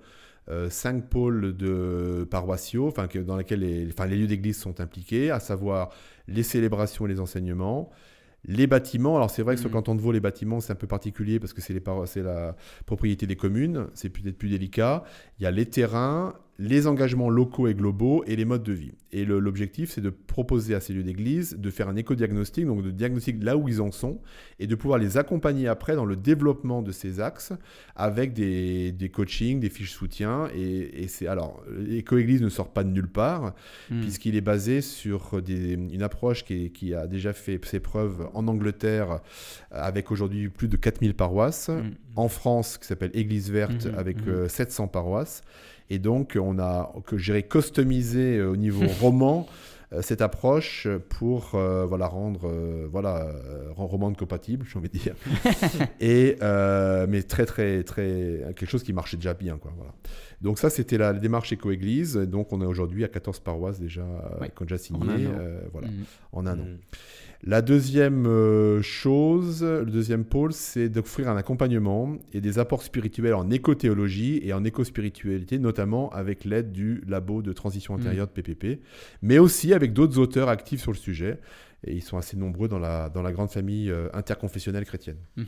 cinq 0.69 1.09
pôles 1.09 1.57
de 1.57 2.27
paroissiaux, 2.29 2.87
enfin, 2.87 3.07
dans 3.25 3.35
lesquels 3.35 3.61
les, 3.61 3.87
enfin, 3.87 4.05
les 4.05 4.15
lieux 4.15 4.27
d'église 4.27 4.59
sont 4.59 4.79
impliqués, 4.79 5.31
à 5.31 5.39
savoir 5.39 5.89
les 6.27 6.43
célébrations 6.43 7.07
et 7.07 7.09
les 7.09 7.19
enseignements, 7.19 7.89
les 8.47 8.67
bâtiments. 8.67 9.15
Alors 9.15 9.31
c'est 9.31 9.41
vrai 9.41 9.55
que 9.55 9.61
sur 9.61 9.69
le 9.69 9.73
canton 9.73 9.95
de 9.95 10.01
Vaud, 10.01 10.11
les 10.11 10.19
bâtiments, 10.19 10.59
c'est 10.59 10.71
un 10.71 10.75
peu 10.75 10.85
particulier 10.85 11.39
parce 11.39 11.51
que 11.51 11.61
c'est 11.61 12.21
la 12.21 12.55
propriété 12.85 13.25
des 13.25 13.35
communes, 13.35 13.87
c'est 13.95 14.09
peut-être 14.09 14.37
plus 14.37 14.49
délicat. 14.49 15.03
Il 15.39 15.43
y 15.43 15.45
a 15.47 15.51
les 15.51 15.65
terrains, 15.65 16.35
les 16.57 16.87
engagements 16.87 17.29
locaux 17.29 17.67
et 17.67 17.73
globaux 17.73 18.23
et 18.27 18.35
les 18.37 18.45
modes 18.45 18.63
de 18.63 18.71
vie. 18.71 18.93
Et 19.11 19.25
l'objectif, 19.25 19.91
c'est 19.91 19.99
de 20.01 20.09
proposer 20.09 20.73
à 20.73 20.79
ces 20.79 20.93
lieux 20.93 21.03
d'église 21.03 21.57
de 21.57 21.69
faire 21.69 21.89
un 21.89 21.95
éco-diagnostic, 21.97 22.65
donc 22.65 22.81
de 22.81 22.91
diagnostic 22.91 23.43
là 23.43 23.57
où 23.57 23.67
ils 23.67 23.81
en 23.81 23.91
sont, 23.91 24.21
et 24.59 24.67
de 24.67 24.75
pouvoir 24.75 24.97
les 24.99 25.17
accompagner 25.17 25.67
après 25.67 25.95
dans 25.95 26.05
le 26.05 26.15
développement 26.15 26.81
de 26.81 26.91
ces 26.93 27.19
axes 27.19 27.51
avec 27.97 28.31
des, 28.33 28.91
des 28.93 29.09
coachings, 29.09 29.59
des 29.59 29.69
fiches 29.69 29.91
soutien. 29.91 30.47
Et, 30.55 31.03
et 31.03 31.07
c'est 31.09 31.27
alors 31.27 31.61
l'éco-église 31.77 32.41
ne 32.41 32.49
sort 32.49 32.71
pas 32.71 32.83
de 32.83 32.89
nulle 32.89 33.09
part 33.09 33.53
Mm. 33.91 34.01
puisqu'il 34.01 34.35
est 34.35 34.41
basé 34.41 34.81
sur 34.81 35.41
des- 35.41 35.73
une 35.73 36.01
approche 36.03 36.43
qui, 36.45 36.65
est- 36.65 36.69
qui 36.69 36.93
a 36.93 37.05
déjà 37.07 37.33
fait 37.33 37.59
ses 37.65 37.79
preuves 37.79 38.29
en 38.33 38.47
Angleterre 38.47 39.19
avec 39.71 40.11
aujourd'hui 40.11 40.49
plus 40.49 40.67
de 40.67 40.77
4000 40.77 41.13
paroisses, 41.13 41.69
Mm. 41.69 41.91
En 42.15 42.27
France 42.27 42.77
qui 42.77 42.87
s'appelle 42.87 43.11
Église 43.13 43.51
verte 43.51 43.85
Mhm, 43.85 43.95
avec 43.97 44.25
mhm. 44.25 44.33
euh, 44.33 44.47
700 44.47 44.87
paroisses. 44.87 45.41
Et 45.89 45.99
donc 45.99 46.37
on 46.39 46.59
a, 46.59 46.93
que 47.05 47.17
j'irai 47.17 47.43
customiser 47.43 48.37
euh, 48.37 48.51
au 48.51 48.55
niveau 48.55 48.85
roman 49.01 49.47
euh, 49.93 50.01
cette 50.01 50.21
approche 50.21 50.87
pour 51.09 51.49
voilà, 51.51 52.07
rendre 52.07 52.51
voilà, 52.91 53.27
romande 53.75 54.17
compatible, 54.17 54.65
j'ai 54.67 54.79
envie 54.79 54.89
de 54.89 54.97
dire. 54.97 55.15
et, 55.99 56.37
mais 57.07 57.23
très, 57.23 57.45
très, 57.45 57.83
très, 57.83 58.53
quelque 58.55 58.69
chose 58.69 58.83
qui 58.83 58.93
marchait 58.93 59.17
déjà 59.17 59.33
bien. 59.33 59.57
Quoi, 59.57 59.73
voilà. 59.75 59.93
Donc 60.41 60.59
ça, 60.59 60.69
c'était 60.69 60.97
la, 60.97 61.13
démarche 61.13 61.51
éco-église. 61.51 62.15
Donc 62.15 62.51
on 62.53 62.61
est 62.61 62.65
aujourd'hui 62.65 63.03
à 63.03 63.07
14 63.07 63.39
paroisses 63.39 63.79
déjà 63.79 64.01
euh, 64.03 64.39
Ouais. 64.41 64.49
qui 64.55 64.61
ont 64.61 64.65
déjà 64.65 64.77
signé. 64.77 64.99
En 65.01 65.09
un 65.09 65.15
an. 65.15 65.31
euh, 65.39 65.61
voilà, 65.71 65.87
Mm. 65.87 65.91
en 66.33 66.45
un 66.45 66.59
an. 66.59 66.63
Mm. 66.65 66.77
La 67.47 67.61
deuxième 67.61 68.25
euh, 68.25 68.81
chose, 68.81 69.61
le 69.63 69.85
deuxième 69.85 70.25
pôle, 70.25 70.51
c'est 70.53 70.89
d'offrir 70.89 71.29
un 71.29 71.37
accompagnement 71.37 72.17
et 72.33 72.41
des 72.41 72.57
apports 72.59 72.81
spirituels 72.81 73.35
en 73.35 73.49
éco-théologie 73.51 74.39
et 74.43 74.51
en 74.53 74.63
éco-spiritualité, 74.63 75.59
notamment 75.59 76.09
avec 76.11 76.43
l'aide 76.43 76.71
du 76.71 77.03
labo 77.07 77.41
de 77.43 77.53
transition 77.53 77.93
intérieure 77.95 78.27
de 78.27 78.31
PPP, 78.31 78.81
mais 79.21 79.37
aussi 79.37 79.73
avec 79.73 79.93
d'autres 79.93 80.17
auteurs 80.17 80.49
actifs 80.49 80.81
sur 80.81 80.91
le 80.91 80.97
sujet. 80.97 81.39
Et 81.87 81.93
ils 81.93 82.01
sont 82.01 82.17
assez 82.17 82.35
nombreux 82.35 82.67
dans 82.67 82.79
la, 82.79 83.09
dans 83.09 83.21
la 83.21 83.31
grande 83.31 83.51
famille 83.51 83.91
euh, 83.91 84.07
interconfessionnelle 84.13 84.85
chrétienne. 84.85 85.17
Mhm. 85.37 85.45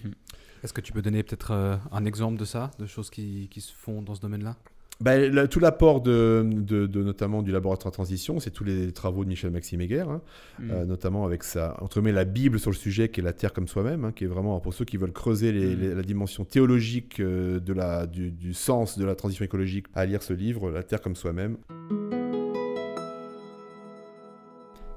Est-ce 0.64 0.74
que 0.74 0.82
tu 0.82 0.92
peux 0.94 1.02
donner 1.02 1.24
peut-être 1.24 1.50
euh, 1.52 1.78
un 1.92 2.06
exemple 2.06 2.38
de 2.38 2.46
ça, 2.46 2.70
de 2.78 2.86
choses 2.86 3.10
qui, 3.10 3.48
qui 3.50 3.60
se 3.62 3.74
font 3.74 4.04
dans 4.04 4.14
ce 4.14 4.22
domaine-là? 4.22 4.56
Ben, 5.00 5.32
le- 5.32 5.48
tout 5.48 5.60
l'apport 5.60 6.02
de, 6.02 6.44
de- 6.52 6.88
de- 6.88 7.04
notamment 7.04 7.44
du 7.44 7.52
laboratoire 7.52 7.92
transition, 7.92 8.40
c'est 8.40 8.50
tous 8.50 8.64
les 8.64 8.92
travaux 8.92 9.24
de 9.24 9.30
Michel 9.30 9.52
Maxime 9.52 9.80
Heger, 9.82 10.10
hein, 10.10 10.22
Mm. 10.60 10.72
euh, 10.72 10.86
notamment 10.86 11.24
avec 11.24 11.44
sa, 11.44 11.78
entre 11.84 12.00
guillemets, 12.00 12.14
la 12.14 12.26
Bible 12.26 12.60
sur 12.60 12.72
le 12.72 12.76
sujet 12.76 13.10
qui 13.10 13.20
est 13.20 13.24
la 13.24 13.34
Terre 13.34 13.54
comme 13.54 13.68
soi-même, 13.68 14.06
hein, 14.06 14.12
qui 14.12 14.24
est 14.24 14.28
vraiment 14.28 14.60
pour 14.60 14.74
ceux 14.74 14.86
qui 14.86 14.98
veulent 14.98 15.12
creuser 15.14 15.52
les- 15.52 15.76
Mm. 15.76 15.80
les- 15.80 15.94
la 15.96 16.02
dimension 16.02 16.46
théologique 16.46 17.20
euh, 17.20 17.60
de 17.60 17.74
la, 17.74 18.08
du, 18.08 18.32
du 18.32 18.54
sens 18.56 18.98
de 18.98 19.06
la 19.06 19.14
transition 19.14 19.46
écologique, 19.46 19.86
à 19.94 20.06
lire 20.08 20.24
ce 20.24 20.34
livre, 20.34 20.72
La 20.72 20.82
Terre 20.82 21.02
comme 21.02 21.16
soi-même. 21.16 21.58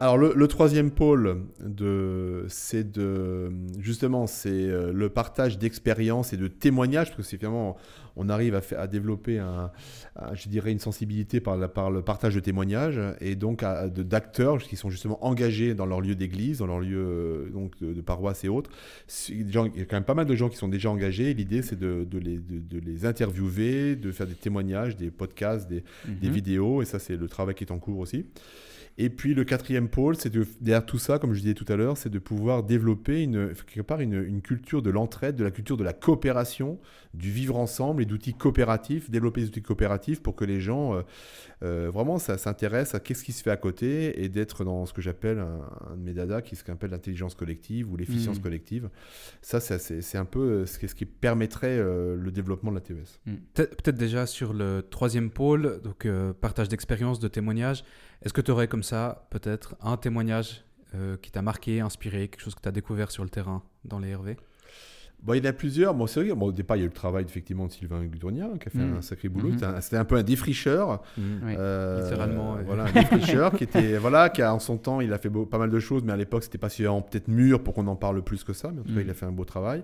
Alors 0.02 0.16
le, 0.16 0.32
le 0.34 0.48
troisième 0.48 0.90
pôle, 0.90 1.42
de, 1.62 2.46
c'est 2.48 2.90
de 2.90 3.52
justement 3.78 4.26
c'est 4.26 4.48
euh, 4.50 4.92
le 4.94 5.10
partage 5.10 5.58
d'expériences 5.58 6.32
et 6.32 6.38
de 6.38 6.48
témoignages, 6.48 7.08
parce 7.08 7.16
que 7.18 7.22
c'est 7.22 7.36
finalement 7.36 7.76
on 8.16 8.30
arrive 8.30 8.54
à, 8.54 8.62
à 8.80 8.86
développer 8.86 9.38
un, 9.38 9.70
je 10.32 10.48
dirais 10.48 10.72
une 10.72 10.78
sensibilité 10.78 11.38
par, 11.40 11.56
la- 11.58 11.68
par 11.68 11.90
le 11.90 12.00
partage 12.02 12.34
de 12.34 12.40
témoignages 12.40 12.98
et 13.20 13.34
donc 13.36 13.62
à- 13.62 13.88
de- 13.88 14.02
d'acteurs 14.02 14.58
qui 14.58 14.76
sont 14.76 14.88
justement 14.88 15.22
engagés 15.24 15.74
dans 15.74 15.86
leur 15.86 16.00
lieu 16.00 16.14
d'église, 16.14 16.58
dans 16.58 16.66
leur 16.66 16.80
lieu 16.80 16.98
euh, 16.98 17.50
donc 17.50 17.78
de, 17.80 17.92
de 17.92 18.00
paroisse 18.00 18.42
et 18.42 18.48
autres. 18.48 18.70
Il 19.28 19.50
y 19.54 19.58
a 19.58 19.62
quand 19.84 19.96
même 19.96 20.04
pas 20.04 20.14
mal 20.14 20.24
de 20.26 20.34
gens 20.34 20.48
qui 20.48 20.56
sont 20.56 20.68
déjà 20.68 20.90
engagés. 20.90 21.34
L'idée 21.34 21.60
c'est 21.60 21.78
de, 21.78 22.04
de 22.10 22.18
les, 22.18 22.38
de- 22.38 22.58
de 22.58 22.78
les 22.80 23.04
interviewer, 23.04 23.96
de 23.96 24.10
faire 24.12 24.26
des 24.26 24.32
témoignages, 24.34 24.96
des 24.96 25.10
podcasts, 25.10 25.68
des, 25.68 25.84
des 26.06 26.28
Mhm. 26.28 26.34
vidéos, 26.34 26.80
et 26.80 26.86
ça 26.86 26.98
c'est 26.98 27.16
le 27.18 27.28
travail 27.28 27.54
qui 27.54 27.64
est 27.64 27.70
en 27.72 27.78
cours 27.78 27.98
aussi. 27.98 28.24
Et 28.98 29.08
puis 29.08 29.32
le 29.34 29.44
quatrième 29.44 29.88
pôle, 29.88 30.16
c'est 30.16 30.28
de, 30.30 30.46
derrière 30.60 30.84
tout 30.84 30.98
ça, 30.98 31.18
comme 31.18 31.32
je 31.32 31.40
disais 31.40 31.54
tout 31.54 31.64
à 31.72 31.76
l'heure, 31.76 31.96
c'est 31.96 32.10
de 32.10 32.18
pouvoir 32.18 32.62
développer 32.62 33.22
une, 33.22 33.54
quelque 33.66 33.80
part 33.82 34.00
une, 34.00 34.12
une 34.22 34.42
culture 34.42 34.82
de 34.82 34.90
l'entraide, 34.90 35.36
de 35.36 35.44
la 35.44 35.50
culture 35.50 35.76
de 35.78 35.84
la 35.84 35.92
coopération, 35.94 36.78
du 37.14 37.30
vivre 37.30 37.56
ensemble 37.56 38.02
et 38.02 38.06
d'outils 38.06 38.34
coopératifs, 38.34 39.10
développer 39.10 39.40
des 39.40 39.46
outils 39.48 39.62
coopératifs 39.62 40.22
pour 40.22 40.36
que 40.36 40.44
les 40.44 40.60
gens 40.60 40.94
euh, 40.94 41.02
euh, 41.62 41.90
vraiment 41.92 42.18
ça 42.18 42.36
s'intéressent 42.38 42.94
à 42.94 43.00
qu'est-ce 43.00 43.24
qui 43.24 43.32
se 43.32 43.42
fait 43.42 43.50
à 43.50 43.56
côté 43.56 44.22
et 44.22 44.28
d'être 44.28 44.64
dans 44.64 44.84
ce 44.86 44.92
que 44.92 45.00
j'appelle 45.02 45.38
un, 45.38 45.60
un 45.92 45.96
de 45.96 46.02
mes 46.02 46.12
dadas, 46.12 46.42
qui 46.42 46.54
est 46.54 46.58
ce 46.58 46.64
qu'on 46.64 46.72
appelle 46.72 46.90
l'intelligence 46.90 47.34
collective 47.34 47.90
ou 47.90 47.96
l'efficience 47.96 48.36
Mhm. 48.36 48.42
collective. 48.42 48.90
Ça, 49.42 49.60
c'est 49.60 50.18
un 50.18 50.24
peu 50.24 50.40
euh, 50.40 50.66
ce 50.66 50.78
qui, 50.78 50.88
ce 50.88 50.94
qui 50.94 51.06
permettrait 51.06 51.78
euh, 51.78 52.16
le 52.16 52.30
développement 52.30 52.70
de 52.70 52.76
la 52.76 52.80
TES. 52.82 52.94
Peut-être 53.54 53.76
peut-être 53.82 53.96
déjà 53.98 54.26
sur 54.26 54.52
le 54.52 54.82
troisième 54.88 55.30
pôle, 55.30 55.80
donc 55.82 56.06
partage 56.40 56.68
d'expériences, 56.68 57.18
de 57.18 57.28
témoignages. 57.28 57.84
Est-ce 58.22 58.34
que 58.34 58.40
tu 58.40 58.50
aurais 58.50 58.68
comme 58.68 58.82
ça 58.82 59.26
peut-être 59.30 59.76
un 59.80 59.96
témoignage 59.96 60.64
euh, 60.94 61.16
qui 61.16 61.30
t'a 61.30 61.42
marqué, 61.42 61.80
inspiré, 61.80 62.28
quelque 62.28 62.42
chose 62.42 62.54
que 62.54 62.60
tu 62.60 62.68
as 62.68 62.72
découvert 62.72 63.10
sur 63.10 63.24
le 63.24 63.30
terrain 63.30 63.62
dans 63.84 63.98
les 63.98 64.14
RV 64.14 64.36
Bon, 65.22 65.34
il 65.34 65.44
y 65.44 65.46
en 65.46 65.50
a 65.50 65.52
plusieurs. 65.52 65.94
Bon, 65.94 66.06
c'est 66.06 66.22
vrai, 66.22 66.34
bon, 66.34 66.46
au 66.46 66.52
départ, 66.52 66.76
il 66.76 66.80
y 66.80 66.82
a 66.82 66.86
eu 66.86 66.88
le 66.88 66.94
travail 66.94 67.24
effectivement 67.24 67.66
de 67.66 67.72
Sylvain 67.72 68.02
Gudronia, 68.04 68.48
qui 68.60 68.68
a 68.68 68.70
fait 68.70 68.78
Mhm. 68.78 68.96
un 68.98 69.02
sacré 69.02 69.28
boulot. 69.28 69.50
Mhm. 69.50 69.58
C'était 69.80 69.96
un- 69.96 70.04
peu 70.04 70.16
un 70.16 70.22
défricheur. 70.22 71.02
Ouais. 71.18 71.56
Euh, 71.58 72.02
Littéralement. 72.02 72.56
Voilà, 72.66 72.84
un 72.84 72.92
défricheur 72.92 73.52
qui 73.52 73.64
était, 73.64 73.96
voilà, 73.98 74.28
qui 74.30 74.40
a 74.42 74.54
en 74.54 74.58
son 74.58 74.76
temps, 74.78 75.00
il 75.00 75.12
a 75.12 75.18
fait 75.18 75.28
beau- 75.28 75.44
pas 75.46 75.58
mal 75.58 75.70
de 75.70 75.78
choses, 75.80 76.02
mais 76.04 76.12
à 76.12 76.16
l'époque, 76.16 76.42
c'était 76.44 76.58
pas 76.58 76.68
suffisamment 76.70 77.02
peut-être 77.02 77.28
mûr 77.28 77.62
pour 77.62 77.74
qu'on 77.74 77.86
en 77.86 77.96
parle 77.96 78.22
plus 78.22 78.44
que 78.44 78.52
ça. 78.52 78.70
Mais 78.72 78.80
en 78.80 78.82
tout 78.84 78.88
cas, 78.88 78.94
Mhm. 79.00 79.04
il 79.06 79.10
a 79.10 79.14
fait 79.14 79.26
un 79.26 79.32
beau 79.32 79.44
travail. 79.44 79.82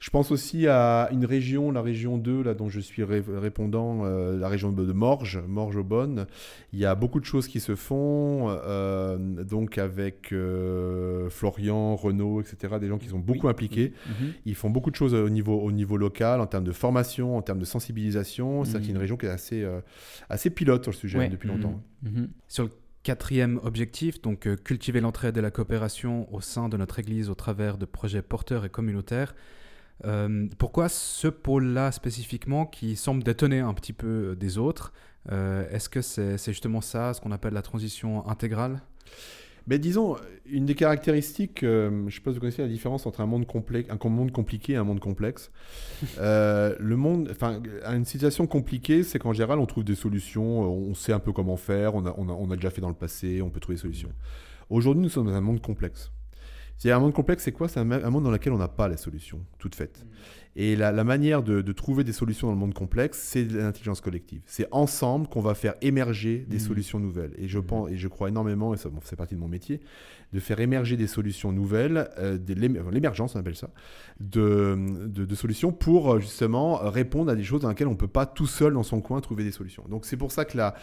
Je 0.00 0.10
pense 0.10 0.30
aussi 0.32 0.66
à 0.66 1.08
une 1.12 1.24
région, 1.26 1.70
la 1.70 1.82
région 1.82 2.16
2, 2.18 2.42
là, 2.42 2.54
dont 2.54 2.68
je 2.68 2.80
suis 2.80 3.04
ré- 3.04 3.22
répondant, 3.40 4.00
euh, 4.04 4.38
la 4.38 4.48
région 4.48 4.72
de 4.72 4.82
de 4.84 4.92
Morges, 4.92 5.38
Morges-Aubonne. 5.46 6.26
Il 6.72 6.78
y 6.80 6.86
a 6.86 6.94
beaucoup 6.96 7.20
de 7.20 7.24
choses 7.24 7.46
qui 7.46 7.60
se 7.60 7.76
font, 7.76 8.48
euh, 8.48 9.16
donc 9.44 9.78
avec 9.78 10.32
euh, 10.32 11.28
Florian, 11.30 11.94
Renaud, 11.94 12.40
etc., 12.40 12.74
des 12.80 12.88
gens 12.88 12.98
qui 12.98 13.08
sont 13.08 13.18
beaucoup 13.18 13.46
Oui. 13.46 13.50
impliqués. 13.50 13.92
Mhm. 14.08 14.32
Ils 14.46 14.54
font 14.62 14.70
beaucoup 14.70 14.90
de 14.90 14.96
choses 14.96 15.14
au 15.14 15.28
niveau, 15.28 15.58
au 15.60 15.70
niveau 15.72 15.96
local, 15.96 16.40
en 16.40 16.46
termes 16.46 16.64
de 16.64 16.72
formation, 16.72 17.36
en 17.36 17.42
termes 17.42 17.58
de 17.58 17.64
sensibilisation. 17.64 18.64
C'est 18.64 18.78
Mhm. 18.78 18.90
une 18.90 18.98
région 18.98 19.16
qui 19.16 19.26
est 19.26 19.30
assez, 19.30 19.62
euh, 19.62 19.80
assez 20.30 20.50
pilote 20.50 20.82
sur 20.84 20.92
le 20.92 20.96
sujet 20.96 21.18
Ouais. 21.18 21.28
depuis 21.28 21.48
Mhm. 21.50 21.56
longtemps. 21.56 21.80
Mhm. 22.02 22.28
Sur 22.48 22.64
le 22.64 22.70
quatrième 23.02 23.58
objectif, 23.64 24.22
donc 24.22 24.46
euh, 24.46 24.54
cultiver 24.56 25.00
l'entraide 25.00 25.36
et 25.36 25.40
la 25.40 25.50
coopération 25.50 26.32
au 26.32 26.40
sein 26.40 26.68
de 26.68 26.76
notre 26.76 26.98
Église 27.00 27.28
au 27.28 27.34
travers 27.34 27.76
de 27.76 27.84
projets 27.86 28.22
porteurs 28.22 28.64
et 28.64 28.68
communautaires. 28.70 29.34
Euh, 30.04 30.46
pourquoi 30.58 30.88
ce 30.88 31.28
pôle-là 31.28 31.92
spécifiquement 31.92 32.64
qui 32.66 32.96
semble 32.96 33.22
détonner 33.22 33.60
un 33.60 33.74
petit 33.74 33.92
peu 33.92 34.06
euh, 34.30 34.34
des 34.36 34.58
autres 34.58 34.92
Euh, 35.30 35.68
Est-ce 35.70 35.88
que 35.88 36.02
c'est 36.02 36.36
c'est 36.36 36.52
justement 36.52 36.80
ça, 36.80 37.14
ce 37.14 37.20
qu'on 37.20 37.30
appelle 37.30 37.54
la 37.54 37.62
transition 37.62 38.28
intégrale? 38.28 38.80
Mais 39.66 39.78
disons, 39.78 40.16
une 40.46 40.66
des 40.66 40.74
caractéristiques, 40.74 41.62
euh, 41.62 41.90
je 41.90 42.04
ne 42.04 42.10
sais 42.10 42.20
pas 42.20 42.30
si 42.30 42.34
vous 42.34 42.40
connaissez 42.40 42.62
la 42.62 42.68
différence 42.68 43.06
entre 43.06 43.20
un 43.20 43.26
monde, 43.26 43.46
complexe, 43.46 43.88
un 43.90 44.08
monde 44.08 44.32
compliqué 44.32 44.74
et 44.74 44.76
un 44.76 44.84
monde 44.84 45.00
complexe. 45.00 45.50
Euh, 46.18 46.74
le 46.78 46.96
monde, 46.96 47.28
enfin, 47.30 47.60
une 47.90 48.04
situation 48.04 48.46
compliquée, 48.46 49.02
c'est 49.02 49.18
qu'en 49.18 49.32
général, 49.32 49.58
on 49.58 49.66
trouve 49.66 49.84
des 49.84 49.94
solutions, 49.94 50.62
euh, 50.62 50.66
on 50.66 50.94
sait 50.94 51.12
un 51.12 51.18
peu 51.18 51.32
comment 51.32 51.56
faire, 51.56 51.94
on 51.94 52.04
a, 52.04 52.14
on 52.18 52.28
a, 52.28 52.32
on 52.32 52.50
a 52.50 52.56
déjà 52.56 52.70
fait 52.70 52.80
dans 52.80 52.88
le 52.88 52.94
passé, 52.94 53.40
on 53.40 53.48
peut 53.48 53.60
trouver 53.60 53.76
des 53.76 53.82
solutions. 53.82 54.10
Aujourd'hui, 54.68 55.02
nous 55.02 55.08
sommes 55.08 55.26
dans 55.26 55.34
un 55.34 55.40
monde 55.40 55.60
complexe. 55.60 56.12
C'est 56.76 56.90
un 56.90 56.98
monde 56.98 57.12
complexe, 57.12 57.44
c'est 57.44 57.52
quoi? 57.52 57.68
C'est 57.68 57.80
un, 57.80 57.90
un 57.90 58.10
monde 58.10 58.24
dans 58.24 58.30
lequel 58.30 58.52
on 58.52 58.58
n'a 58.58 58.68
pas 58.68 58.88
les 58.88 58.96
solutions 58.96 59.40
toutes 59.58 59.74
faites. 59.74 60.04
Et 60.54 60.76
la, 60.76 60.92
la 60.92 61.02
manière 61.04 61.42
de, 61.42 61.62
de 61.62 61.72
trouver 61.72 62.04
des 62.04 62.12
solutions 62.12 62.48
dans 62.48 62.52
le 62.52 62.58
monde 62.58 62.74
complexe, 62.74 63.18
c'est 63.18 63.44
l'intelligence 63.44 64.02
collective. 64.02 64.42
C'est 64.46 64.68
ensemble 64.70 65.26
qu'on 65.28 65.40
va 65.40 65.54
faire 65.54 65.74
émerger 65.80 66.44
des 66.48 66.56
Mhm. 66.58 66.62
solutions 66.62 66.98
nouvelles. 67.00 67.32
Et 67.38 67.48
je 67.48 67.58
Mhm. 67.58 67.64
pense, 67.64 67.90
et 67.90 67.96
je 67.96 68.08
crois 68.08 68.28
énormément, 68.28 68.74
et 68.74 68.76
ça 68.76 68.90
bon, 68.90 69.00
c'est 69.02 69.16
partie 69.16 69.34
de 69.34 69.40
mon 69.40 69.48
métier, 69.48 69.80
de 70.34 70.40
faire 70.40 70.60
émerger 70.60 70.96
des 70.98 71.06
solutions 71.06 71.52
nouvelles, 71.52 72.08
euh, 72.18 72.38
l'émergence, 72.90 73.34
on 73.34 73.38
appelle 73.40 73.56
ça, 73.56 73.70
de, 74.20 74.76
de, 75.06 75.24
de 75.24 75.34
solutions 75.34 75.72
pour 75.72 76.12
euh, 76.14 76.20
justement 76.20 76.76
répondre 76.76 77.30
à 77.30 77.34
des 77.34 77.44
choses 77.44 77.62
dans 77.62 77.68
lesquelles 77.68 77.88
on 77.88 77.92
ne 77.92 77.96
peut 77.96 78.06
pas 78.08 78.26
tout 78.26 78.46
seul 78.46 78.74
dans 78.74 78.82
son 78.82 79.00
coin 79.00 79.20
trouver 79.20 79.44
des 79.44 79.52
solutions. 79.52 79.84
Donc 79.88 80.04
c'est 80.04 80.16
pour 80.16 80.32
ça 80.32 80.44
que 80.44 80.56
la, 80.56 80.74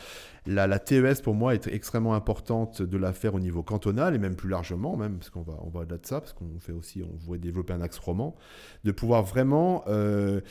la, 0.46 0.66
la 0.68 0.80
TES 0.80 1.22
pour 1.24 1.36
moi 1.36 1.54
est 1.54 1.68
extrêmement 1.68 2.16
importante 2.16 2.82
de 2.82 2.98
la 2.98 3.14
faire 3.14 3.36
au 3.36 3.40
niveau 3.40 3.62
cantonal 3.64 4.16
et 4.16 4.18
même 4.18 4.36
plus 4.36 4.50
largement, 4.50 4.98
même 4.98 5.18
parce 5.18 5.30
qu'on 5.30 5.42
va, 5.44 5.54
on 5.62 5.70
va 5.70 5.82
au-delà 5.82 5.98
de 5.98 6.06
ça, 6.06 6.22
parce 6.22 6.34
qu'on 6.34 6.60
fait 6.60 6.72
aussi, 6.72 7.04
on 7.04 7.16
voudrait 7.18 7.38
développer 7.40 7.74
un 7.74 7.82
axe 7.82 8.00
roman, 8.00 8.36
de 8.84 8.92
pouvoir 8.92 9.24
vraiment 9.24 9.59
euh, 9.88 10.42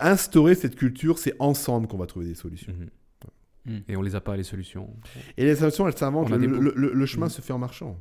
instaurer 0.00 0.54
cette 0.54 0.76
culture, 0.76 1.18
c'est 1.18 1.34
ensemble 1.38 1.86
qu'on 1.88 1.98
va 1.98 2.06
trouver 2.06 2.26
des 2.26 2.34
solutions. 2.34 2.72
Mhm. 3.66 3.82
Et 3.88 3.96
on 3.96 4.02
les 4.02 4.14
a 4.16 4.20
pas 4.20 4.36
les 4.36 4.42
solutions. 4.42 4.88
Et 5.36 5.44
les 5.44 5.54
solutions, 5.56 5.86
elles 5.86 5.96
s'inventent. 5.96 6.30
Le- 6.30 6.92
le 6.92 7.06
chemin 7.06 7.26
Mhm. 7.26 7.30
se 7.32 7.40
fait 7.42 7.52
en 7.52 7.58
marchant. 7.58 7.96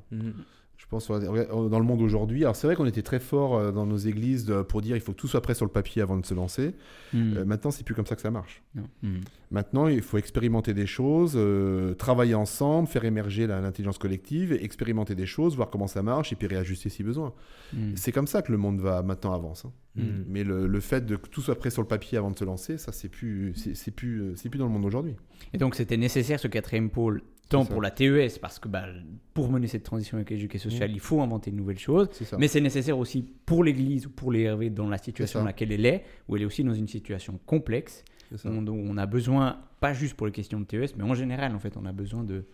Je 0.82 0.88
pense 0.88 1.08
dans 1.10 1.80
le 1.80 1.86
monde 1.86 2.02
aujourd'hui. 2.02 2.44
Alors 2.44 2.56
c'est 2.56 2.66
vrai 2.66 2.76
qu'on 2.76 2.88
était 2.88 3.04
très 3.04 3.20
fort 3.20 3.56
euh, 3.56 3.72
dans 3.72 3.86
nos 3.86 3.98
églises 3.98 4.52
pour 4.68 4.82
dire 4.82 4.96
il 4.96 5.02
faut 5.02 5.12
que 5.12 5.18
tout 5.18 5.28
soit 5.28 5.42
prêt 5.42 5.54
sur 5.54 5.66
le 5.66 5.72
papier 5.72 6.02
avant 6.02 6.18
de 6.18 6.26
se 6.26 6.34
lancer. 6.34 6.74
Mhm. 7.14 7.38
Euh, 7.38 7.46
maintenant, 7.46 7.70
c'est 7.70 7.84
plus 7.84 7.94
comme 7.94 8.08
ça 8.08 8.16
que 8.16 8.22
ça 8.22 8.32
marche. 8.32 8.64
Mhm. 9.04 9.22
Maintenant, 9.52 9.88
il 9.88 10.02
faut 10.02 10.18
expérimenter 10.18 10.74
des 10.74 10.88
choses, 10.88 11.34
euh, 11.36 11.94
travailler 11.94 12.34
ensemble, 12.34 12.88
faire 12.88 13.06
émerger 13.06 13.46
l'intelligence 13.46 14.00
collective, 14.00 14.54
expérimenter 14.54 15.14
des 15.14 15.28
choses, 15.28 15.56
voir 15.56 15.70
comment 15.70 15.88
ça 15.88 16.02
marche 16.02 16.34
et 16.34 16.36
puis 16.36 16.48
réajuster 16.48 16.90
si 16.90 17.04
besoin. 17.04 17.32
Mhm. 17.74 17.96
C'est 17.96 18.12
comme 18.12 18.28
ça 18.28 18.42
que 18.42 18.52
le 18.52 18.58
monde 18.58 18.80
va 18.80 19.04
maintenant 19.04 19.34
avance. 19.34 19.66
hein. 19.66 19.72
Mhm. 19.96 20.26
Mais 20.28 20.44
le, 20.44 20.66
le 20.68 20.80
fait 20.80 21.06
de 21.06 21.16
que 21.16 21.30
tout 21.30 21.42
soit 21.42 21.56
prêt 21.60 21.70
sur 21.70 21.84
le 21.84 21.88
papier 21.88 22.18
avant 22.18 22.32
de 22.32 22.38
se 22.40 22.46
lancer, 22.46 22.78
ça 22.80 22.92
c'est 22.92 23.10
plus, 23.10 23.54
c'est 23.56 23.76
c'est 23.76 23.92
plus, 23.92 24.22
euh, 24.22 24.34
c'est 24.36 24.50
plus 24.50 24.58
dans 24.58 24.66
le 24.66 24.72
monde 24.72 24.86
aujourd'hui. 24.86 25.16
Et 25.54 25.58
donc 25.60 25.76
c'était 25.76 25.98
nécessaire 25.98 26.40
ce 26.40 26.48
quatrième 26.48 26.90
pôle, 26.90 27.22
tant 27.52 27.66
pour 27.66 27.82
la 27.82 27.92
TES, 27.92 28.40
parce 28.42 28.58
que 28.60 28.68
bah, 28.68 28.86
pour 29.34 29.50
mener 29.52 29.68
cette 29.68 29.84
transition 29.84 30.18
écologique 30.18 30.56
et 30.56 30.58
sociale, 30.58 30.92
il 30.92 31.00
faut 31.00 31.22
inventer 31.22 31.52
de 31.52 31.56
nouvelles 31.56 31.78
choses, 31.80 32.08
C'est 32.12 32.26
ça. 32.26 32.38
mais 32.40 32.48
c'est 32.48 32.62
nécessaire 32.62 32.98
aussi 32.98 33.22
pour 33.46 33.64
l'Église 33.64 34.08
ou 34.08 34.10
pour 34.10 34.32
les 34.32 34.50
RV 34.50 34.70
dans 34.72 34.90
la 34.90 34.98
situation 34.98 35.40
dans 35.40 35.46
laquelle 35.46 35.72
elle 35.72 35.86
est, 35.86 36.04
où 36.28 36.36
elle 36.36 36.42
est 36.42 36.46
aussi 36.46 36.64
dans 36.64 36.74
une 36.74 36.88
situation 36.88 37.40
complexe, 37.46 38.04
on, 38.46 38.66
on 38.68 38.98
a 38.98 39.06
besoin, 39.06 39.60
pas 39.80 39.94
juste 39.94 40.16
pour 40.16 40.26
les 40.26 40.34
questions 40.34 40.60
de 40.60 40.66
TES, 40.66 40.96
mais 40.98 41.04
en 41.04 41.14
général, 41.14 41.54
en 41.54 41.60
fait, 41.60 41.76
on 41.78 41.86
a 41.86 41.92
besoin 41.92 42.24
de, 42.24 42.46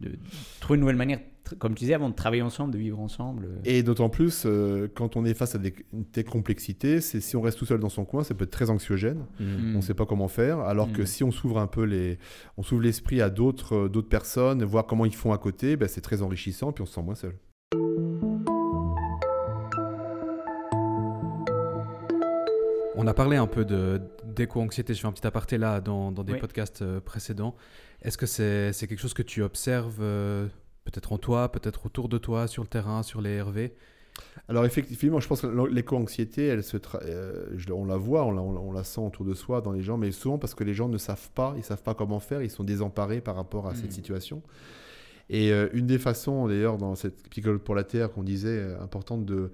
de 0.00 0.12
trouver 0.60 0.76
une 0.76 0.80
nouvelle 0.80 0.96
manière, 0.96 1.20
comme 1.58 1.74
tu 1.74 1.80
disais 1.84 1.94
avant, 1.94 2.10
de 2.10 2.14
travailler 2.14 2.42
ensemble, 2.42 2.72
de 2.72 2.78
vivre 2.78 3.00
ensemble. 3.00 3.48
Et 3.64 3.82
d'autant 3.82 4.08
plus, 4.08 4.42
euh, 4.46 4.88
quand 4.94 5.16
on 5.16 5.24
est 5.24 5.32
face 5.34 5.54
à 5.54 5.58
des, 5.58 5.74
une 5.92 6.04
telle 6.04 6.24
complexité, 6.24 7.00
c'est 7.00 7.20
si 7.20 7.36
on 7.36 7.40
reste 7.40 7.58
tout 7.58 7.66
seul 7.66 7.78
dans 7.80 7.88
son 7.88 8.04
coin, 8.04 8.22
ça 8.24 8.34
peut 8.34 8.44
être 8.44 8.50
très 8.50 8.68
anxiogène. 8.68 9.24
Mhm. 9.40 9.72
On 9.74 9.76
ne 9.78 9.80
sait 9.82 9.94
pas 9.94 10.06
comment 10.06 10.28
faire. 10.28 10.58
Alors 10.60 10.92
que 10.92 11.02
Mm. 11.02 11.06
si 11.06 11.24
on 11.24 11.30
s'ouvre 11.30 11.58
un 11.58 11.66
peu 11.66 11.84
les, 11.84 12.18
on 12.56 12.62
s'ouvre 12.62 12.82
l'esprit 12.82 13.20
à 13.22 13.30
d'autres, 13.30 13.74
euh, 13.84 13.88
d'autres 13.88 14.08
personnes, 14.08 14.62
voir 14.64 14.86
comment 14.86 15.06
ils 15.06 15.14
font 15.14 15.32
à 15.32 15.38
côté, 15.38 15.76
ben, 15.76 15.88
c'est 15.88 16.00
très 16.02 16.20
enrichissant, 16.22 16.72
puis 16.72 16.82
on 16.82 16.86
se 16.86 16.94
sent 16.94 17.02
moins 17.02 17.14
seul. 17.14 17.34
On 22.98 23.06
a 23.06 23.14
parlé 23.14 23.36
un 23.36 23.46
peu 23.46 23.64
de 23.64 24.00
d'éco-anxiété, 24.36 24.94
je 24.94 25.00
fais 25.00 25.06
un 25.06 25.12
petit 25.12 25.26
aparté 25.26 25.58
là 25.58 25.80
dans, 25.80 26.12
dans 26.12 26.22
des 26.24 26.34
Oui. 26.34 26.38
podcasts 26.38 26.82
euh, 26.82 27.00
précédents. 27.00 27.54
Est-ce 28.02 28.16
que 28.18 28.26
c'est 28.26 28.72
c'est 28.72 28.86
quelque 28.86 29.00
chose 29.00 29.14
que 29.14 29.22
tu 29.22 29.42
observes 29.42 29.98
euh, 30.00 30.46
peut-être 30.84 31.12
en 31.12 31.18
toi, 31.18 31.50
peut-être 31.50 31.86
autour 31.86 32.08
de 32.08 32.18
toi, 32.18 32.46
sur 32.46 32.62
le 32.62 32.68
terrain, 32.68 33.02
sur 33.02 33.20
les 33.20 33.40
RV 33.42 33.72
Alors 34.48 34.64
effectivement, 34.64 35.18
je 35.20 35.26
pense 35.28 35.40
que 35.40 35.46
l'éco-anxiété, 35.68 36.46
elle 36.46 36.62
se 36.62 36.76
tra- 36.76 37.00
euh, 37.02 37.56
on 37.70 37.84
la 37.84 37.96
voit, 37.96 38.24
on 38.24 38.30
la, 38.30 38.42
on 38.42 38.52
la- 38.52 38.60
on 38.60 38.72
la 38.72 38.84
sent 38.84 39.00
autour 39.00 39.24
de 39.26 39.34
soi 39.34 39.60
dans 39.60 39.72
les 39.72 39.82
gens, 39.82 39.96
mais 39.98 40.12
souvent 40.12 40.38
parce 40.38 40.54
que 40.54 40.62
les 40.64 40.74
gens 40.74 40.88
ne 40.88 40.98
savent 40.98 41.30
pas, 41.34 41.54
ils 41.56 41.64
savent 41.64 41.82
pas 41.82 41.94
comment 41.94 42.20
faire, 42.20 42.42
ils 42.42 42.50
sont 42.50 42.64
désemparés 42.64 43.20
par 43.20 43.34
rapport 43.36 43.66
à 43.68 43.74
cette 43.74 43.88
Mm. 43.88 43.98
situation. 44.00 44.42
Et 45.28 45.52
euh, 45.52 45.68
une 45.72 45.86
des 45.86 45.98
façons, 45.98 46.46
d'ailleurs, 46.46 46.78
dans 46.78 46.94
cette 46.94 47.28
picole 47.28 47.58
pour 47.58 47.74
la 47.74 47.82
terre 47.82 48.12
qu'on 48.12 48.22
disait, 48.22 48.58
euh, 48.60 48.80
importante 48.80 49.24
de, 49.24 49.50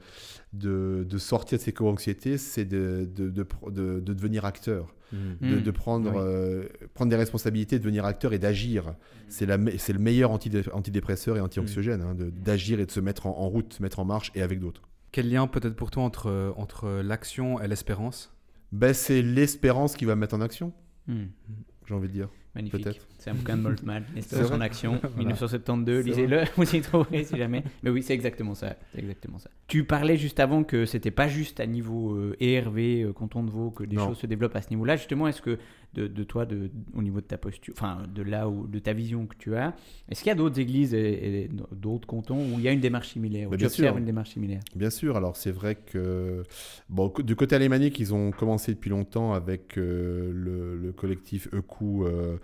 de, 0.52 1.06
de 1.08 1.18
sortir 1.18 1.56
de 1.56 1.62
cette 1.62 1.74
éco-anxiété, 1.74 2.36
c'est 2.36 2.64
de, 2.66 3.08
de, 3.14 3.30
de, 3.30 3.42
pr- 3.42 3.72
de- 3.72 4.00
de 4.00 4.12
devenir 4.12 4.44
acteur, 4.44 4.94
de, 5.12 5.56
Mm. 5.56 5.62
de 5.62 5.70
prendre, 5.70 6.10
Oui. 6.10 6.16
euh, 6.18 6.68
prendre 6.94 7.10
des 7.10 7.16
responsabilités, 7.16 7.78
de 7.78 7.84
devenir 7.84 8.04
acteur 8.04 8.32
et 8.34 8.38
d'agir. 8.38 8.94
C'est 9.28 9.46
la 9.46 9.56
me- 9.56 9.76
c'est 9.78 9.92
le 9.94 9.98
meilleur 9.98 10.30
antidé- 10.30 10.70
antidépresseur 10.72 11.36
et 11.38 11.40
anti-anxiogène, 11.40 12.02
hein, 12.02 12.14
de- 12.14 12.28
d'agir 12.30 12.78
et 12.80 12.84
de 12.86 12.90
se 12.90 13.00
mettre 13.00 13.26
en, 13.26 13.30
en 13.38 13.48
route, 13.48 13.72
se 13.74 13.82
mettre 13.82 13.98
en 13.98 14.04
marche 14.04 14.30
et 14.34 14.42
avec 14.42 14.60
d'autres. 14.60 14.82
Quel 15.10 15.30
lien 15.30 15.46
peut-être 15.46 15.74
pour 15.76 15.90
toi 15.90 16.02
entre, 16.02 16.52
entre 16.56 17.00
l'action 17.02 17.60
et 17.60 17.68
l'espérance? 17.68 18.34
Ben, 18.72 18.92
c'est 18.94 19.20
l'espérance 19.22 19.96
qui 19.96 20.04
va 20.06 20.16
mettre 20.16 20.34
en 20.34 20.40
action, 20.42 20.72
j'ai 21.08 21.94
envie 21.94 22.08
de 22.08 22.12
dire. 22.12 22.28
Magnifique. 22.54 23.00
C'est 23.18 23.30
un 23.30 23.34
bouquin 23.34 23.56
de 23.56 23.62
Moltmann, 23.62 24.04
C'est 24.08 24.14
L'espérance 24.16 24.50
en 24.50 24.60
action, 24.60 24.92
Voilà. 25.02 25.16
1972. 25.16 26.02
C'est 26.04 26.10
Lisez-le, 26.10 26.42
vous 26.56 26.76
y 26.76 26.80
trouverez 26.82 27.24
si 27.24 27.36
jamais. 27.38 27.64
Mais 27.82 27.88
oui, 27.90 28.02
c'est 28.02 28.12
exactement 28.12 28.54
ça. 28.54 28.76
C'est 28.92 28.98
exactement 29.00 29.38
ça. 29.38 29.48
Tu 29.68 29.84
parlais 29.84 30.18
juste 30.18 30.38
avant 30.38 30.62
que 30.62 30.84
c'était 30.84 31.10
pas 31.10 31.28
juste 31.28 31.60
à 31.60 31.66
niveau 31.66 32.14
euh, 32.14 32.36
ERV, 32.40 32.78
euh, 33.06 33.12
canton 33.14 33.42
de 33.42 33.50
Vaud, 33.50 33.70
que 33.70 33.84
des 33.84 33.96
Non. 33.96 34.08
choses 34.08 34.18
se 34.18 34.26
développent 34.26 34.56
à 34.56 34.60
ce 34.62 34.68
niveau-là. 34.68 34.96
Justement, 34.96 35.28
est-ce 35.28 35.40
que 35.40 35.58
de, 35.94 36.06
de 36.06 36.24
toi, 36.24 36.46
de, 36.46 36.70
au 36.94 37.02
niveau 37.02 37.20
de 37.20 37.26
ta 37.26 37.38
posture, 37.38 37.74
enfin 37.76 38.02
de 38.14 38.22
là 38.22 38.48
où, 38.48 38.66
de 38.66 38.78
ta 38.78 38.92
vision 38.92 39.26
que 39.26 39.36
tu 39.36 39.54
as, 39.56 39.74
est-ce 40.08 40.20
qu'il 40.22 40.28
y 40.28 40.32
a 40.32 40.34
d'autres 40.34 40.58
églises 40.58 40.94
et, 40.94 41.42
et 41.44 41.50
d'autres 41.72 42.06
cantons 42.06 42.38
où 42.38 42.58
il 42.58 42.62
y 42.62 42.68
a 42.68 42.72
une 42.72 42.80
démarche 42.80 43.10
similaire, 43.10 43.48
où 43.48 43.52
tu 43.52 43.58
bien 43.58 43.66
observes 43.66 43.88
sûr. 43.94 43.98
une 43.98 44.04
démarche 44.04 44.30
similaire? 44.30 44.60
Bien 44.74 44.90
sûr, 44.90 45.16
alors 45.16 45.36
c'est 45.36 45.50
vrai 45.52 45.74
que 45.76 46.42
bon, 46.88 47.12
du 47.22 47.36
côté 47.36 47.54
alémanique, 47.56 47.98
ils 48.00 48.14
ont 48.14 48.30
commencé 48.30 48.72
depuis 48.74 48.90
longtemps 48.90 49.32
avec 49.34 49.76
euh, 49.78 50.30
le, 50.32 50.76
le 50.76 50.92
collectif 50.92 51.48
ECU 51.52 52.04
euh, 52.04 52.36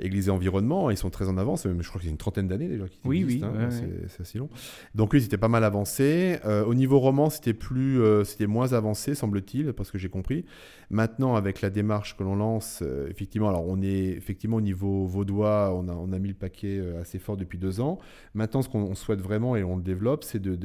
Église 0.00 0.28
et 0.28 0.30
Environnement. 0.30 0.90
Ils 0.90 0.96
sont 0.96 1.10
très 1.10 1.28
en 1.28 1.36
avance, 1.38 1.64
même, 1.66 1.82
je 1.82 1.88
crois 1.88 2.00
qu'il 2.00 2.08
y 2.08 2.10
a 2.10 2.12
une 2.12 2.18
trentaine 2.18 2.48
d'années 2.48 2.68
déjà 2.68 2.88
qu'ils 2.88 3.00
Oui, 3.04 3.20
existent, 3.22 3.48
oui, 3.52 3.58
hein, 3.58 3.64
ouais, 3.64 3.70
c'est 3.70 3.82
ouais. 3.82 4.06
c'est 4.08 4.20
assez 4.22 4.38
long. 4.38 4.48
Donc 4.94 5.12
oui, 5.12 5.22
c'était 5.22 5.38
pas 5.38 5.48
mal 5.48 5.64
avancé. 5.64 6.38
Euh, 6.44 6.64
au 6.64 6.74
niveau 6.74 6.98
roman, 6.98 7.30
c'était 7.30 7.54
plus, 7.54 8.00
euh, 8.00 8.24
c'était 8.24 8.46
moins 8.46 8.72
avancé, 8.72 9.14
semble-t-il, 9.14 9.72
parce 9.72 9.90
que 9.90 9.98
j'ai 9.98 10.08
compris. 10.08 10.44
Maintenant, 10.90 11.36
avec 11.36 11.60
la 11.62 11.70
démarche 11.70 12.16
que 12.16 12.22
l'on 12.22 12.36
lance, 12.36 12.80
euh, 12.82 13.08
effectivement, 13.08 13.48
alors 13.48 13.66
on 13.66 13.80
est 13.82 14.10
effectivement 14.16 14.56
au 14.58 14.60
niveau 14.60 15.06
vaudois, 15.06 15.72
on 15.74 15.88
a, 15.88 15.92
on 15.92 16.12
a 16.12 16.18
mis 16.18 16.28
le 16.28 16.34
paquet 16.34 16.80
assez 17.00 17.18
fort 17.18 17.36
depuis 17.36 17.58
deux 17.58 17.80
ans. 17.80 17.98
Maintenant, 18.34 18.62
ce 18.62 18.68
qu'on 18.68 18.82
on 18.82 18.94
souhaite 18.94 19.20
vraiment 19.20 19.56
et 19.56 19.62
on 19.64 19.76
le 19.76 19.82
développe, 19.82 20.24
c'est 20.24 20.40
de, 20.40 20.56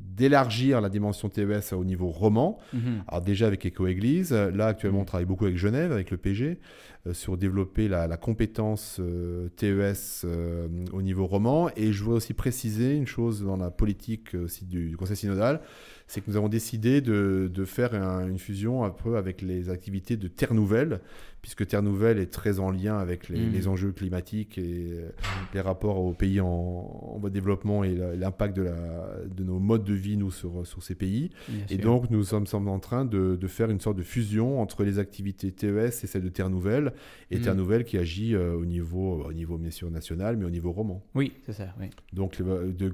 d'élargir 0.00 0.80
la 0.80 0.88
dimension 0.88 1.28
TES 1.28 1.72
au 1.72 1.84
niveau 1.84 2.08
roman. 2.08 2.58
Mhm. 2.72 3.02
Alors 3.08 3.22
déjà 3.22 3.46
avec 3.46 3.64
Éco-Église, 3.66 4.32
là 4.32 4.66
actuellement 4.66 5.00
on 5.00 5.04
travaille 5.04 5.26
beaucoup 5.26 5.44
avec 5.44 5.56
Genève, 5.56 5.92
avec 5.92 6.10
le 6.10 6.16
PG, 6.16 6.58
euh, 7.06 7.14
sur 7.14 7.36
développer 7.36 7.75
la, 7.84 8.16
compétence 8.16 8.98
euh, 9.00 9.48
TES 9.56 10.24
euh, 10.24 10.68
au 10.92 11.02
niveau 11.02 11.26
roman. 11.26 11.70
Et 11.76 11.92
je 11.92 12.02
voudrais 12.02 12.18
aussi 12.18 12.34
préciser 12.34 12.94
une 12.94 13.06
chose 13.06 13.42
dans 13.42 13.56
la 13.56 13.70
politique 13.70 14.34
euh, 14.34 14.44
aussi 14.44 14.64
du 14.64 14.96
Conseil 14.96 15.16
synodal, 15.16 15.60
c'est 16.08 16.20
que 16.20 16.30
nous 16.30 16.36
avons 16.36 16.48
décidé 16.48 17.00
de, 17.00 17.50
de 17.52 17.64
faire 17.64 17.94
un- 17.94 18.28
une 18.28 18.38
fusion 18.38 18.84
un 18.84 18.90
peu 18.90 19.16
avec 19.16 19.42
les 19.42 19.70
activités 19.70 20.16
de 20.16 20.28
Terre 20.28 20.54
Nouvelle, 20.54 21.00
puisque 21.42 21.66
Terre 21.66 21.82
Nouvelle 21.82 22.18
est 22.18 22.32
très 22.32 22.58
en 22.58 22.70
lien 22.70 22.98
avec 22.98 23.28
les, 23.28 23.38
Mm. 23.40 23.52
les 23.52 23.68
enjeux 23.68 23.92
climatiques 23.92 24.58
et 24.58 24.88
euh, 24.92 25.10
les 25.54 25.60
rapports 25.60 25.98
aux 26.04 26.12
pays 26.12 26.40
en, 26.40 26.46
en 26.46 27.18
voie 27.18 27.28
de 27.30 27.34
développement 27.34 27.84
et 27.84 27.94
l'impact 28.16 28.56
de, 28.56 28.62
la- 28.62 29.18
de 29.28 29.44
nos 29.44 29.58
modes 29.58 29.84
de 29.84 29.94
vie, 29.94 30.16
nous, 30.16 30.30
sur, 30.30 30.66
sur 30.66 30.82
ces 30.82 30.94
pays. 30.94 31.30
Bien 31.48 31.64
Et 31.70 31.74
sûr. 31.76 31.84
donc, 31.84 32.10
nous 32.10 32.22
sommes, 32.24 32.46
sommes 32.46 32.68
en 32.68 32.78
train 32.80 33.04
de, 33.04 33.36
de 33.36 33.46
faire 33.48 33.70
une 33.70 33.80
sorte 33.80 33.96
de 33.96 34.02
fusion 34.02 34.60
entre 34.60 34.82
les 34.84 34.98
activités 34.98 35.50
TES 35.52 35.68
et 35.88 35.90
celles 36.06 36.22
de 36.24 36.28
Terre 36.28 36.50
Nouvelle, 36.50 36.92
et 37.30 37.38
Mm. 37.38 37.42
Terre 37.42 37.54
Nouvelle 37.56 37.84
qui 37.84 37.98
agit 37.98 38.34
euh, 38.34 38.54
au 38.54 38.64
niveau, 38.64 39.24
au 39.24 39.32
niveau 39.32 39.56
bien 39.58 39.70
sûr 39.70 39.90
national, 39.90 40.36
mais 40.36 40.44
au 40.44 40.50
niveau 40.50 40.72
roman. 40.72 41.02
Oui, 41.14 41.32
c'est 41.44 41.52
ça. 41.52 41.74
Oui. 41.80 41.90
Donc, 42.12 42.38
le- 42.38 42.72
de, 42.72 42.92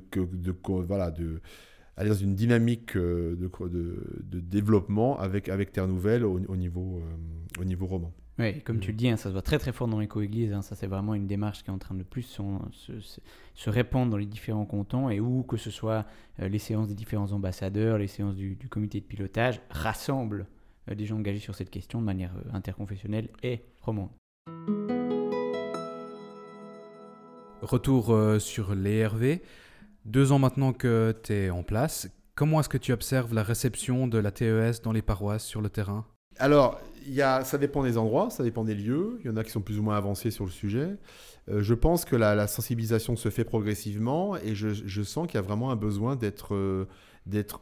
voilà, 0.87 1.11
de 1.11 1.41
aller 1.97 2.09
dans 2.11 2.15
une 2.17 2.35
dynamique 2.35 2.97
euh, 2.97 3.37
de, 3.37 3.47
co- 3.49 3.69
de, 3.69 4.03
de 4.23 4.41
développement 4.41 5.19
avec, 5.19 5.49
avec 5.49 5.73
Terre 5.73 5.89
Nouvelle 5.89 6.25
au, 6.25 6.41
au 6.49 6.57
niveau, 6.57 7.01
euh, 7.03 7.61
au 7.61 7.65
niveau 7.65 7.87
roman. 7.87 8.13
Oui, 8.39 8.61
comme 8.63 8.81
tu 8.81 8.89
Mhm. 8.89 8.93
le 8.93 8.97
dis, 8.97 9.09
hein, 9.11 9.17
ça 9.19 9.25
se 9.29 9.33
voit 9.35 9.43
très 9.43 9.59
très 9.59 9.73
fort 9.73 9.89
dans 9.89 10.01
l'éco-église. 10.01 10.55
hein, 10.55 10.63
ça, 10.63 10.75
c'est 10.75 10.87
vraiment 10.87 11.13
une 11.15 11.27
démarche 11.27 11.63
qui 11.63 11.69
est 11.69 11.73
en 11.73 11.79
train 11.79 11.95
de 11.95 12.03
plus 12.03 12.23
se, 12.23 12.43
se- 12.73 13.21
se 13.55 13.71
répandre 13.71 14.11
dans 14.11 14.17
les 14.17 14.25
différents 14.27 14.65
cantons 14.65 15.11
et 15.11 15.21
où 15.21 15.43
que 15.43 15.59
ce 15.59 15.71
soit 15.71 16.07
euh, 16.41 16.49
les 16.49 16.59
séances 16.59 16.89
des 16.89 16.95
différents 16.95 17.31
ambassadeurs, 17.33 17.99
les 17.99 18.07
séances 18.07 18.35
du, 18.37 18.57
du 18.57 18.69
comité 18.71 19.01
de 19.01 19.05
pilotage, 19.05 19.61
rassemblent 19.69 20.47
euh, 20.91 20.95
des 20.95 21.05
gens 21.05 21.19
engagés 21.19 21.41
sur 21.41 21.55
cette 21.55 21.69
question 21.71 22.01
de 22.01 22.07
manière 22.07 22.33
euh, 22.37 22.57
interconfessionnelle 22.57 23.29
et 23.43 23.61
romande. 23.83 24.09
Retour 27.61 28.11
euh, 28.13 28.39
sur 28.39 28.75
l'ERV. 28.75 29.39
Deux 30.05 30.33
ans 30.33 30.39
maintenant 30.39 30.73
que 30.73 31.15
tu 31.23 31.33
es 31.33 31.51
en 31.51 31.63
place, 31.63 32.09
comment 32.35 32.61
est-ce 32.61 32.69
que 32.69 32.79
tu 32.79 32.93
observes 32.93 33.35
la 33.35 33.43
réception 33.43 34.07
de 34.09 34.19
la 34.19 34.31
TES 34.31 34.83
dans 34.83 34.93
les 34.93 35.03
paroisses 35.03 35.45
sur 35.45 35.61
le 35.61 35.69
terrain? 35.69 36.07
Alors, 36.39 36.81
ça 37.45 37.59
dépend 37.59 37.83
des 37.83 37.99
endroits, 37.99 38.31
ça 38.31 38.43
dépend 38.43 38.65
des 38.65 38.75
lieux. 38.75 39.19
Il 39.21 39.27
y 39.27 39.31
en 39.31 39.37
a 39.37 39.45
qui 39.45 39.51
sont 39.51 39.61
plus 39.61 39.79
ou 39.79 39.83
moins 39.83 39.97
avancés 39.97 40.31
sur 40.31 40.45
le 40.45 40.51
sujet. 40.51 40.97
Euh, 41.49 41.63
je 41.63 41.75
pense 41.75 42.05
que 42.05 42.17
la, 42.17 42.47
sensibilisation 42.47 43.17
se 43.17 43.29
fait 43.29 43.45
progressivement 43.45 44.37
et 44.37 44.55
je, 44.55 45.03
sens 45.03 45.27
qu'il 45.27 45.37
y 45.37 45.39
a 45.39 45.43
vraiment 45.43 45.71
un 45.71 45.77
besoin 45.77 46.17
d'être 46.17 46.55
euh, 46.55 46.87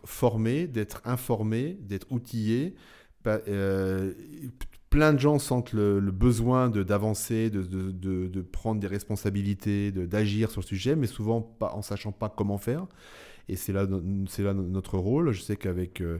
formé, 0.04 0.66
d'être 0.66 1.02
informé, 1.04 1.78
d'être 1.82 2.06
outillé. 2.10 2.74
Euh, 3.26 4.12
plein 4.90 5.12
de 5.12 5.18
gens 5.18 5.38
sentent 5.38 5.72
le, 5.72 6.00
le 6.00 6.10
besoin 6.10 6.68
d'avancer, 6.68 7.48
de, 7.48 7.62
de, 7.62 7.90
de- 7.92 8.26
de 8.26 8.40
prendre 8.42 8.80
des 8.80 8.88
responsabilités, 8.88 9.92
de- 9.92 10.04
d'agir 10.04 10.50
sur 10.50 10.60
le 10.62 10.66
sujet, 10.66 10.96
mais 10.96 11.06
souvent 11.06 11.40
pas, 11.40 11.72
en 11.74 11.82
sachant 11.82 12.12
pas 12.12 12.28
comment 12.28 12.58
faire. 12.58 12.86
Et 13.48 13.56
c'est 13.56 13.72
là, 13.72 13.86
c'est 14.28 14.42
là 14.42 14.52
no- 14.54 14.62
notre 14.62 14.96
rôle. 14.98 15.32
Je 15.32 15.40
sais 15.42 15.56
qu'avec, 15.56 16.00
euh, 16.00 16.18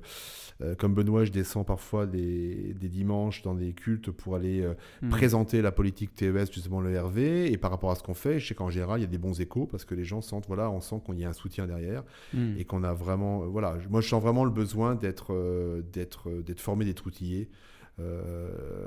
euh, 0.63 0.75
comme 0.75 0.95
Benoît, 0.95 1.25
je 1.25 1.31
descends 1.31 1.63
parfois 1.65 2.07
des, 2.07 2.75
des 2.75 2.89
dimanches 2.89 3.43
dans 3.43 3.55
des 3.55 3.73
cultes 3.73 4.11
pour 4.11 4.35
aller 4.35 4.63
euh, 4.63 4.75
Hmm. 5.03 5.11
présenter 5.11 5.63
la 5.63 5.71
politique 5.73 6.15
TES, 6.15 6.53
justement 6.53 6.81
le 6.81 6.97
RV. 6.99 7.51
Et 7.53 7.57
par 7.57 7.71
rapport 7.71 7.91
à 7.93 7.95
ce 7.97 8.03
qu'on 8.03 8.15
fait, 8.15 8.41
je 8.41 8.49
sais 8.49 8.55
qu'en 8.55 8.71
général, 8.71 8.99
il 9.01 9.03
y 9.03 9.07
a 9.07 9.11
des 9.11 9.19
bons 9.19 9.41
échos 9.41 9.67
parce 9.67 9.85
que 9.85 9.95
les 9.95 10.05
gens 10.05 10.21
sentent, 10.23 10.47
voilà, 10.49 10.71
on 10.71 10.81
sent 10.81 11.01
qu'il 11.07 11.19
y 11.21 11.25
a 11.25 11.29
un 11.29 11.33
soutien 11.33 11.67
derrière 11.67 12.03
Hmm. 12.35 12.55
et 12.59 12.65
qu'on 12.65 12.83
a 12.85 12.95
vraiment, 12.95 13.47
voilà, 13.47 13.77
moi 13.91 14.01
je 14.01 14.09
sens 14.09 14.23
vraiment 14.23 14.45
le 14.45 14.51
besoin 14.51 14.95
d'être, 14.97 15.33
euh, 15.33 15.83
d'être, 15.93 16.31
d'être 16.43 16.61
formé, 16.61 16.85
d'être 16.85 17.07
outillé 17.07 17.49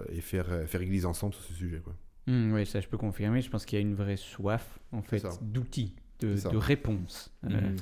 et 0.09 0.21
faire, 0.21 0.47
euh, 0.49 0.65
faire 0.65 0.81
église 0.81 1.05
ensemble 1.05 1.33
sur 1.33 1.43
ce 1.43 1.53
sujet. 1.53 1.79
Quoi. 1.83 1.95
Hmm, 2.27 2.53
oui, 2.53 2.65
ça 2.65 2.79
je 2.79 2.87
peux 2.87 2.97
confirmer. 2.97 3.41
Je 3.41 3.49
pense 3.49 3.65
qu'il 3.65 3.77
y 3.77 3.81
a 3.81 3.85
une 3.85 3.95
vraie 3.95 4.17
soif 4.17 4.79
en 4.91 5.01
fait 5.01 5.23
d'outils, 5.41 5.95
de, 6.21 6.57
réponses. 6.57 7.31
Euh, 7.45 7.49
Mhm. 7.49 7.75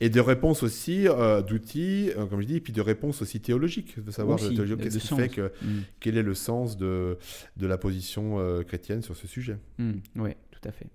Et 0.00 0.10
de 0.10 0.20
réponses 0.20 0.62
aussi, 0.62 1.08
euh, 1.08 1.40
d'outils, 1.40 2.10
euh, 2.18 2.26
comme 2.26 2.42
je 2.42 2.46
dis, 2.46 2.56
et 2.56 2.60
puis 2.60 2.74
de 2.74 2.82
réponses 2.82 3.22
aussi 3.22 3.40
théologiques, 3.40 3.98
de 3.98 4.10
savoir 4.10 4.38
euh, 4.42 4.76
qu'est-ce 4.76 4.98
qui 4.98 5.14
fait 5.14 5.30
que, 5.30 5.52
hmm. 5.62 5.84
quel 6.00 6.18
est 6.18 6.22
le 6.22 6.34
sens 6.34 6.76
de, 6.76 7.16
de 7.56 7.66
la 7.66 7.78
position 7.78 8.38
euh, 8.38 8.62
chrétienne 8.62 9.00
sur 9.00 9.16
ce 9.16 9.26
sujet? 9.26 9.56
Hmm, 9.78 9.92
Oui, 10.16 10.32
tout 10.50 10.68
à 10.68 10.72
fait. 10.72 10.86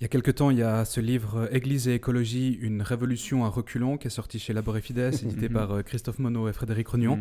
Il 0.00 0.04
y 0.04 0.06
a 0.06 0.08
quelque 0.08 0.30
temps, 0.30 0.50
il 0.50 0.58
y 0.58 0.62
a 0.62 0.84
ce 0.84 1.00
livre 1.00 1.38
euh, 1.38 1.48
Église 1.50 1.88
et 1.88 1.94
écologie, 1.94 2.52
une 2.60 2.82
révolution 2.82 3.44
à 3.44 3.48
reculons 3.48 3.96
qui 3.96 4.06
est 4.06 4.10
sorti 4.10 4.38
chez 4.38 4.52
Labor 4.52 4.76
et 4.76 4.80
Fides, 4.80 4.98
édité 5.22 5.48
par 5.48 5.72
euh, 5.72 5.82
Christophe 5.82 6.18
Monod 6.18 6.48
et 6.48 6.52
Frédéric 6.52 6.88
Rognon. 6.88 7.18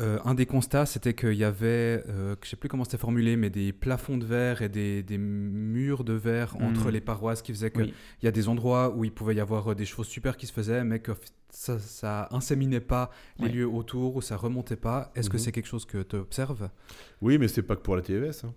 Euh, 0.00 0.18
un 0.24 0.34
des 0.34 0.46
constats, 0.46 0.86
c'était 0.86 1.12
qu'il 1.14 1.34
y 1.34 1.44
avait, 1.44 2.02
euh, 2.08 2.34
je 2.40 2.46
ne 2.46 2.50
sais 2.50 2.56
plus 2.56 2.68
comment 2.68 2.84
c'était 2.84 2.96
formulé, 2.98 3.36
mais 3.36 3.50
des 3.50 3.72
plafonds 3.72 4.16
de 4.16 4.24
verre 4.24 4.62
et 4.62 4.68
des, 4.68 5.02
des 5.02 5.18
murs 5.18 6.04
de 6.04 6.14
verre 6.14 6.56
entre 6.60 6.86
Mhm. 6.86 6.90
les 6.92 7.00
paroisses 7.00 7.42
qui 7.42 7.52
faisaient 7.52 7.70
qu'il 7.70 7.82
Oui. 7.82 7.94
y 8.22 8.26
a 8.26 8.30
des 8.30 8.48
endroits 8.48 8.94
où 8.96 9.04
il 9.04 9.12
pouvait 9.12 9.34
y 9.34 9.40
avoir 9.40 9.68
euh, 9.72 9.74
des 9.74 9.84
choses 9.84 10.06
super 10.06 10.36
qui 10.38 10.46
se 10.46 10.52
faisaient, 10.52 10.84
mais 10.84 11.00
que 11.00 11.12
ça, 11.50 11.78
ça 11.78 12.28
inséminait 12.30 12.80
pas 12.80 13.10
les 13.38 13.44
Ouais. 13.46 13.52
lieux 13.52 13.68
autour, 13.68 14.16
ou 14.16 14.22
ça 14.22 14.36
remontait 14.36 14.76
pas. 14.76 15.12
Est-ce 15.14 15.28
que 15.28 15.36
Mhm. 15.36 15.42
c'est 15.42 15.52
quelque 15.52 15.66
chose 15.68 15.84
que 15.84 16.02
tu 16.02 16.16
observes? 16.16 16.70
Oui, 17.20 17.36
mais 17.38 17.48
c'est 17.48 17.62
pas 17.62 17.76
que 17.76 17.82
pour 17.82 17.96
la 17.96 18.02
TES. 18.02 18.44
hein. 18.44 18.54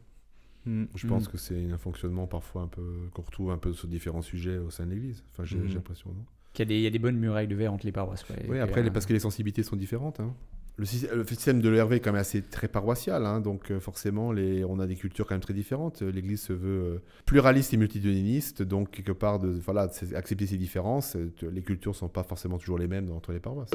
Hmm. 0.65 0.85
Je 0.95 1.07
pense 1.07 1.27
que 1.27 1.37
c'est 1.37 1.69
un 1.73 1.77
fonctionnement 1.77 2.25
parfois 2.25 2.61
un 2.61 2.67
peu 2.67 3.09
qu'on 3.13 3.21
retrouve 3.23 3.51
un 3.51 3.57
peu 3.57 3.73
sur 3.73 3.89
différents 3.89 4.21
sujets 4.21 4.59
au 4.59 4.69
sein 4.69 4.85
de 4.85 4.91
l'Église. 4.91 5.21
Enfin, 5.33 5.43
j'ai 5.43 5.57
l'impression. 5.57 6.11
non? 6.11 6.23
Qu'il 6.53 6.63
y, 6.63 6.67
a 6.67 6.69
des- 6.69 6.75
il 6.77 6.81
y 6.83 6.87
a 6.87 6.89
des 6.89 6.99
bonnes 6.99 7.17
murailles 7.17 7.47
de 7.49 7.55
verre 7.55 7.73
entre 7.73 7.85
les 7.85 7.91
paroisses. 7.91 8.23
quoi. 8.23 8.35
Oui, 8.47 8.59
après, 8.59 8.81
euh, 8.87 8.89
parce 8.91 9.05
que 9.05 9.11
les 9.11 9.19
sensibilités 9.19 9.63
sont 9.63 9.75
différentes. 9.75 10.21
hein. 10.21 10.33
Le, 10.77 10.85
syst- 10.85 11.13
le 11.13 11.23
système 11.23 11.61
de 11.61 11.69
l'ERV 11.69 11.93
est 11.93 11.99
quand 11.99 12.11
même 12.11 12.19
assez 12.21 12.41
très 12.41 12.67
paroissial, 12.67 13.27
hein, 13.27 13.39
donc 13.41 13.69
euh, 13.69 13.79
forcément, 13.79 14.31
les, 14.31 14.63
on 14.65 14.79
a 14.79 14.87
des 14.87 14.95
cultures 14.95 15.27
quand 15.27 15.35
même 15.35 15.41
très 15.41 15.53
différentes. 15.53 16.01
L'Église 16.01 16.41
se 16.41 16.53
veut 16.53 16.95
euh, 16.95 17.01
pluraliste 17.27 17.75
et 17.75 17.77
multidéniste, 17.77 18.63
donc 18.63 18.89
quelque 18.89 19.11
part, 19.11 19.39
de, 19.39 19.49
voilà, 19.49 19.87
accepter 20.15 20.47
ces 20.47 20.57
différences. 20.57 21.15
euh, 21.15 21.31
Les 21.51 21.61
cultures 21.61 21.95
sont 21.95 22.07
pas 22.09 22.23
forcément 22.23 22.57
toujours 22.57 22.79
les 22.79 22.87
mêmes 22.87 23.11
entre 23.11 23.33
les 23.33 23.39
paroisses. 23.39 23.69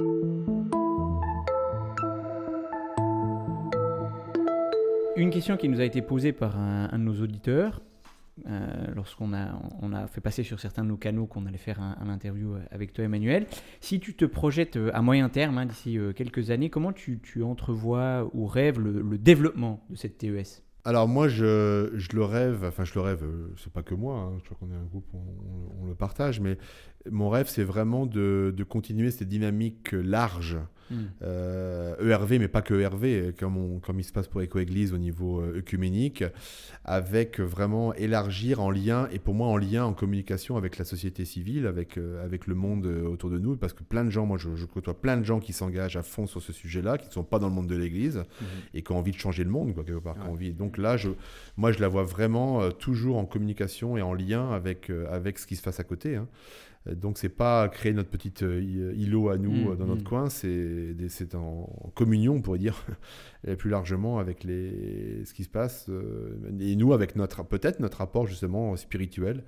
Une 5.16 5.30
question 5.30 5.56
qui 5.56 5.68
nous 5.68 5.80
a 5.80 5.84
été 5.84 6.02
posée 6.02 6.32
par 6.32 6.58
un 6.58 6.98
de 6.98 7.04
nos 7.04 7.20
auditeurs, 7.22 7.80
euh, 8.48 8.86
lorsqu'on 8.94 9.32
a, 9.32 9.60
on 9.80 9.92
a 9.92 10.06
fait 10.06 10.20
passer 10.20 10.42
sur 10.42 10.60
certains 10.60 10.84
de 10.84 10.88
nos 10.88 10.96
canaux 10.96 11.26
qu'on 11.26 11.46
allait 11.46 11.58
faire 11.58 11.80
un, 11.80 12.08
interview 12.08 12.54
euh, 12.54 12.60
avec 12.70 12.92
toi, 12.92 13.04
Emmanuel. 13.04 13.46
Si 13.80 14.00
tu 14.00 14.14
te 14.14 14.24
projettes 14.24 14.76
euh, 14.76 14.90
à 14.94 15.02
moyen 15.02 15.28
terme, 15.28 15.58
hein, 15.58 15.66
d'ici 15.66 15.98
quelques 16.14 16.50
années, 16.50 16.70
comment 16.70 16.92
tu, 16.92 17.20
tu 17.22 17.42
entrevois 17.42 18.28
ou 18.32 18.46
rêves 18.46 18.80
le, 18.80 19.18
développement 19.18 19.84
de 19.90 19.96
cette 19.96 20.18
TES 20.18 20.62
Alors 20.84 21.08
moi, 21.08 21.28
je, 21.28 21.90
je 21.94 22.14
le 22.14 22.24
rêve, 22.24 22.64
enfin 22.64 22.84
je 22.84 22.94
le 22.94 23.00
rêve, 23.00 23.24
c'est 23.56 23.72
pas 23.72 23.82
que 23.82 23.94
moi, 23.94 24.18
hein, 24.20 24.38
je 24.38 24.44
crois 24.44 24.58
qu'on 24.60 24.72
est 24.72 24.78
un 24.78 24.84
groupe, 24.84 25.06
on 25.80 25.86
le 25.86 25.94
partage, 25.94 26.40
mais 26.40 26.56
mon 27.10 27.28
rêve, 27.30 27.48
c'est 27.48 27.64
vraiment 27.64 28.06
de, 28.06 28.52
de 28.56 28.64
continuer 28.64 29.10
cette 29.10 29.28
dynamique 29.28 29.92
large 29.92 30.58
Mm. 30.90 30.94
euh, 31.20 31.94
ERV, 32.12 32.38
mais 32.38 32.48
pas 32.48 32.62
que 32.62 32.72
ERV, 32.72 33.34
comme, 33.38 33.58
on- 33.58 33.78
comme 33.78 34.00
il 34.00 34.04
se 34.04 34.12
passe 34.12 34.26
pour 34.26 34.40
Éco-Église 34.40 34.94
au 34.94 34.96
niveau 34.96 35.40
euh, 35.42 35.58
œcuménique, 35.58 36.24
avec 36.86 37.40
vraiment 37.40 37.92
élargir 37.94 38.60
en 38.60 38.70
lien, 38.70 39.06
et 39.12 39.18
pour 39.18 39.34
moi 39.34 39.48
en 39.48 39.58
lien, 39.58 39.84
en 39.84 39.92
communication 39.92 40.56
avec 40.56 40.78
la 40.78 40.86
société 40.86 41.26
civile, 41.26 41.66
avec, 41.66 41.98
euh, 41.98 42.24
avec 42.24 42.46
le 42.46 42.54
monde 42.54 42.86
euh, 42.86 43.06
autour 43.06 43.28
de 43.28 43.38
nous, 43.38 43.54
parce 43.56 43.74
que 43.74 43.82
plein 43.82 44.02
de 44.02 44.08
gens, 44.08 44.24
moi 44.24 44.38
je, 44.38 44.54
je 44.56 44.64
côtoie 44.64 44.98
plein 44.98 45.18
de 45.18 45.24
gens 45.24 45.40
qui 45.40 45.52
s'engagent 45.52 45.98
à 45.98 46.02
fond 46.02 46.26
sur 46.26 46.40
ce 46.40 46.54
sujet-là, 46.54 46.96
qui 46.96 47.08
ne 47.08 47.12
sont 47.12 47.22
pas 47.22 47.38
dans 47.38 47.48
le 47.48 47.54
monde 47.54 47.66
de 47.68 47.76
l'Église, 47.76 48.16
Mhm. 48.40 48.46
et 48.72 48.82
qui 48.82 48.92
ont 48.92 48.96
envie 48.98 49.12
de 49.12 49.18
changer 49.18 49.44
le 49.44 49.50
monde, 49.50 49.74
quoi, 49.74 49.84
quelque 49.84 49.98
part. 50.02 50.16
Ouais. 50.16 50.30
envie. 50.30 50.54
Donc 50.54 50.78
là, 50.78 50.96
je, 50.96 51.10
moi 51.58 51.70
je 51.70 51.80
la 51.80 51.88
vois 51.88 52.04
vraiment 52.04 52.70
toujours 52.70 53.18
en 53.18 53.26
communication 53.26 53.98
et 53.98 54.02
en 54.02 54.14
lien 54.14 54.52
avec, 54.52 54.90
avec 55.10 55.38
ce 55.38 55.46
qui 55.46 55.56
se 55.56 55.62
passe 55.62 55.80
à 55.80 55.84
côté. 55.84 56.16
hein. 56.16 56.28
Euh, 56.86 56.94
Donc 56.94 57.18
c'est 57.18 57.28
pas 57.28 57.68
créer 57.68 57.92
notre 57.92 58.10
petite 58.10 58.42
euh, 58.42 58.92
îlot 58.96 59.28
à 59.28 59.38
nous 59.38 59.50
Mm, 59.52 59.72
euh, 59.72 59.76
dans 59.76 59.86
notre 59.86 60.02
mm. 60.02 60.08
coin, 60.08 60.28
c'est 60.28 61.34
en, 61.34 61.92
communion, 61.94 62.34
on 62.34 62.42
pourrait 62.42 62.58
dire, 62.58 62.84
plus 63.58 63.70
largement 63.70 64.18
avec 64.18 64.44
les, 64.44 65.24
ce 65.24 65.34
qui 65.34 65.44
se 65.44 65.48
passe. 65.48 65.90
et 66.60 66.76
nous, 66.76 66.92
avec 66.92 67.16
notre 67.16 67.44
peut-être 67.44 67.80
notre 67.80 67.98
rapport 67.98 68.26
justement 68.26 68.76
spirituel 68.76 69.44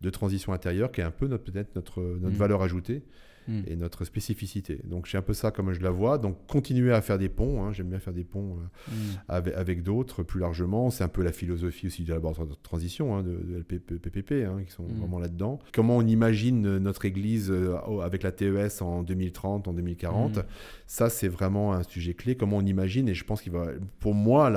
de 0.00 0.10
transition 0.10 0.52
intérieure, 0.52 0.92
qui 0.92 1.00
est 1.00 1.04
un 1.04 1.10
peu 1.10 1.26
notre 1.28 1.44
peut-être 1.44 1.74
notre, 1.76 2.00
notre 2.02 2.34
Mm. 2.34 2.38
valeur 2.38 2.62
ajoutée 2.62 3.02
Mm. 3.48 3.60
et 3.66 3.76
notre 3.76 4.04
spécificité. 4.04 4.80
Donc 4.84 5.06
c'est 5.08 5.18
un 5.18 5.22
peu 5.22 5.34
ça 5.34 5.50
comme 5.50 5.72
je 5.72 5.80
la 5.80 5.90
vois. 5.90 6.18
Donc 6.18 6.36
continuer 6.46 6.92
à 6.92 7.00
faire 7.02 7.18
des 7.18 7.28
ponts, 7.28 7.62
hein, 7.64 7.72
j'aime 7.72 7.88
bien 7.88 7.98
faire 7.98 8.14
des 8.14 8.24
ponts 8.24 8.56
euh, 8.58 8.90
Mm. 8.92 8.94
avec, 9.28 9.54
avec 9.54 9.82
d'autres 9.82 10.22
plus 10.22 10.40
largement. 10.40 10.90
C'est 10.90 11.04
un 11.04 11.08
peu 11.08 11.22
la 11.22 11.32
philosophie 11.32 11.86
aussi 11.86 12.02
du 12.04 12.10
laboratoire 12.10 12.46
de 12.46 12.54
transition 12.62 13.16
hein, 13.16 13.22
de, 13.22 13.30
de 13.32 13.58
LPPP, 13.58 14.32
hein, 14.46 14.62
qui 14.64 14.72
sont 14.72 14.84
Mm. 14.84 14.98
vraiment 14.98 15.18
là-dedans. 15.18 15.58
Comment 15.72 15.96
on 15.98 16.06
imagine 16.06 16.66
euh, 16.66 16.78
notre 16.78 17.04
Église 17.04 17.50
euh, 17.50 17.76
avec 18.02 18.22
la 18.22 18.32
TES 18.32 18.80
en 18.82 19.02
2030, 19.02 19.68
en 19.68 19.72
2040 19.72 20.38
Mm. 20.38 20.42
Ça, 20.86 21.08
c'est 21.10 21.28
vraiment 21.28 21.72
un 21.72 21.82
sujet 21.82 22.14
clé. 22.14 22.34
Comment 22.36 22.58
on 22.58 22.66
imagine? 22.66 23.08
Et 23.08 23.14
je 23.14 23.24
pense 23.24 23.40
qu'il 23.42 23.52
va, 23.52 23.68
pour 24.00 24.14
moi, 24.14 24.50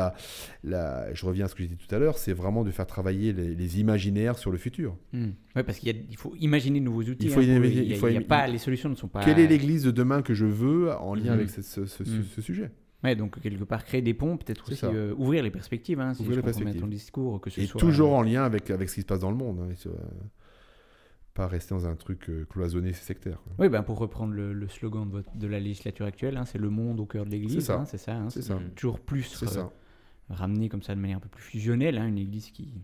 la- 0.63 1.13
je 1.13 1.25
reviens 1.25 1.45
à 1.45 1.47
ce 1.47 1.55
que 1.55 1.63
j'ai 1.63 1.69
dit 1.69 1.77
tout 1.77 1.93
à 1.93 1.99
l'heure, 1.99 2.17
c'est 2.17 2.33
vraiment 2.33 2.63
de 2.63 2.71
faire 2.71 2.85
travailler 2.87 3.33
les, 3.33 3.55
les 3.55 3.79
imaginaires 3.79 4.37
sur 4.37 4.51
le 4.51 4.57
futur. 4.57 4.95
Ouais, 5.55 5.63
parce 5.63 5.79
qu'il 5.79 6.05
faut 6.17 6.35
imaginer 6.39 6.79
de 6.79 6.85
nouveaux 6.85 7.01
outils. 7.01 7.25
Il 7.25 7.29
faut 7.31 7.41
imaginer- 7.41 7.81
il 7.81 7.87
y 7.87 7.91
a- 7.93 7.95
il 7.95 7.99
faut 7.99 8.07
il 8.09 8.13
y 8.13 8.17
a 8.17 8.21
pas, 8.21 8.45
les 8.47 8.57
solutions 8.59 8.76
ne 8.85 8.95
sont 8.95 9.07
pas. 9.07 9.23
Quelle 9.23 9.39
est 9.39 9.47
l'Église 9.47 9.83
de 9.83 9.91
demain 9.91 10.21
que 10.21 10.33
je 10.33 10.45
veux 10.45 10.91
en 10.93 11.13
lien 11.15 11.31
Mm. 11.31 11.39
avec 11.39 11.49
ce, 11.49 11.61
ce- 11.61 11.85
ce- 11.85 12.03
ce- 12.03 12.21
ce 12.23 12.41
sujet 12.41 12.71
Ouais, 13.03 13.15
donc 13.15 13.39
quelque 13.41 13.63
part 13.63 13.83
créer 13.85 14.01
des 14.01 14.13
ponts, 14.15 14.37
peut-être 14.37 14.71
aussi 14.71 14.85
euh, 14.85 15.13
ouvrir 15.17 15.43
les 15.43 15.51
perspectives. 15.51 15.99
Hein, 15.99 16.13
si 16.15 16.21
Ouvrir 16.23 16.35
je 16.35 16.39
les 16.39 16.43
perspectives. 16.45 16.81
ton 16.81 16.87
discours, 16.87 17.39
que 17.41 17.49
ce 17.51 17.61
Et 17.61 17.65
soit 17.67 17.79
toujours 17.79 18.13
en 18.13 18.23
lien 18.23 18.43
avec, 18.43 18.69
avec 18.71 18.89
ce 18.89 18.95
qui 18.95 19.01
se 19.01 19.05
passe 19.05 19.19
dans 19.19 19.29
le 19.31 19.37
monde. 19.37 19.59
hein, 19.61 19.69
et 19.71 19.75
ce- 19.75 19.89
pas 21.33 21.47
rester 21.47 21.75
dans 21.75 21.85
un 21.85 21.95
truc 21.95 22.29
euh, 22.29 22.45
cloisonné, 22.49 22.93
sectaire. 22.93 23.39
quoi. 23.43 23.53
Oui, 23.59 23.69
ben 23.69 23.83
pour 23.83 23.99
reprendre 23.99 24.33
le, 24.33 24.53
le 24.53 24.67
slogan 24.67 25.05
de, 25.07 25.11
votre- 25.11 25.35
de 25.37 25.47
la 25.47 25.59
législature 25.59 26.07
actuelle, 26.07 26.35
hein, 26.37 26.45
c'est 26.45 26.57
le 26.57 26.69
monde 26.71 26.99
au 26.99 27.05
cœur 27.05 27.25
de 27.25 27.29
l'Église. 27.29 27.53
C'est 27.53 27.61
ça. 27.61 27.85
C'est 28.29 28.41
ça. 28.41 28.59
Toujours 28.75 28.99
plus 28.99 29.43
euh, 29.43 29.45
ça. 29.47 29.71
ramené 30.29 30.67
comme 30.67 30.81
ça 30.81 30.95
de 30.95 30.99
manière 30.99 31.17
un 31.17 31.21
peu 31.21 31.29
plus 31.29 31.43
fusionnelle, 31.43 31.97
une 31.99 32.17
Église 32.17 32.49
qui, 32.49 32.81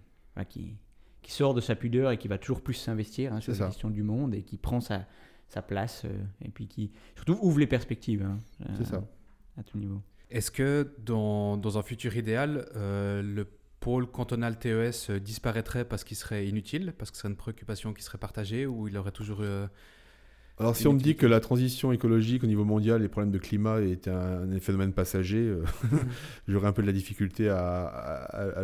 qui, 0.49 0.75
qui 1.23 1.31
sort 1.31 1.55
de 1.55 1.61
sa 1.61 1.75
pudeur 1.75 2.11
et 2.11 2.17
qui 2.19 2.27
va 2.27 2.37
toujours 2.37 2.61
plus 2.61 2.75
s'investir 2.75 3.33
hein, 3.33 3.41
sur 3.41 3.53
la 3.53 3.65
question 3.65 3.89
du 3.89 4.03
monde 4.03 4.35
et 4.35 4.43
qui 4.43 4.57
prend 4.57 4.81
sa, 4.81 5.07
sa 5.53 5.61
place 5.61 6.03
euh, 6.05 6.09
et 6.43 6.49
puis 6.49 6.67
qui 6.67 6.91
surtout 7.15 7.37
ouvre 7.41 7.59
les 7.59 7.67
perspectives 7.67 8.23
hein, 8.23 8.39
C'est 8.77 8.87
euh, 8.87 8.99
ça. 8.99 9.07
à 9.57 9.63
tout 9.63 9.77
niveau. 9.77 10.01
Est-ce 10.29 10.49
que 10.49 10.95
dans, 10.99 11.57
dans 11.57 11.77
un 11.77 11.83
futur 11.83 12.15
idéal, 12.17 12.67
euh, 12.75 13.21
le 13.21 13.47
pôle 13.79 14.07
cantonal 14.09 14.57
TES 14.57 15.11
disparaîtrait 15.21 15.85
parce 15.85 16.03
qu'il 16.03 16.17
serait 16.17 16.47
inutile, 16.47 16.93
parce 16.97 17.11
que 17.11 17.17
ce 17.17 17.21
serait 17.21 17.29
une 17.31 17.37
préoccupation 17.37 17.93
qui 17.93 18.01
serait 18.01 18.17
partagée, 18.17 18.65
ou 18.65 18.87
il 18.87 18.97
aurait 18.97 19.11
toujours... 19.11 19.43
Alors, 20.59 20.75
si 20.75 20.87
on 20.87 20.93
me 20.93 20.99
dit 20.99 21.15
que 21.15 21.25
la 21.25 21.39
transition 21.39 21.91
écologique 21.91 22.43
au 22.43 22.47
niveau 22.47 22.63
mondial, 22.63 23.01
les 23.01 23.07
problèmes 23.07 23.31
de 23.31 23.39
climat 23.39 23.81
est 23.81 24.07
un, 24.07 24.51
un 24.51 24.59
phénomène 24.59 24.93
passager, 24.93 25.39
euh, 25.39 25.63
j'aurais 26.47 26.67
un 26.67 26.71
peu 26.71 26.83
de 26.83 26.87
la 26.87 26.93
difficulté 26.93 27.49
à, 27.49 28.63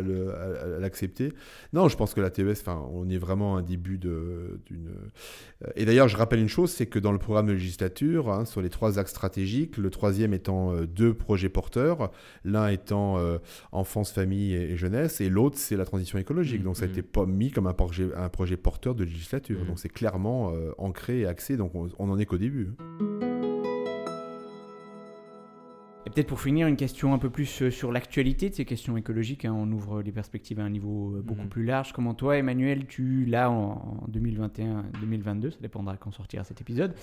l'accepter. 0.78 1.32
Non, 1.72 1.88
je 1.88 1.96
pense 1.96 2.14
que 2.14 2.20
la 2.20 2.30
TES, 2.30 2.62
on 2.92 3.08
est 3.10 3.18
vraiment 3.18 3.56
à 3.56 3.58
un 3.58 3.62
début 3.62 3.98
d'une. 3.98 4.10
euh, 5.62 5.70
Et 5.74 5.84
d'ailleurs, 5.84 6.06
je 6.06 6.16
rappelle 6.16 6.38
une 6.38 6.48
chose, 6.48 6.70
c'est 6.70 6.86
que 6.86 7.00
dans 7.00 7.10
le 7.10 7.18
programme 7.18 7.46
de 7.46 7.52
législature, 7.52 8.30
hein, 8.30 8.44
sur 8.44 8.62
les 8.62 8.70
trois 8.70 9.00
axes 9.00 9.10
stratégiques, 9.10 9.76
le 9.76 9.90
troisième 9.90 10.32
étant 10.32 10.72
euh, 10.72 10.86
deux 10.86 11.12
projets 11.12 11.48
porteurs, 11.48 12.12
l'un 12.44 12.68
étant 12.68 13.18
euh, 13.18 13.38
enfance, 13.72 14.12
famille 14.12 14.54
et, 14.54 14.70
et 14.70 14.76
jeunesse, 14.76 15.20
et 15.20 15.28
l'autre 15.28 15.58
c'est 15.58 15.76
la 15.76 15.84
transition 15.84 16.18
écologique. 16.18 16.60
Mhm, 16.60 16.66
Donc 16.66 16.76
ça 16.76 16.84
a 16.84 16.86
mhm. 16.86 16.92
été 16.92 17.02
pas 17.02 17.26
mis 17.26 17.50
comme 17.50 17.66
un 17.66 17.74
projet, 17.74 18.08
un 18.16 18.28
projet 18.28 18.56
porteur 18.56 18.94
de 18.94 19.02
législature. 19.02 19.58
Mhm. 19.58 19.66
Donc 19.66 19.78
c'est 19.80 19.88
clairement 19.88 20.52
ancré 20.78 21.20
et 21.20 21.26
axé. 21.26 21.56
Donc 21.56 21.74
on, 21.74 21.79
on 21.98 22.10
en 22.10 22.18
est 22.18 22.26
qu'au 22.26 22.38
début. 22.38 22.68
Et 26.06 26.10
peut-être 26.10 26.28
pour 26.28 26.40
finir, 26.40 26.66
une 26.66 26.76
question 26.76 27.12
un 27.12 27.18
peu 27.18 27.28
plus 27.30 27.62
euh, 27.62 27.70
sur 27.70 27.92
l'actualité 27.92 28.48
de 28.48 28.54
ces 28.54 28.64
questions 28.64 28.96
écologiques. 28.96 29.44
hein, 29.44 29.52
on 29.54 29.70
ouvre 29.70 30.00
les 30.02 30.12
perspectives 30.12 30.58
à 30.58 30.64
un 30.64 30.70
niveau 30.70 31.14
euh, 31.16 31.22
beaucoup 31.22 31.42
Mhm. 31.42 31.48
plus 31.48 31.64
large. 31.64 31.92
Comment 31.92 32.14
toi, 32.14 32.38
Emmanuel, 32.38 32.86
tu, 32.86 33.26
là, 33.26 33.50
en, 33.50 34.02
en 34.02 34.08
2021-2022, 34.10 35.50
ça 35.50 35.58
dépendra 35.60 35.96
quand 35.98 36.10
sortira 36.10 36.42
cet 36.42 36.60
épisode, 36.62 36.94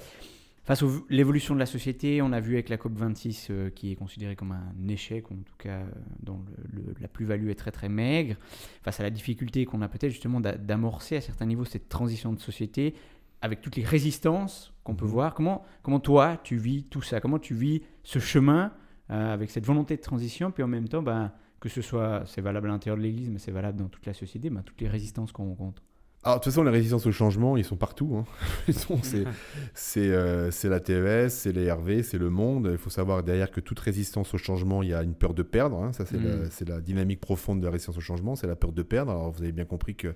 face 0.64 0.82
à 0.82 0.88
l'évolution 1.12 1.54
de 1.54 1.60
la 1.60 1.68
société, 1.68 2.24
on 2.24 2.32
a 2.34 2.40
vu 2.40 2.56
avec 2.56 2.70
la 2.70 2.78
COP26 2.78 3.48
euh, 3.52 3.70
qui 3.70 3.92
est 3.92 3.96
considérée 3.96 4.36
comme 4.36 4.52
un 4.52 4.88
échec, 4.90 5.30
ou 5.30 5.36
en 5.36 5.44
tout 5.46 5.56
cas 5.60 5.84
dont 6.24 6.40
le- 6.74 6.82
le- 6.82 6.96
la 7.00 7.08
plus-value 7.08 7.50
est 7.50 7.56
très 7.56 7.72
très 7.72 7.90
maigre, 7.90 8.36
face 8.82 9.00
à 9.00 9.04
la 9.04 9.12
difficulté 9.12 9.64
qu'on 9.66 9.84
a 9.84 9.88
peut-être 9.88 10.12
justement 10.12 10.42
d'a- 10.42 10.58
d'amorcer 10.58 11.18
à 11.18 11.22
certains 11.22 11.46
niveaux 11.46 11.66
cette 11.66 11.88
transition 11.88 12.34
de 12.34 12.40
société, 12.40 12.96
avec 13.42 13.62
toutes 13.62 13.76
les 13.76 13.84
résistances 13.84 14.74
qu'on 14.84 14.96
peut 14.96 15.06
Mhm. 15.06 15.12
voir. 15.12 15.34
Comment, 15.34 15.64
comment 15.84 16.00
toi, 16.00 16.38
tu 16.44 16.58
vis 16.58 16.84
tout 16.86 17.02
ça 17.02 17.20
Comment 17.22 17.40
tu 17.40 17.54
vis 17.54 17.82
ce 18.04 18.20
chemin 18.20 18.72
euh, 19.12 19.34
avec 19.34 19.50
cette 19.52 19.66
volonté 19.66 19.96
de 19.96 20.02
transition, 20.02 20.52
puis 20.52 20.64
en 20.64 20.68
même 20.68 20.88
temps, 20.90 21.02
ben, 21.02 21.32
que 21.60 21.70
ce 21.70 21.82
soit, 21.82 22.24
c'est 22.26 22.42
valable 22.42 22.68
à 22.68 22.72
l'intérieur 22.72 22.98
de 22.98 23.02
l'Église, 23.04 23.30
mais 23.30 23.40
c'est 23.40 23.52
valable 23.52 23.78
dans 23.80 23.88
toute 23.88 24.06
la 24.06 24.14
société, 24.14 24.50
ben, 24.50 24.62
toutes 24.64 24.82
les 24.82 24.88
résistances 24.90 25.32
qu'on 25.32 25.46
rencontre. 25.46 25.82
Alors, 26.24 26.40
de 26.40 26.44
toute 26.44 26.52
façon, 26.52 26.64
les 26.64 26.72
résistances 26.72 27.06
au 27.06 27.12
changement, 27.12 27.56
ils 27.56 27.64
sont 27.64 27.78
partout. 27.78 28.18
hein. 28.18 28.26
C'est, 29.74 30.10
euh, 30.12 30.52
c'est 30.52 30.68
la 30.68 30.80
TES, 30.80 31.30
c'est 31.30 31.52
les 31.54 31.72
RV, 31.72 32.04
c'est 32.04 32.18
le 32.18 32.30
monde. 32.30 32.68
Il 32.72 32.78
faut 32.78 32.90
savoir 32.90 33.24
derrière 33.24 33.50
que 33.52 33.62
toute 33.62 33.80
résistance 33.80 34.34
au 34.34 34.38
changement, 34.38 34.84
il 34.84 34.90
y 34.90 34.94
a 34.94 35.04
une 35.04 35.14
peur 35.16 35.34
de 35.34 35.44
perdre. 35.44 35.78
hein. 35.82 35.94
Ça, 35.94 36.06
c'est, 36.06 36.18
Mm. 36.18 36.26
la, 36.44 36.50
c'est 36.50 36.68
la 36.68 36.82
dynamique 36.82 37.22
profonde 37.22 37.60
de 37.62 37.66
la 37.66 37.72
résistance 37.72 37.98
au 37.98 38.02
changement, 38.02 38.36
c'est 38.36 38.48
la 38.48 38.56
peur 38.58 38.72
de 38.74 38.82
perdre. 38.84 39.12
Alors, 39.12 39.32
vous 39.32 39.42
avez 39.42 39.52
bien 39.54 39.66
compris 39.66 39.96
que 39.96 40.16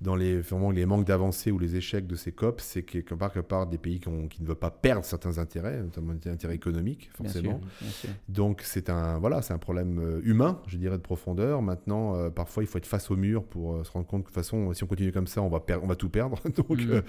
dans 0.00 0.16
les, 0.16 0.40
vraiment, 0.40 0.70
les 0.70 0.86
manques 0.86 1.06
d'avancée 1.06 1.50
ou 1.50 1.58
les 1.58 1.76
échecs 1.76 2.06
de 2.06 2.16
ces 2.16 2.32
COP, 2.32 2.60
c'est 2.60 2.82
quelque 2.82 3.14
part, 3.14 3.32
quelque 3.32 3.46
part 3.46 3.66
des 3.66 3.78
pays 3.78 4.00
qui, 4.00 4.08
ont- 4.08 4.28
qui 4.28 4.42
ne 4.42 4.46
veulent 4.46 4.56
pas 4.56 4.70
perdre 4.70 5.04
certains 5.04 5.38
intérêts, 5.38 5.78
notamment 5.82 6.12
des 6.14 6.30
intérêts 6.30 6.54
économiques, 6.54 7.10
Bien 7.20 7.30
forcément. 7.30 7.58
sûr, 7.58 7.68
bien 7.80 7.90
sûr. 7.90 8.10
Donc 8.28 8.62
c'est 8.64 8.90
un 8.90 9.18
voilà, 9.18 9.42
c'est 9.42 9.52
un 9.54 9.58
problème 9.58 9.98
euh, 10.00 10.20
humain, 10.24 10.60
je 10.66 10.76
dirais 10.76 10.96
de 10.96 11.02
profondeur. 11.02 11.62
Maintenant, 11.62 12.16
euh, 12.16 12.30
parfois 12.30 12.62
il 12.62 12.66
faut 12.66 12.78
être 12.78 12.86
face 12.86 13.10
au 13.10 13.16
mur 13.16 13.44
pour 13.44 13.74
euh, 13.76 13.84
se 13.84 13.90
rendre 13.92 14.06
compte 14.06 14.22
que 14.24 14.28
de 14.30 14.34
toute 14.34 14.42
façon, 14.42 14.72
si 14.74 14.82
on 14.84 14.86
continue 14.86 15.12
comme 15.12 15.26
ça, 15.26 15.42
on 15.42 15.48
va 15.48 15.62
on 15.82 15.86
va 15.86 15.96
tout 15.96 16.08
perdre. 16.08 16.38
Donc 16.56 16.70
Mm. 16.84 16.90
euh, 16.90 17.00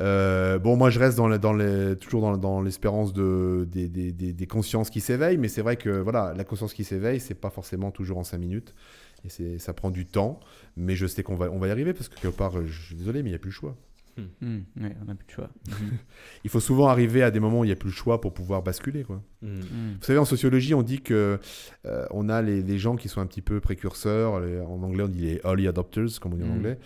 euh, 0.00 0.58
bon, 0.58 0.76
moi 0.76 0.90
je 0.90 0.98
reste 0.98 1.16
dans, 1.16 1.28
le- 1.28 1.38
dans 1.38 1.52
les, 1.52 1.96
toujours 1.96 2.20
dans, 2.22 2.36
dans 2.36 2.60
l'espérance 2.60 3.12
de 3.12 3.66
des, 3.70 3.88
des, 3.88 4.12
des- 4.12 4.32
des 4.32 4.46
consciences 4.46 4.90
qui 4.90 5.00
s'éveillent, 5.00 5.36
mais 5.38 5.48
c'est 5.48 5.62
vrai 5.62 5.76
que 5.76 5.90
voilà, 5.90 6.34
la 6.36 6.44
conscience 6.44 6.74
qui 6.74 6.84
s'éveille, 6.84 7.20
c'est 7.20 7.34
pas 7.34 7.50
forcément 7.50 7.90
toujours 7.90 8.18
en 8.18 8.24
cinq 8.24 8.38
minutes. 8.38 8.74
Et 9.24 9.28
c'est, 9.28 9.58
ça 9.58 9.72
prend 9.74 9.90
du 9.90 10.06
temps, 10.06 10.40
mais 10.76 10.94
je 10.96 11.06
sais 11.06 11.22
qu'on 11.22 11.34
va, 11.34 11.50
on 11.50 11.58
va 11.58 11.68
y 11.68 11.70
arriver 11.70 11.92
parce 11.92 12.08
que 12.08 12.14
quelque 12.20 12.36
part, 12.36 12.56
euh, 12.58 12.66
je 12.66 12.80
suis 12.82 12.94
désolé, 12.94 13.22
mais 13.22 13.30
il 13.30 13.32
n'y 13.32 13.36
a 13.36 13.40
plus 13.40 13.50
le 13.50 13.54
choix. 13.54 13.76
Mm, 14.40 14.56
ouais, 14.82 14.96
on 15.00 15.04
n'a 15.04 15.14
plus 15.14 15.26
de 15.28 15.30
choix. 15.32 15.48
Il 16.44 16.50
faut 16.50 16.58
souvent 16.58 16.88
arriver 16.88 17.22
à 17.22 17.30
des 17.30 17.38
moments 17.38 17.60
où 17.60 17.64
il 17.64 17.68
n'y 17.68 17.72
a 17.72 17.76
plus 17.76 17.90
le 17.90 17.94
choix 17.94 18.20
pour 18.20 18.34
pouvoir 18.34 18.64
basculer. 18.64 19.04
Quoi. 19.04 19.22
hmm. 19.42 19.46
Mm. 19.46 19.60
Vous 20.00 20.04
savez, 20.04 20.18
en 20.18 20.24
sociologie, 20.24 20.74
on 20.74 20.82
dit 20.82 21.00
que 21.02 21.38
euh, 21.86 22.06
on 22.10 22.28
a 22.28 22.42
les, 22.42 22.60
les 22.62 22.78
gens 22.78 22.96
qui 22.96 23.08
sont 23.08 23.20
un 23.20 23.26
petit 23.26 23.42
peu 23.42 23.60
précurseurs. 23.60 24.40
les- 24.40 24.58
en 24.60 24.82
anglais, 24.82 25.04
on 25.04 25.08
dit 25.08 25.20
les 25.20 25.40
early 25.44 25.68
adopters, 25.68 26.18
comme 26.20 26.32
on 26.32 26.36
dit 26.36 26.42
en 26.42 26.50
anglais. 26.50 26.80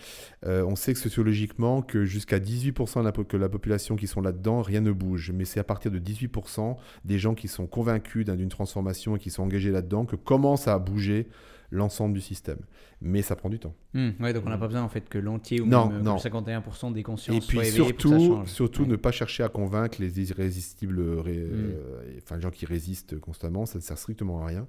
Euh, 0.45 0.63
on 0.63 0.75
sait 0.75 0.93
que 0.93 0.99
sociologiquement, 0.99 1.81
que 1.81 2.05
jusqu'à 2.05 2.37
18% 2.39 2.99
de 2.99 3.05
la, 3.05 3.11
po- 3.11 3.23
que 3.23 3.35
la 3.37 3.49
population 3.49 3.95
qui 3.95 4.05
sont 4.05 4.21
là-dedans, 4.21 4.61
rien 4.61 4.81
ne 4.81 4.91
bouge. 4.91 5.31
Mais 5.33 5.45
c'est 5.45 5.59
à 5.59 5.63
partir 5.63 5.89
de 5.89 5.97
18% 5.97 6.77
des 7.03 7.17
gens 7.17 7.33
qui 7.33 7.47
sont 7.47 7.65
convaincus 7.65 8.25
d'un- 8.25 8.35
d'une 8.35 8.49
transformation 8.49 9.15
et 9.15 9.19
qui 9.19 9.31
sont 9.31 9.41
engagés 9.41 9.71
là-dedans 9.71 10.05
que 10.05 10.15
commence 10.15 10.67
à 10.67 10.77
bouger 10.77 11.27
l'ensemble 11.73 12.13
du 12.13 12.21
système. 12.21 12.59
Mais 13.01 13.21
ça 13.21 13.35
prend 13.35 13.49
du 13.49 13.59
temps. 13.59 13.73
Mm, 13.93 14.09
ouais, 14.21 14.31
donc 14.33 14.43
on 14.45 14.49
n'a 14.49 14.57
pas 14.57 14.67
besoin 14.67 14.83
en 14.83 14.89
fait 14.89 15.09
que 15.09 15.17
l'entier 15.17 15.59
ou 15.59 15.65
Non, 15.65 15.87
même 15.89 15.97
euh, 15.97 16.01
non. 16.01 16.17
comme 16.17 16.43
51% 16.43 16.93
des 16.93 16.99
Et 16.99 17.03
consciences 17.03 17.45
puis 17.47 17.57
soient 17.57 17.65
éveillées 17.65 17.79
pour 17.79 17.87
que 17.97 18.01
ça 18.03 18.09
surtout, 18.19 18.35
change. 18.35 18.47
surtout 18.47 18.81
Ouais. 18.83 18.87
ne 18.89 18.95
pas 18.95 19.11
chercher 19.11 19.43
à 19.43 19.49
convaincre 19.49 19.97
les 19.99 20.19
irrésistibles, 20.31 21.01
ré- 21.19 21.33
Mm. 21.37 21.51
euh, 21.53 22.19
enfin 22.23 22.35
les 22.37 22.41
gens 22.41 22.51
qui 22.51 22.65
résistent 22.65 23.19
constamment, 23.19 23.65
ça 23.65 23.77
ne 23.79 23.83
sert 23.83 23.97
strictement 23.97 24.41
à 24.43 24.45
rien. 24.47 24.67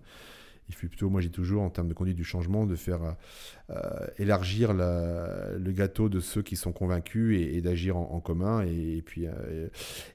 Il 0.70 0.74
faut 0.74 0.86
plutôt, 0.86 1.10
moi 1.10 1.20
j'ai 1.20 1.28
toujours 1.28 1.60
en 1.62 1.68
termes 1.68 1.88
de 1.88 1.92
conduite 1.92 2.16
du 2.16 2.24
changement, 2.24 2.64
de 2.64 2.74
faire 2.74 3.02
euh, 3.02 3.10
euh, 3.70 4.06
élargir 4.18 4.72
la- 4.72 5.50
le 5.58 5.72
gâteau 5.72 6.08
de 6.08 6.20
ceux 6.20 6.40
qui 6.40 6.56
sont 6.56 6.72
convaincus 6.72 7.38
et, 7.38 7.56
et 7.56 7.60
d'agir 7.60 7.98
en, 7.98 8.10
en 8.12 8.20
commun. 8.20 8.64
Et, 8.66 8.96
et 8.96 9.02
puis 9.02 9.26
euh, 9.26 9.68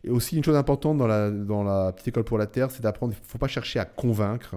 et 0.03 0.09
aussi 0.09 0.37
une 0.37 0.43
chose 0.43 0.55
importante 0.55 0.97
dans 0.97 1.05
la, 1.05 1.29
dans 1.29 1.63
la 1.63 1.91
petite 1.93 2.07
école 2.09 2.23
pour 2.23 2.39
la 2.39 2.47
terre, 2.47 2.71
c'est 2.71 2.81
d'apprendre. 2.81 3.13
Il 3.13 3.21
ne 3.21 3.27
faut 3.27 3.37
pas 3.37 3.47
chercher 3.47 3.77
à 3.77 3.85
convaincre, 3.85 4.55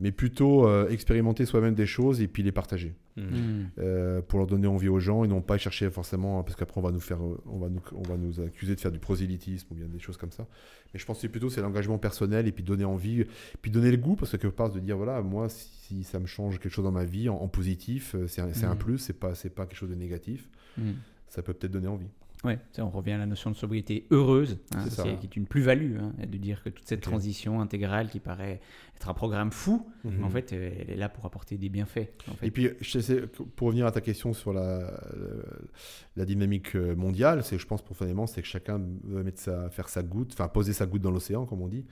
mais 0.00 0.12
plutôt 0.12 0.66
euh, 0.68 0.88
expérimenter 0.88 1.46
soi-même 1.46 1.74
des 1.74 1.86
choses 1.86 2.20
et 2.20 2.28
puis 2.28 2.42
les 2.42 2.52
partager. 2.52 2.94
Mhm. 3.16 3.24
Hmm. 3.24 3.66
Euh, 3.78 4.20
pour 4.20 4.38
leur 4.38 4.46
donner 4.46 4.66
envie 4.66 4.88
aux 4.88 4.98
gens 4.98 5.24
et 5.24 5.28
non 5.28 5.40
pas 5.40 5.56
chercher 5.56 5.88
forcément 5.88 6.42
parce 6.42 6.54
qu'après 6.54 6.78
on 6.78 6.84
va 6.84 6.92
nous 6.92 7.00
faire 7.00 7.24
euh, 7.24 7.40
on 7.46 7.58
va 7.58 7.70
nous, 7.70 7.80
on 7.94 8.02
va 8.02 8.18
nous 8.18 8.40
accuser 8.42 8.74
de 8.74 8.80
faire 8.80 8.92
du 8.92 8.98
prosélytisme 8.98 9.66
ou 9.70 9.74
bien 9.74 9.86
des 9.86 9.98
choses 9.98 10.18
comme 10.18 10.32
ça 10.32 10.46
mais 10.92 11.00
je 11.00 11.06
pense 11.06 11.16
que 11.16 11.22
c'est 11.22 11.30
plutôt 11.30 11.48
c'est 11.48 11.62
l'engagement 11.62 11.96
personnel 11.96 12.46
et 12.46 12.52
puis 12.52 12.62
donner 12.62 12.84
envie 12.84 13.24
puis 13.62 13.70
donner 13.70 13.90
le 13.90 13.96
goût 13.96 14.16
parce 14.16 14.32
que 14.32 14.36
quelque 14.36 14.54
part 14.54 14.70
de 14.70 14.80
dire 14.80 14.98
voilà 14.98 15.22
moi 15.22 15.48
si 15.48 16.04
ça 16.04 16.18
me 16.18 16.26
change 16.26 16.58
quelque 16.58 16.72
chose 16.74 16.84
dans 16.84 16.92
ma 16.92 17.06
vie 17.06 17.30
en, 17.30 17.36
en 17.36 17.48
positif 17.48 18.14
c'est 18.26 18.42
un, 18.42 18.52
c'est 18.52 18.66
un 18.66 18.72
Mhm. 18.74 18.78
plus 18.78 18.98
c'est 18.98 19.18
pas 19.18 19.34
c'est 19.34 19.48
pas 19.48 19.64
quelque 19.64 19.78
chose 19.78 19.88
de 19.88 19.94
négatif 19.94 20.50
ça 21.28 21.40
peut 21.40 21.54
peut-être 21.54 21.72
donner 21.72 21.88
envie 21.88 22.08
Ça, 22.72 22.84
on 22.84 22.90
revient 22.90 23.12
à 23.12 23.18
la 23.18 23.26
notion 23.26 23.50
de 23.50 23.56
sobriété 23.56 24.06
heureuse, 24.10 24.58
hein, 24.74 24.88
ça. 24.88 25.02
c'est- 25.02 25.16
qui 25.18 25.26
est 25.26 25.36
une 25.36 25.46
plus-value, 25.46 25.98
hein, 25.98 26.12
de 26.20 26.36
dire 26.36 26.62
que 26.62 26.68
toute 26.68 26.86
cette 26.86 27.00
transition 27.00 27.60
intégrale 27.60 28.08
qui 28.08 28.20
paraît 28.20 28.60
être 28.94 29.08
un 29.08 29.14
programme 29.14 29.50
fou, 29.50 29.84
Mhm. 30.04 30.22
en 30.24 30.30
fait, 30.30 30.52
euh, 30.52 30.70
elle 30.80 30.90
est 30.90 30.96
là 30.96 31.08
pour 31.08 31.24
apporter 31.26 31.56
des 31.58 31.68
bienfaits. 31.68 32.08
En 32.30 32.34
fait. 32.34 32.46
Et 32.46 32.50
puis, 32.52 32.70
je 32.80 33.00
sais, 33.00 33.22
pour 33.56 33.66
revenir 33.68 33.84
à 33.86 33.90
ta 33.92 34.00
question 34.00 34.32
sur 34.32 34.52
la, 34.52 35.00
la 36.16 36.24
dynamique 36.24 36.76
euh, 36.76 36.94
mondiale, 36.94 37.42
c'est, 37.42 37.58
je 37.58 37.66
pense 37.66 37.82
profondément, 37.82 38.26
c'est 38.26 38.42
que 38.42 38.48
chacun 38.48 38.78
doit 38.78 39.22
mettre 39.22 39.40
sa, 39.40 39.68
faire 39.70 39.88
sa 39.88 40.02
goutte, 40.02 40.32
enfin 40.34 40.48
poser 40.48 40.72
sa 40.72 40.86
goutte 40.86 41.02
dans 41.02 41.10
l'océan, 41.10 41.46
comme 41.46 41.62
on 41.62 41.68
dit, 41.68 41.84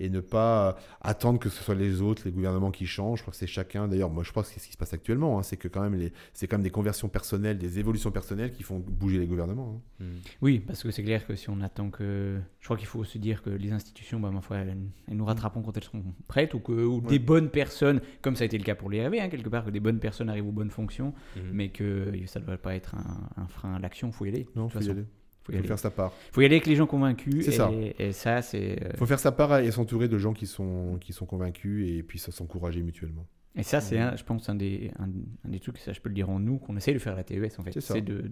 et 0.00 0.08
ne 0.10 0.20
pas 0.20 0.76
attendre 1.00 1.38
que 1.38 1.48
ce 1.48 1.62
soit 1.62 1.74
les 1.74 2.00
autres, 2.02 2.22
les 2.24 2.30
gouvernements 2.32 2.70
qui 2.70 2.86
changent. 2.86 3.18
Je 3.18 3.22
crois 3.24 3.32
que 3.32 3.36
c'est 3.38 3.46
chacun. 3.46 3.88
D'ailleurs, 3.88 4.10
moi, 4.10 4.22
je 4.24 4.32
pense 4.32 4.48
que 4.48 4.54
c'est 4.54 4.60
ce 4.60 4.66
qui 4.66 4.72
se 4.72 4.78
passe 4.78 4.92
actuellement, 4.94 5.38
hein, 5.38 5.42
c'est 5.42 5.56
que 5.56 5.68
quand 5.68 5.80
même, 5.80 5.94
les, 5.94 6.12
c'est 6.32 6.46
quand 6.46 6.56
même 6.56 6.62
des 6.64 6.70
conversions 6.70 7.08
personnelles, 7.08 7.58
des 7.58 7.78
évolutions 7.78 8.10
personnelles 8.10 8.52
qui 8.52 8.62
font 8.62 8.78
bouger 8.78 9.18
les 9.18 9.26
gouvernements. 9.26 9.82
hein. 10.00 10.04
Mhm. 10.04 10.16
Oui, 10.42 10.58
parce 10.60 10.82
que 10.82 10.90
c'est 10.90 11.02
clair 11.02 11.26
que 11.26 11.34
si 11.34 11.50
on 11.50 11.60
attend 11.60 11.90
que. 11.90 12.38
Je 12.60 12.64
crois 12.64 12.76
qu'il 12.76 12.86
faut 12.86 13.02
se 13.04 13.18
dire 13.18 13.42
que 13.42 13.50
les 13.50 13.72
institutions, 13.72 14.20
bah, 14.20 14.30
ma 14.30 14.40
foi, 14.40 14.58
elles, 14.58 14.76
elles 15.08 15.16
nous 15.16 15.24
rattraperont 15.24 15.62
quand 15.62 15.76
elles 15.76 15.84
seront 15.84 16.04
prêtes, 16.26 16.54
ou 16.54 16.60
que 16.60 16.72
ou 16.72 16.96
Ouais. 17.00 17.08
des 17.08 17.18
bonnes 17.18 17.48
personnes, 17.50 18.00
comme 18.22 18.36
ça 18.36 18.42
a 18.42 18.46
été 18.46 18.58
le 18.58 18.64
cas 18.64 18.74
pour 18.74 18.90
les 18.90 19.04
RV, 19.06 19.20
hein, 19.20 19.28
quelque 19.28 19.48
part, 19.48 19.64
que 19.64 19.70
des 19.70 19.80
bonnes 19.80 19.98
personnes 20.00 20.28
arrivent 20.28 20.46
aux 20.48 20.52
bonnes 20.52 20.70
fonctions, 20.70 21.12
Mhm. 21.36 21.42
mais 21.52 21.68
que 21.70 22.12
ça 22.26 22.38
ne 22.40 22.44
devrait 22.44 22.58
pas 22.58 22.74
être 22.74 22.94
un, 22.94 23.28
un 23.42 23.46
frein 23.48 23.74
à 23.74 23.78
l'action, 23.78 24.08
il 24.08 24.12
faut 24.12 24.24
y 24.26 24.28
aller. 24.28 24.46
Non, 24.54 24.66
de 24.66 24.72
faut 24.72 24.78
y 24.78 24.82
façon. 24.82 24.92
aller. 24.92 25.04
Faut 25.48 25.52
y 25.52 25.54
Faut 25.54 25.58
aller. 25.60 25.68
faire 25.68 25.78
sa 25.78 25.90
part. 25.90 26.12
Faut 26.32 26.42
y 26.42 26.44
aller 26.44 26.56
avec 26.56 26.66
les 26.66 26.76
gens 26.76 26.86
convaincus. 26.86 27.42
C'est 27.44 27.52
ça. 27.52 27.70
Et 27.98 28.12
ça, 28.12 28.42
c'est. 28.42 28.82
euh, 28.84 28.90
faut 28.96 29.06
faire 29.06 29.18
sa 29.18 29.32
part 29.32 29.58
et 29.60 29.70
s'entourer 29.70 30.06
de 30.08 30.18
gens 30.18 30.34
qui 30.34 30.46
sont, 30.46 30.98
qui 31.00 31.14
sont 31.14 31.24
convaincus 31.24 31.88
et 31.88 32.02
puis 32.02 32.18
ça 32.18 32.32
s'encourager 32.32 32.82
mutuellement. 32.82 33.26
Et 33.56 33.62
ça, 33.62 33.80
c'est, 33.80 33.98
je 34.16 34.22
pense, 34.24 34.48
un 34.50 34.54
des, 34.54 34.92
un, 34.98 35.08
un 35.44 35.48
des 35.48 35.58
trucs, 35.58 35.78
ça 35.78 35.92
je 35.92 36.00
peux 36.00 36.10
le 36.10 36.14
dire 36.14 36.28
en 36.30 36.38
nous, 36.38 36.58
qu'on 36.58 36.76
essaie 36.76 36.92
de 36.92 36.98
faire 36.98 37.14
à 37.14 37.16
la 37.16 37.24
TES 37.24 37.48
en 37.58 37.62
fait. 37.62 37.80
C'est 37.80 38.02
de, 38.02 38.22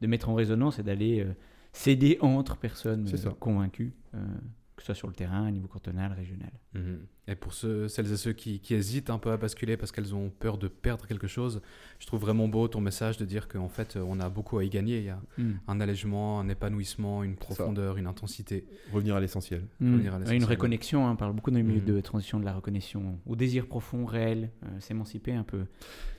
de, 0.00 0.06
mettre 0.06 0.28
en 0.28 0.34
résonance 0.34 0.78
et 0.78 0.82
d'aller 0.82 1.20
euh, 1.20 1.32
s'aider 1.72 2.18
entre 2.20 2.56
personnes 2.56 3.08
euh, 3.12 3.30
convaincues, 3.40 3.94
euh, 4.14 4.18
que 4.80 4.86
ce 4.86 4.86
soit 4.86 4.94
sur 4.94 5.08
le 5.08 5.14
terrain, 5.14 5.46
au 5.46 5.50
niveau 5.50 5.68
cantonal, 5.68 6.12
régional. 6.12 6.50
Mhm. 6.74 7.00
Et 7.28 7.36
pour 7.36 7.52
ceux, 7.52 7.86
celles 7.86 8.10
et 8.12 8.16
ceux 8.16 8.32
qui, 8.32 8.58
qui 8.60 8.74
hésitent 8.74 9.08
un 9.10 9.18
peu 9.18 9.30
à 9.30 9.36
basculer 9.36 9.76
parce 9.76 9.92
qu'elles 9.92 10.14
ont 10.16 10.30
peur 10.30 10.58
de 10.58 10.66
perdre 10.66 11.06
quelque 11.06 11.28
chose, 11.28 11.60
je 12.00 12.06
trouve 12.06 12.20
vraiment 12.20 12.48
beau 12.48 12.66
ton 12.66 12.80
message 12.80 13.18
de 13.18 13.24
dire 13.24 13.46
qu'en 13.46 13.68
fait, 13.68 13.96
on 13.96 14.18
a 14.18 14.28
beaucoup 14.28 14.58
à 14.58 14.64
y 14.64 14.68
gagner. 14.68 14.98
Il 14.98 15.04
y 15.04 15.08
a 15.10 15.20
un 15.68 15.80
allègement, 15.80 16.40
un 16.40 16.48
épanouissement, 16.48 17.22
une 17.22 17.36
profondeur, 17.36 17.98
une 17.98 18.06
intensité. 18.08 18.64
Revenir 18.92 19.14
à 19.14 19.20
l'essentiel. 19.20 19.62
Mm. 19.78 19.92
Revenir 19.92 20.12
à 20.12 20.16
Ouais, 20.16 20.20
l'essentiel. 20.20 20.42
une 20.42 20.48
reconnexion, 20.48 21.06
hein, 21.06 21.12
on 21.12 21.16
parle 21.16 21.34
beaucoup 21.34 21.50
dans 21.52 21.58
les 21.58 21.62
milieux 21.62 21.82
Mm. 21.82 21.84
de 21.96 22.00
transition 22.00 22.40
de 22.40 22.44
la 22.44 22.54
reconnexion 22.54 23.18
au 23.26 23.36
désir 23.36 23.66
profond, 23.66 24.06
réel, 24.06 24.50
euh, 24.64 24.80
s'émanciper 24.80 25.32
un 25.32 25.44
peu. 25.44 25.66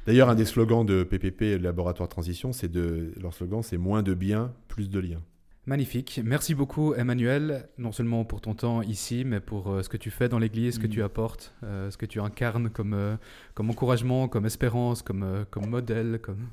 D'ailleurs, 0.05 0.30
un 0.30 0.36
des 0.36 0.45
slogans 0.45 0.86
de 0.86 1.03
PPP, 1.03 1.41
le 1.41 1.57
laboratoire 1.57 2.07
transition, 2.09 2.53
c'est 2.53 2.72
de 2.72 3.12
leur 3.20 3.34
slogan, 3.34 3.62
c'est 3.64 3.78
moins 3.78 4.01
de 4.01 4.14
biens, 4.14 4.53
plus 4.70 4.89
de 4.89 4.99
liens. 4.99 5.22
Magnifique. 5.68 6.20
Merci 6.24 6.55
beaucoup, 6.55 6.95
Emmanuel, 6.95 7.68
non 7.78 7.91
seulement 7.91 8.26
pour 8.26 8.41
ton 8.41 8.55
temps 8.55 8.82
ici, 8.82 9.24
mais 9.26 9.39
pour 9.39 9.70
euh, 9.72 9.84
ce 9.84 9.89
que 9.89 9.97
tu 9.97 10.09
fais 10.09 10.28
dans 10.28 10.39
l'Église, 10.39 10.76
ce 10.76 10.80
que 10.80 10.88
Mm. 10.88 10.91
tu 10.91 11.03
apportes, 11.03 11.53
euh, 11.64 11.91
ce 11.91 11.97
que 11.97 12.07
tu 12.07 12.20
incarnes 12.20 12.70
comme, 12.72 12.93
euh, 12.95 13.16
comme 13.53 13.70
encouragement, 13.70 14.28
comme 14.28 14.47
espérance, 14.47 15.03
comme, 15.03 15.22
euh, 15.22 15.43
comme 15.51 15.68
modèle, 15.68 16.20
comme 16.22 16.47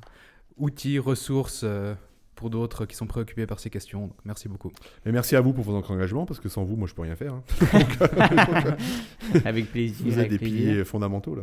outil, 0.58 0.98
ressource 0.98 1.62
euh, 1.64 1.94
pour 2.34 2.50
d'autres 2.50 2.84
qui 2.84 2.96
sont 2.96 3.06
préoccupés 3.06 3.46
par 3.46 3.60
ces 3.60 3.70
questions. 3.70 4.08
Donc, 4.08 4.16
merci 4.26 4.46
beaucoup. 4.46 4.70
Mais 5.06 5.12
merci 5.12 5.36
à 5.36 5.40
vous 5.40 5.54
pour 5.54 5.64
votre 5.64 5.90
engagement, 5.90 6.26
parce 6.26 6.38
que 6.38 6.50
sans 6.50 6.64
vous, 6.64 6.76
moi, 6.76 6.86
je 6.86 6.94
peux 6.94 7.02
rien 7.02 7.16
faire. 7.16 7.32
hein. 7.32 7.42
avec 9.46 9.70
plaisir. 9.72 10.04
Vous 10.06 10.12
êtes 10.12 10.18
avec 10.18 10.30
des 10.32 10.38
plaisir. 10.38 10.56
piliers 10.58 10.84
fondamentaux, 10.84 11.34
là. 11.34 11.42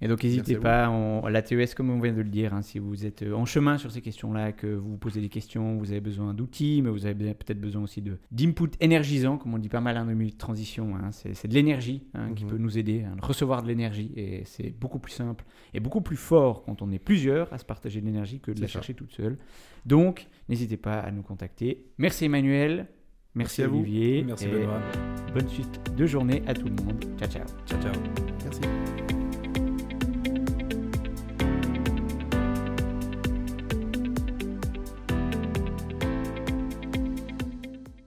Et 0.00 0.06
donc 0.06 0.22
Merci 0.22 0.26
n'hésitez 0.38 0.54
vous. 0.54 0.62
pas, 0.62 0.88
on- 0.90 1.26
la 1.26 1.42
TES, 1.42 1.74
comme 1.76 1.90
on 1.90 2.00
vient 2.00 2.12
de 2.12 2.18
le 2.22 2.28
dire, 2.28 2.54
hein, 2.54 2.62
si 2.62 2.78
vous 2.78 3.04
êtes 3.04 3.22
euh, 3.22 3.32
en 3.34 3.44
chemin 3.44 3.78
sur 3.78 3.90
ces 3.90 4.00
questions-là, 4.00 4.52
que 4.52 4.66
vous 4.68 4.90
vous 4.90 4.96
posez 4.96 5.20
des 5.20 5.28
questions, 5.28 5.76
vous 5.76 5.90
avez 5.90 6.00
besoin 6.00 6.34
d'outils, 6.34 6.82
mais 6.82 6.90
vous 6.90 7.04
avez 7.06 7.34
peut-être 7.34 7.60
besoin 7.60 7.82
aussi 7.82 8.00
de- 8.00 8.16
d'input 8.30 8.70
énergisant, 8.80 9.38
comme 9.38 9.54
on 9.54 9.58
dit 9.58 9.68
pas 9.68 9.80
mal 9.80 9.96
hein, 9.96 10.04
dans 10.04 10.10
les 10.10 10.14
milieux 10.14 10.30
de 10.30 10.36
transition. 10.36 10.94
hein. 10.96 11.10
c'est 11.10 11.48
de 11.48 11.54
l'énergie 11.54 12.04
hein, 12.14 12.30
qui 12.36 12.44
Mhm. 12.44 12.50
peut 12.50 12.58
nous 12.58 12.78
aider, 12.78 13.00
de 13.00 13.24
recevoir 13.26 13.62
de 13.62 13.68
l'énergie. 13.68 14.12
Et 14.16 14.42
c'est 14.44 14.70
beaucoup 14.70 15.00
plus 15.00 15.12
simple 15.12 15.44
et 15.74 15.80
beaucoup 15.80 16.00
plus 16.00 16.16
fort 16.16 16.62
quand 16.62 16.80
on 16.80 16.92
est 16.92 16.98
plusieurs 17.00 17.52
à 17.52 17.58
se 17.58 17.64
partager 17.64 18.00
de 18.00 18.06
l'énergie 18.06 18.38
que 18.38 18.52
de 18.52 18.60
la 18.60 18.66
ça. 18.68 18.74
chercher 18.74 18.94
toute 18.94 19.10
seule. 19.12 19.36
Donc 19.84 20.28
n'hésitez 20.48 20.76
pas 20.76 21.00
à 21.00 21.10
nous 21.10 21.22
contacter. 21.22 21.86
Merci 21.98 22.26
Emmanuel. 22.26 22.86
Merci, 23.34 23.60
Merci 23.60 23.62
à 23.62 23.66
vous. 23.68 23.80
Olivier. 23.80 24.24
Merci 24.24 24.46
et 24.46 24.48
Benoît. 24.50 24.80
Bonne 25.34 25.48
suite 25.48 25.80
de 25.96 26.06
journée 26.06 26.42
à 26.46 26.54
tout 26.54 26.66
le 26.66 26.82
monde. 26.84 27.04
Ciao 27.18 27.28
ciao. 27.28 27.44
Ciao, 27.66 27.80
ciao. 27.82 27.92
Merci. 28.44 28.87